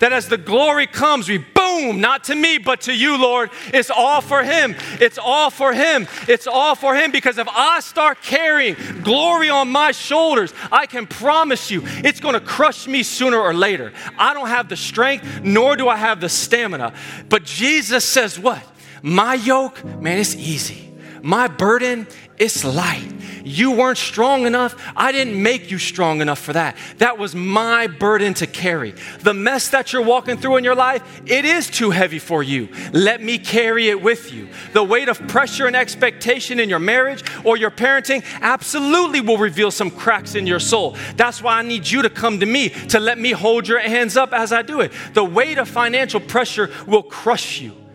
That 0.00 0.12
as 0.12 0.28
the 0.28 0.38
glory 0.38 0.86
comes, 0.86 1.28
we 1.28 1.38
boom, 1.66 2.00
not 2.00 2.24
to 2.24 2.34
me, 2.34 2.58
but 2.58 2.82
to 2.82 2.94
you, 2.94 3.16
Lord. 3.18 3.50
It's 3.72 3.90
all 3.90 4.20
for 4.20 4.42
Him. 4.42 4.74
It's 5.00 5.18
all 5.18 5.50
for 5.50 5.72
Him. 5.72 6.06
It's 6.28 6.46
all 6.46 6.74
for 6.74 6.94
Him 6.94 7.10
because 7.10 7.38
if 7.38 7.48
I 7.48 7.80
start 7.80 8.22
carrying 8.22 8.76
glory 9.02 9.50
on 9.50 9.68
my 9.68 9.92
shoulders, 9.92 10.52
I 10.70 10.86
can 10.86 11.06
promise 11.06 11.70
you 11.70 11.82
it's 11.84 12.20
going 12.20 12.34
to 12.34 12.40
crush 12.40 12.86
me 12.86 13.02
sooner 13.02 13.38
or 13.38 13.54
later. 13.54 13.92
I 14.18 14.34
don't 14.34 14.48
have 14.48 14.68
the 14.68 14.76
strength, 14.76 15.40
nor 15.42 15.76
do 15.76 15.88
I 15.88 15.96
have 15.96 16.20
the 16.20 16.28
stamina. 16.28 16.92
But 17.28 17.44
Jesus 17.44 18.08
says, 18.08 18.38
What? 18.38 18.62
My 19.02 19.34
yoke, 19.34 19.84
man, 19.84 20.18
it's 20.18 20.34
easy. 20.34 20.92
My 21.22 21.48
burden, 21.48 22.06
it's 22.38 22.64
light. 22.64 23.12
You 23.46 23.70
weren't 23.70 23.98
strong 23.98 24.44
enough. 24.44 24.74
I 24.96 25.12
didn't 25.12 25.40
make 25.40 25.70
you 25.70 25.78
strong 25.78 26.20
enough 26.20 26.40
for 26.40 26.52
that. 26.52 26.76
That 26.98 27.16
was 27.16 27.34
my 27.34 27.86
burden 27.86 28.34
to 28.34 28.46
carry. 28.46 28.92
The 29.20 29.34
mess 29.34 29.68
that 29.68 29.92
you're 29.92 30.02
walking 30.02 30.36
through 30.36 30.56
in 30.56 30.64
your 30.64 30.74
life, 30.74 31.22
it 31.26 31.44
is 31.44 31.70
too 31.70 31.90
heavy 31.90 32.18
for 32.18 32.42
you. 32.42 32.68
Let 32.92 33.22
me 33.22 33.38
carry 33.38 33.88
it 33.88 34.02
with 34.02 34.32
you. 34.32 34.48
The 34.72 34.82
weight 34.82 35.08
of 35.08 35.28
pressure 35.28 35.68
and 35.68 35.76
expectation 35.76 36.58
in 36.58 36.68
your 36.68 36.80
marriage 36.80 37.22
or 37.44 37.56
your 37.56 37.70
parenting 37.70 38.24
absolutely 38.40 39.20
will 39.20 39.38
reveal 39.38 39.70
some 39.70 39.92
cracks 39.92 40.34
in 40.34 40.46
your 40.46 40.60
soul. 40.60 40.96
That's 41.16 41.40
why 41.40 41.60
I 41.60 41.62
need 41.62 41.88
you 41.88 42.02
to 42.02 42.10
come 42.10 42.40
to 42.40 42.46
me 42.46 42.70
to 42.70 42.98
let 42.98 43.16
me 43.16 43.30
hold 43.30 43.68
your 43.68 43.78
hands 43.78 44.16
up 44.16 44.32
as 44.32 44.52
I 44.52 44.62
do 44.62 44.80
it. 44.80 44.90
The 45.14 45.24
weight 45.24 45.58
of 45.58 45.68
financial 45.68 46.18
pressure 46.18 46.70
will 46.86 47.04
crush 47.04 47.60
you. 47.60 47.85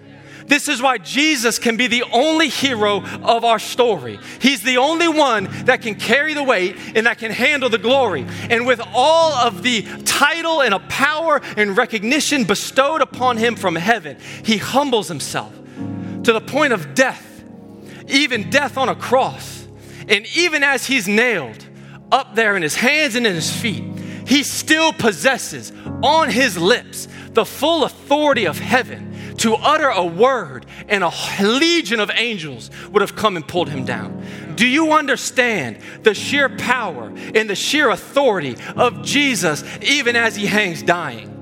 This 0.52 0.68
is 0.68 0.82
why 0.82 0.98
Jesus 0.98 1.58
can 1.58 1.78
be 1.78 1.88
the 1.88 2.04
only 2.12 2.50
hero 2.50 3.06
of 3.06 3.46
our 3.46 3.58
story. 3.58 4.20
He's 4.42 4.62
the 4.62 4.80
only 4.80 5.08
one 5.08 5.48
that 5.64 5.82
can 5.82 5.96
carry 5.96 6.34
the 6.34 6.44
weight 6.44 6.76
and 6.94 7.06
that 7.06 7.20
can 7.20 7.32
handle 7.32 7.70
the 7.70 7.78
glory. 7.78 8.26
And 8.50 8.68
with 8.68 8.82
all 8.94 9.32
of 9.32 9.64
the 9.64 9.84
title 10.04 10.62
and 10.62 10.74
a 10.74 10.80
power 10.80 11.40
and 11.56 11.78
recognition 11.78 12.44
bestowed 12.44 13.02
upon 13.02 13.38
him 13.38 13.56
from 13.56 13.78
heaven, 13.78 14.18
he 14.44 14.58
humbles 14.58 15.08
himself 15.08 15.56
to 16.24 16.34
the 16.34 16.42
point 16.42 16.74
of 16.74 16.96
death, 16.96 17.46
even 18.10 18.50
death 18.50 18.76
on 18.76 18.90
a 18.90 18.96
cross. 18.96 19.66
And 20.10 20.26
even 20.36 20.64
as 20.64 20.86
he's 20.86 21.08
nailed 21.08 21.66
up 22.12 22.36
there 22.36 22.58
in 22.58 22.62
his 22.62 22.76
hands 22.76 23.16
and 23.16 23.26
in 23.26 23.36
his 23.36 23.50
feet, 23.50 23.86
he 24.28 24.44
still 24.44 24.92
possesses 24.92 25.72
on 26.04 26.30
his 26.30 26.58
lips 26.58 27.08
the 27.30 27.46
full 27.46 27.86
authority 27.86 28.44
of 28.44 28.60
heaven 28.60 29.11
to 29.42 29.56
utter 29.56 29.90
a 29.90 30.06
word, 30.06 30.68
and 30.88 31.04
a 31.04 31.12
legion 31.42 32.00
of 32.00 32.12
angels 32.14 32.70
would 32.92 33.02
have 33.02 33.16
come 33.16 33.36
and 33.36 33.48
pulled 33.48 33.70
him 33.70 33.84
down. 33.86 34.24
Do 34.56 34.68
you 34.68 34.92
understand 34.94 35.80
the 36.04 36.14
sheer 36.14 36.48
power 36.48 37.12
and 37.34 37.50
the 37.50 37.56
sheer 37.56 37.90
authority 37.90 38.56
of 38.76 39.04
Jesus 39.04 39.64
even 39.82 40.16
as 40.16 40.36
he 40.36 40.46
hangs 40.46 40.84
dying? 40.84 41.41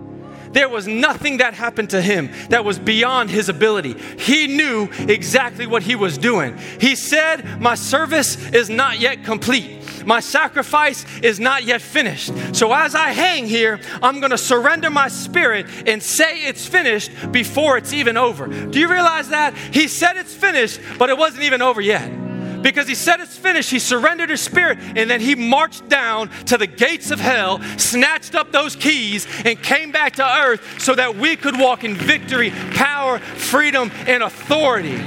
There 0.52 0.70
was 0.70 0.88
nothing 0.88 1.38
that 1.38 1.54
happened 1.54 1.92
to 1.92 2.02
him 2.02 2.32
that 2.50 2.66
was 2.66 2.80
beyond 2.80 3.30
his 3.30 3.50
ability. 3.50 3.96
He 4.18 4.48
knew 4.48 4.90
exactly 5.00 5.68
what 5.68 5.84
he 5.84 5.96
was 5.96 6.18
doing. 6.18 6.58
He 6.80 6.96
said, 6.96 7.60
My 7.60 7.76
service 7.76 8.50
is 8.52 8.70
not 8.70 9.00
yet 9.00 9.24
complete. 9.24 10.06
My 10.06 10.20
sacrifice 10.20 11.06
is 11.22 11.40
not 11.40 11.64
yet 11.64 11.82
finished. 11.82 12.32
So 12.56 12.74
as 12.74 12.96
I 12.96 13.10
hang 13.10 13.46
here, 13.46 13.80
I'm 14.02 14.20
going 14.20 14.32
to 14.32 14.38
surrender 14.38 14.90
my 14.90 15.08
spirit 15.08 15.68
and 15.88 16.02
say 16.02 16.48
it's 16.48 16.66
finished 16.66 17.12
before 17.32 17.78
it's 17.78 17.94
even 17.94 18.18
over. 18.18 18.48
Do 18.48 18.80
you 18.80 18.90
realize 18.90 19.30
that? 19.30 19.56
He 19.56 19.88
said 19.88 20.18
it's 20.18 20.34
finished, 20.34 20.80
but 20.98 21.10
it 21.10 21.18
wasn't 21.18 21.44
even 21.44 21.62
over 21.62 21.82
yet 21.82 22.29
because 22.62 22.88
he 22.88 22.96
said 22.96 23.20
it's 23.20 23.38
finished. 23.38 23.70
He 23.72 23.80
surrendered 23.80 24.30
his 24.30 24.42
spirit 24.42 24.78
and 24.80 25.10
then 25.10 25.22
he 25.22 25.36
marched 25.36 25.88
down 25.90 26.30
to 26.46 26.58
the 26.58 26.68
gates 26.68 27.12
of 27.12 27.20
hell, 27.20 27.62
snatched 27.78 28.36
up 28.36 28.52
those 28.52 28.76
keys, 28.76 29.28
and 29.46 29.62
came 29.62 29.92
back 29.92 30.16
to 30.16 30.26
earth 30.26 30.82
so 30.82 30.96
that 30.96 31.16
we 31.16 31.36
could 31.36 31.58
walk 31.58 31.84
in 31.84 31.96
victory, 31.96 32.52
power, 32.74 33.20
freedom, 33.20 33.92
and 34.08 34.24
authority. 34.24 34.98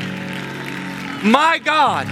My 1.22 1.60
God 1.62 2.06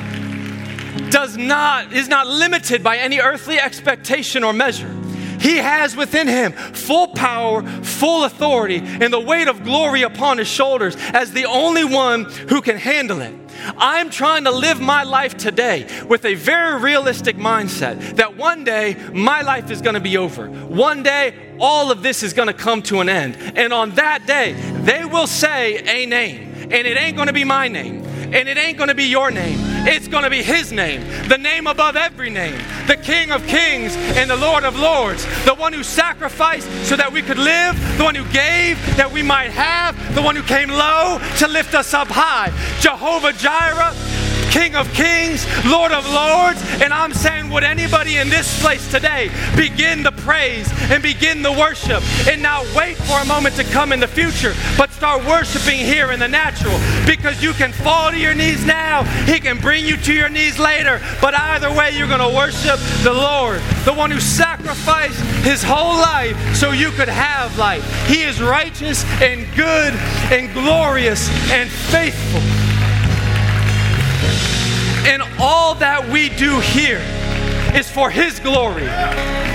does 1.11 1.37
not 1.37 1.93
is 1.93 2.09
not 2.09 2.27
limited 2.27 2.83
by 2.83 2.99
any 2.99 3.21
earthly 3.21 3.59
expectation 3.59 4.45
or 4.45 4.53
measure. 4.53 4.97
He 5.41 5.57
has 5.57 5.97
within 5.97 6.29
him 6.29 6.53
full 6.53 7.09
power, 7.09 7.63
full 7.83 8.25
authority, 8.25 8.77
and 8.85 9.13
the 9.13 9.21
weight 9.21 9.49
of 9.49 9.65
glory 9.65 10.03
upon 10.03 10.39
his 10.39 10.49
shoulders 10.49 10.97
as 10.99 11.33
the 11.33 11.47
only 11.47 11.85
one 11.85 12.25
who 12.25 12.61
can 12.61 12.77
handle 12.77 13.23
it. 13.23 13.40
I'm 13.77 14.11
trying 14.11 14.45
to 14.45 14.51
live 14.51 14.81
my 14.81 15.03
life 15.03 15.37
today 15.37 15.87
with 16.09 16.25
a 16.25 16.35
very 16.35 16.81
realistic 16.81 17.37
mindset 17.37 18.17
that 18.17 18.37
one 18.37 18.65
day 18.65 18.97
my 19.13 19.43
life 19.43 19.71
is 19.71 19.81
going 19.81 19.95
to 19.95 20.01
be 20.01 20.17
over. 20.17 20.49
One 20.49 21.03
day 21.03 21.35
all 21.61 21.91
of 21.91 22.03
this 22.03 22.23
is 22.23 22.33
going 22.33 22.49
to 22.49 22.55
come 22.55 22.83
to 22.83 23.01
an 23.01 23.09
end. 23.09 23.37
And 23.57 23.73
on 23.73 23.91
that 23.93 24.27
day, 24.27 24.53
they 24.83 25.05
will 25.05 25.27
say 25.27 25.79
a 25.79 26.07
name, 26.07 26.53
and 26.63 26.87
it 26.87 26.97
ain't 26.97 27.17
going 27.17 27.29
to 27.29 27.33
be 27.33 27.45
my 27.45 27.69
name, 27.69 28.05
and 28.05 28.49
it 28.49 28.57
ain't 28.57 28.79
going 28.79 28.89
to 28.89 28.95
be 28.95 29.05
your 29.05 29.31
name. 29.31 29.59
It's 29.87 30.09
going 30.09 30.25
to 30.25 30.31
be 30.31 30.43
His 30.43 30.73
name, 30.73 31.03
the 31.29 31.39
name 31.39 31.67
above 31.67 31.97
every 31.97 32.31
name, 32.31 32.59
the 32.91 32.97
King 32.97 33.31
of 33.31 33.47
kings 33.47 33.95
and 34.19 34.29
the 34.29 34.35
Lord 34.35 34.65
of 34.65 34.77
lords, 34.77 35.25
the 35.45 35.55
one 35.55 35.73
who 35.73 35.85
sacrificed 35.85 36.67
so 36.85 36.97
that 36.97 37.13
we 37.13 37.23
could 37.23 37.39
live, 37.39 37.79
the 37.97 38.03
one 38.03 38.17
who 38.17 38.25
gave 38.33 38.75
that 38.97 39.13
we 39.13 39.23
might 39.23 39.53
have, 39.53 39.95
the 40.17 40.21
one 40.21 40.35
who 40.35 40.43
came 40.43 40.69
low 40.69 41.21
to 41.39 41.47
lift 41.47 41.77
us 41.77 41.95
up 41.95 42.09
high. 42.09 42.51
Jehovah 42.81 43.33
Jireh, 43.33 43.95
King 44.51 44.75
of 44.75 44.93
Kings, 44.95 45.47
Lord 45.65 45.93
of 45.93 46.05
Lords. 46.11 46.61
And 46.83 46.93
I'm 46.93 47.15
saying, 47.15 47.51
would 47.51 47.63
anybody 47.63 48.17
in 48.17 48.29
this 48.29 48.61
place 48.61 48.91
today 48.91 49.31
begin 49.57 50.03
the 50.03 50.13
praise 50.13 50.69
and 50.91 51.03
begin 51.03 51.43
the 51.43 51.53
worship 51.53 52.03
and 52.29 52.43
not 52.43 52.67
wait 52.75 52.97
for 52.97 53.21
a 53.21 53.25
moment 53.27 53.55
to 53.57 53.65
come 53.65 53.93
in 53.93 54.01
the 54.01 54.09
future, 54.09 54.55
but 54.77 54.91
start 54.91 55.25
worshiping 55.25 55.79
here 55.79 56.11
in 56.11 56.19
the 56.19 56.29
natural? 56.29 56.77
Because 57.07 57.43
you 57.43 57.53
can 57.53 57.73
fall 57.73 58.11
to 58.11 58.19
your 58.19 58.35
knees 58.35 58.65
now, 58.67 59.05
He 59.25 59.39
can 59.39 59.59
bring 59.59 59.87
you 59.87 59.97
to 59.99 60.13
your 60.13 60.29
knees 60.29 60.59
later. 60.59 61.01
But 61.21 61.35
either 61.35 61.73
way, 61.73 61.97
you're 61.97 62.09
going 62.09 62.19
to 62.21 62.37
worship 62.37 62.79
the 63.03 63.13
Lord, 63.13 63.61
the 63.85 63.95
one 63.95 64.11
who 64.11 64.21
sacrificed 64.21 65.21
His 65.45 65.63
whole 65.63 65.95
life 65.95 66.37
so 66.57 66.73
you 66.73 66.91
could 66.91 67.09
have 67.09 67.57
life. 67.57 67.85
He 68.09 68.23
is 68.23 68.43
righteous 68.43 69.05
and 69.23 69.47
good 69.55 69.95
and 70.33 70.53
glorious 70.53 71.29
and 71.51 71.71
faithful. 71.71 72.70
And 75.07 75.23
all 75.41 75.75
that 75.77 76.09
we 76.09 76.29
do 76.29 76.61
here 76.61 77.01
is 77.75 77.91
for 77.91 78.11
His 78.11 78.39
glory. 78.41 78.89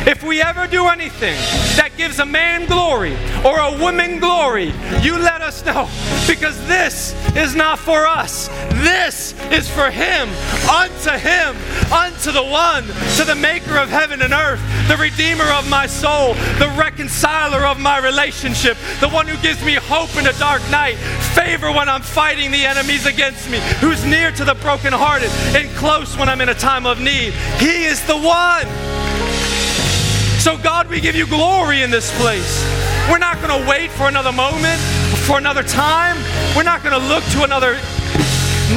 If 0.08 0.22
we 0.22 0.39
ever 0.39 0.68
do 0.68 0.86
anything 0.86 1.36
that 1.78 1.89
gives 1.97 2.20
a 2.20 2.26
man 2.28 2.68
glory 2.68 3.18
or 3.43 3.58
a 3.58 3.76
woman 3.80 4.20
glory, 4.20 4.72
you 5.01 5.18
let 5.18 5.41
us 5.41 5.66
know 5.66 5.89
because 6.28 6.56
this 6.68 7.16
is 7.36 7.56
not 7.56 7.80
for 7.80 8.06
us. 8.06 8.47
This 8.84 9.34
is 9.51 9.68
for 9.68 9.89
Him, 9.89 10.30
unto 10.70 11.10
Him, 11.10 11.56
unto 11.91 12.32
the 12.32 12.43
one, 12.43 12.84
to 13.18 13.24
the 13.24 13.34
Maker 13.36 13.78
of 13.78 13.89
heaven 13.89 14.22
and 14.22 14.32
earth, 14.32 14.62
the 14.88 14.95
Redeemer 14.95 15.49
of 15.53 15.68
my 15.72 15.88
soul, 15.88 16.36
the 16.60 16.72
reconciler 16.78 17.66
of 17.66 17.80
my 17.80 17.97
relationship, 17.97 18.78
the 18.99 19.10
one 19.10 19.28
who 19.28 19.41
gives 19.41 19.66
me 19.66 19.74
hope 19.74 20.16
in 20.18 20.28
a 20.28 20.34
dark 20.34 20.62
night, 20.70 20.97
favor 21.34 21.72
when 21.72 21.89
I'm 21.89 22.03
fighting 22.03 22.51
the 22.51 22.64
enemies 22.64 23.08
against 23.08 23.49
me, 23.49 23.60
who's 23.82 24.06
near 24.06 24.32
to 24.34 24.45
the 24.45 24.56
brokenhearted 24.56 25.32
and 25.56 25.68
close 25.78 26.16
when 26.16 26.30
I'm 26.30 26.41
in 26.41 26.49
a 26.49 26.53
time 26.53 26.86
of 26.86 26.99
need. 27.01 27.34
He 27.58 27.86
is 27.86 28.06
the 28.06 28.18
one. 28.18 28.95
So, 30.46 30.56
God, 30.56 30.91
we 30.91 31.02
give 31.02 31.16
you 31.16 31.26
glory 31.26 31.82
in 31.82 31.89
this 31.89 32.16
place. 32.20 32.64
We're 33.10 33.18
not 33.18 33.41
going 33.41 33.60
to 33.60 33.68
wait 33.68 33.89
for 33.89 34.08
another 34.08 34.32
moment, 34.32 34.80
for 35.26 35.39
another 35.39 35.64
time. 35.64 36.18
We're 36.56 36.62
not 36.62 36.84
going 36.84 36.93
to 36.93 37.08
look 37.08 37.24
to 37.32 37.46
another. 37.46 37.74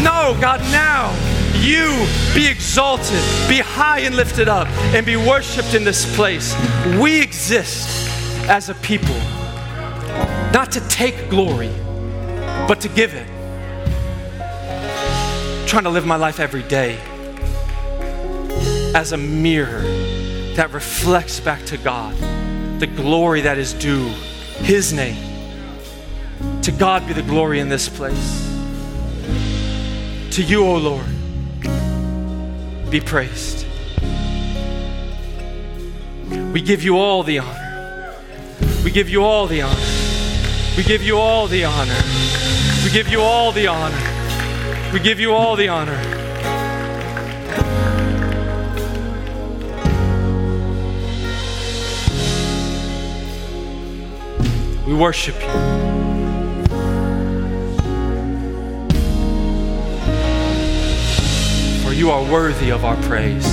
No, 0.03 0.35
God, 0.41 0.63
now 0.73 1.13
you 1.59 2.07
be 2.35 2.47
exalted, 2.47 3.21
be 3.51 3.59
high 3.59 3.99
and 3.99 4.17
lifted 4.17 4.49
up, 4.49 4.67
and 4.95 5.05
be 5.05 5.17
worshiped 5.17 5.75
in 5.75 5.85
this 5.85 6.17
place. 6.17 6.57
We 6.99 7.21
exist 7.21 8.09
as 8.49 8.71
a 8.71 8.75
people, 8.77 9.19
not 10.55 10.73
to 10.73 10.81
take 10.89 11.29
glory, 11.29 11.75
but 12.67 12.81
to 12.81 12.89
give 12.89 13.13
it. 13.13 13.29
I'm 14.41 15.67
trying 15.67 15.85
to 15.85 15.91
live 15.91 16.07
my 16.07 16.17
life 16.17 16.41
every 16.41 16.63
day 16.63 16.99
as 18.95 19.13
a 19.13 19.19
mirror 19.19 20.08
that 20.59 20.73
reflects 20.73 21.39
back 21.39 21.65
to 21.65 21.77
God 21.79 22.17
the 22.81 22.87
glory 22.89 23.43
that 23.43 23.59
is 23.59 23.73
due 23.75 24.09
His 24.59 24.93
name. 24.93 25.17
To 26.63 26.73
God 26.73 27.07
be 27.07 27.13
the 27.13 27.23
glory 27.23 27.61
in 27.61 27.69
this 27.69 27.89
place. 27.89 28.45
To 30.33 30.43
you, 30.43 30.65
O 30.67 30.77
Lord, 30.79 31.07
be 32.91 32.99
praised. 32.99 33.67
We 36.53 36.61
give 36.61 36.83
you 36.83 36.99
all 36.99 37.23
the 37.23 37.39
honor. 37.39 38.17
We 38.83 38.91
give 38.91 39.09
you 39.09 39.23
all 39.23 39.47
the 39.47 39.63
honor. 39.63 39.81
We 40.77 40.83
give 40.83 41.05
you 41.05 41.19
all 41.19 41.47
the 41.47 41.67
honor. 41.67 42.03
We 42.83 42.91
give 42.91 43.07
you 43.09 43.21
all 43.21 43.53
the 43.53 43.69
honor. 43.69 44.93
We 44.93 44.99
give 44.99 45.21
you 45.21 45.33
all 45.35 45.55
the 45.55 45.69
honor. 45.69 46.18
We 54.89 54.95
worship 54.95 55.35
you. 55.35 55.49
For 61.83 61.93
you 61.93 62.11
are 62.11 62.23
worthy 62.33 62.71
of 62.71 62.87
our 62.87 62.97
praise. 63.03 63.45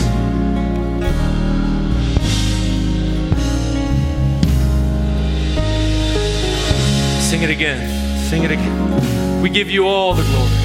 Sing 7.30 7.42
it 7.42 7.50
again. 7.50 8.30
Sing 8.30 8.44
it 8.44 8.52
again. 8.52 9.42
We 9.42 9.50
give 9.50 9.70
you 9.70 9.86
all 9.88 10.14
the 10.14 10.24
glory. 10.24 10.65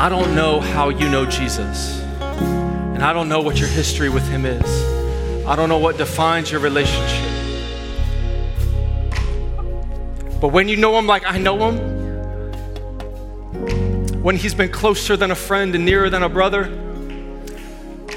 I 0.00 0.08
don't 0.08 0.34
know 0.34 0.60
how 0.60 0.88
you 0.88 1.10
know 1.10 1.26
Jesus. 1.26 2.00
And 2.00 3.02
I 3.02 3.12
don't 3.12 3.28
know 3.28 3.42
what 3.42 3.60
your 3.60 3.68
history 3.68 4.08
with 4.08 4.26
him 4.26 4.46
is. 4.46 5.44
I 5.44 5.54
don't 5.54 5.68
know 5.68 5.76
what 5.76 5.98
defines 5.98 6.50
your 6.50 6.60
relationship. 6.60 7.30
But 10.40 10.52
when 10.52 10.70
you 10.70 10.78
know 10.78 10.98
him 10.98 11.06
like 11.06 11.24
I 11.26 11.36
know 11.36 11.70
him, 11.70 11.76
when 14.22 14.36
he's 14.36 14.54
been 14.54 14.72
closer 14.72 15.18
than 15.18 15.32
a 15.32 15.34
friend 15.34 15.74
and 15.74 15.84
nearer 15.84 16.08
than 16.08 16.22
a 16.22 16.30
brother, 16.30 16.70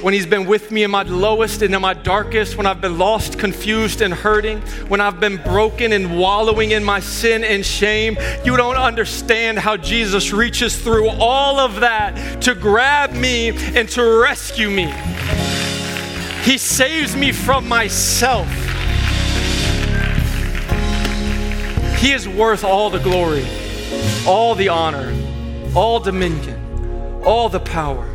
when 0.03 0.13
He's 0.13 0.25
been 0.25 0.45
with 0.45 0.69
me 0.69 0.83
in 0.83 0.91
my 0.91 1.03
lowest 1.03 1.61
and 1.61 1.73
in 1.73 1.81
my 1.81 1.93
darkest, 1.93 2.57
when 2.57 2.67
I've 2.67 2.81
been 2.81 2.97
lost, 2.97 3.39
confused, 3.39 4.01
and 4.01 4.13
hurting, 4.13 4.59
when 4.89 4.99
I've 4.99 5.21
been 5.21 5.37
broken 5.37 5.93
and 5.93 6.19
wallowing 6.19 6.71
in 6.71 6.83
my 6.83 6.99
sin 6.99 7.45
and 7.45 7.65
shame. 7.65 8.17
You 8.43 8.57
don't 8.57 8.75
understand 8.75 9.59
how 9.59 9.77
Jesus 9.77 10.33
reaches 10.33 10.77
through 10.77 11.07
all 11.07 11.57
of 11.57 11.79
that 11.79 12.41
to 12.41 12.53
grab 12.53 13.13
me 13.13 13.49
and 13.49 13.87
to 13.89 14.03
rescue 14.03 14.69
me. 14.69 14.93
He 16.43 16.57
saves 16.57 17.15
me 17.15 17.31
from 17.31 17.65
myself. 17.65 18.49
He 21.97 22.11
is 22.11 22.27
worth 22.27 22.65
all 22.65 22.89
the 22.89 22.99
glory, 22.99 23.45
all 24.27 24.53
the 24.53 24.67
honor, 24.67 25.15
all 25.73 26.01
dominion, 26.01 27.23
all 27.23 27.47
the 27.47 27.61
power. 27.61 28.12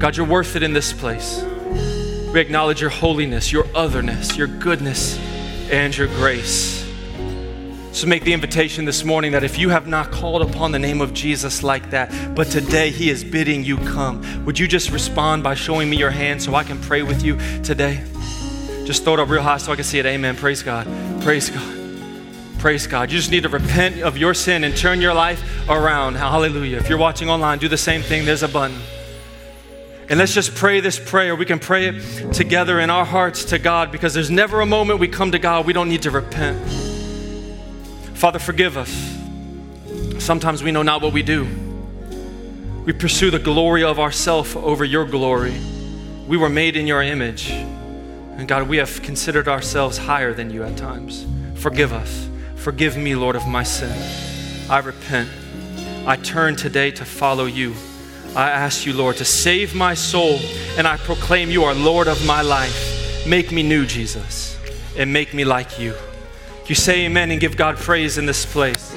God, 0.00 0.16
you're 0.16 0.26
worth 0.26 0.56
it 0.56 0.62
in 0.62 0.72
this 0.72 0.94
place. 0.94 1.44
We 2.32 2.40
acknowledge 2.40 2.80
your 2.80 2.88
holiness, 2.88 3.52
your 3.52 3.66
otherness, 3.74 4.34
your 4.34 4.46
goodness, 4.46 5.18
and 5.70 5.94
your 5.94 6.06
grace. 6.06 6.90
So 7.92 8.06
make 8.06 8.24
the 8.24 8.32
invitation 8.32 8.86
this 8.86 9.04
morning 9.04 9.32
that 9.32 9.44
if 9.44 9.58
you 9.58 9.68
have 9.68 9.86
not 9.86 10.10
called 10.10 10.40
upon 10.40 10.72
the 10.72 10.78
name 10.78 11.02
of 11.02 11.12
Jesus 11.12 11.62
like 11.62 11.90
that, 11.90 12.34
but 12.34 12.46
today 12.46 12.88
he 12.88 13.10
is 13.10 13.22
bidding 13.22 13.62
you 13.62 13.76
come, 13.76 14.46
would 14.46 14.58
you 14.58 14.66
just 14.66 14.90
respond 14.90 15.42
by 15.42 15.52
showing 15.52 15.90
me 15.90 15.98
your 15.98 16.10
hand 16.10 16.42
so 16.42 16.54
I 16.54 16.64
can 16.64 16.80
pray 16.80 17.02
with 17.02 17.22
you 17.22 17.36
today? 17.62 18.02
Just 18.86 19.04
throw 19.04 19.12
it 19.14 19.20
up 19.20 19.28
real 19.28 19.42
high 19.42 19.58
so 19.58 19.70
I 19.70 19.74
can 19.74 19.84
see 19.84 19.98
it. 19.98 20.06
Amen. 20.06 20.34
Praise 20.34 20.62
God. 20.62 20.86
Praise 21.20 21.50
God. 21.50 21.76
Praise 22.58 22.86
God. 22.86 23.10
You 23.10 23.18
just 23.18 23.30
need 23.30 23.42
to 23.42 23.50
repent 23.50 24.00
of 24.00 24.16
your 24.16 24.32
sin 24.32 24.64
and 24.64 24.74
turn 24.74 25.02
your 25.02 25.12
life 25.12 25.68
around. 25.68 26.14
Hallelujah. 26.14 26.78
If 26.78 26.88
you're 26.88 26.96
watching 26.96 27.28
online, 27.28 27.58
do 27.58 27.68
the 27.68 27.76
same 27.76 28.00
thing. 28.00 28.24
There's 28.24 28.42
a 28.42 28.48
button. 28.48 28.80
And 30.10 30.18
let's 30.18 30.34
just 30.34 30.56
pray 30.56 30.80
this 30.80 30.98
prayer. 30.98 31.36
We 31.36 31.46
can 31.46 31.60
pray 31.60 31.86
it 31.86 32.32
together 32.32 32.80
in 32.80 32.90
our 32.90 33.04
hearts 33.04 33.44
to 33.46 33.60
God 33.60 33.92
because 33.92 34.12
there's 34.12 34.28
never 34.28 34.60
a 34.60 34.66
moment 34.66 34.98
we 34.98 35.06
come 35.06 35.30
to 35.30 35.38
God 35.38 35.66
we 35.66 35.72
don't 35.72 35.88
need 35.88 36.02
to 36.02 36.10
repent. 36.10 36.58
Father, 38.14 38.40
forgive 38.40 38.76
us. 38.76 38.90
Sometimes 40.18 40.64
we 40.64 40.72
know 40.72 40.82
not 40.82 41.00
what 41.00 41.12
we 41.12 41.22
do. 41.22 41.46
We 42.84 42.92
pursue 42.92 43.30
the 43.30 43.38
glory 43.38 43.84
of 43.84 44.00
ourself 44.00 44.56
over 44.56 44.84
your 44.84 45.04
glory. 45.04 45.54
We 46.26 46.36
were 46.36 46.48
made 46.48 46.76
in 46.76 46.88
your 46.88 47.02
image. 47.02 47.50
And 47.50 48.48
God, 48.48 48.68
we 48.68 48.78
have 48.78 49.00
considered 49.02 49.46
ourselves 49.46 49.96
higher 49.96 50.34
than 50.34 50.50
you 50.50 50.64
at 50.64 50.76
times. 50.76 51.24
Forgive 51.54 51.92
us. 51.92 52.28
Forgive 52.56 52.96
me, 52.96 53.14
Lord, 53.14 53.36
of 53.36 53.46
my 53.46 53.62
sin. 53.62 53.96
I 54.68 54.80
repent. 54.80 55.30
I 56.04 56.16
turn 56.16 56.56
today 56.56 56.90
to 56.90 57.04
follow 57.04 57.44
you. 57.44 57.76
I 58.36 58.48
ask 58.50 58.86
you, 58.86 58.92
Lord, 58.92 59.16
to 59.16 59.24
save 59.24 59.74
my 59.74 59.94
soul, 59.94 60.38
and 60.76 60.86
I 60.86 60.96
proclaim 60.98 61.50
you 61.50 61.64
are 61.64 61.74
Lord 61.74 62.06
of 62.06 62.24
my 62.26 62.42
life. 62.42 63.26
Make 63.26 63.50
me 63.50 63.62
new, 63.62 63.84
Jesus, 63.86 64.56
and 64.96 65.12
make 65.12 65.34
me 65.34 65.44
like 65.44 65.80
you. 65.80 65.94
You 66.66 66.76
say 66.76 67.06
amen 67.06 67.32
and 67.32 67.40
give 67.40 67.56
God 67.56 67.76
praise 67.76 68.16
in 68.18 68.26
this 68.26 68.46
place. 68.46 68.94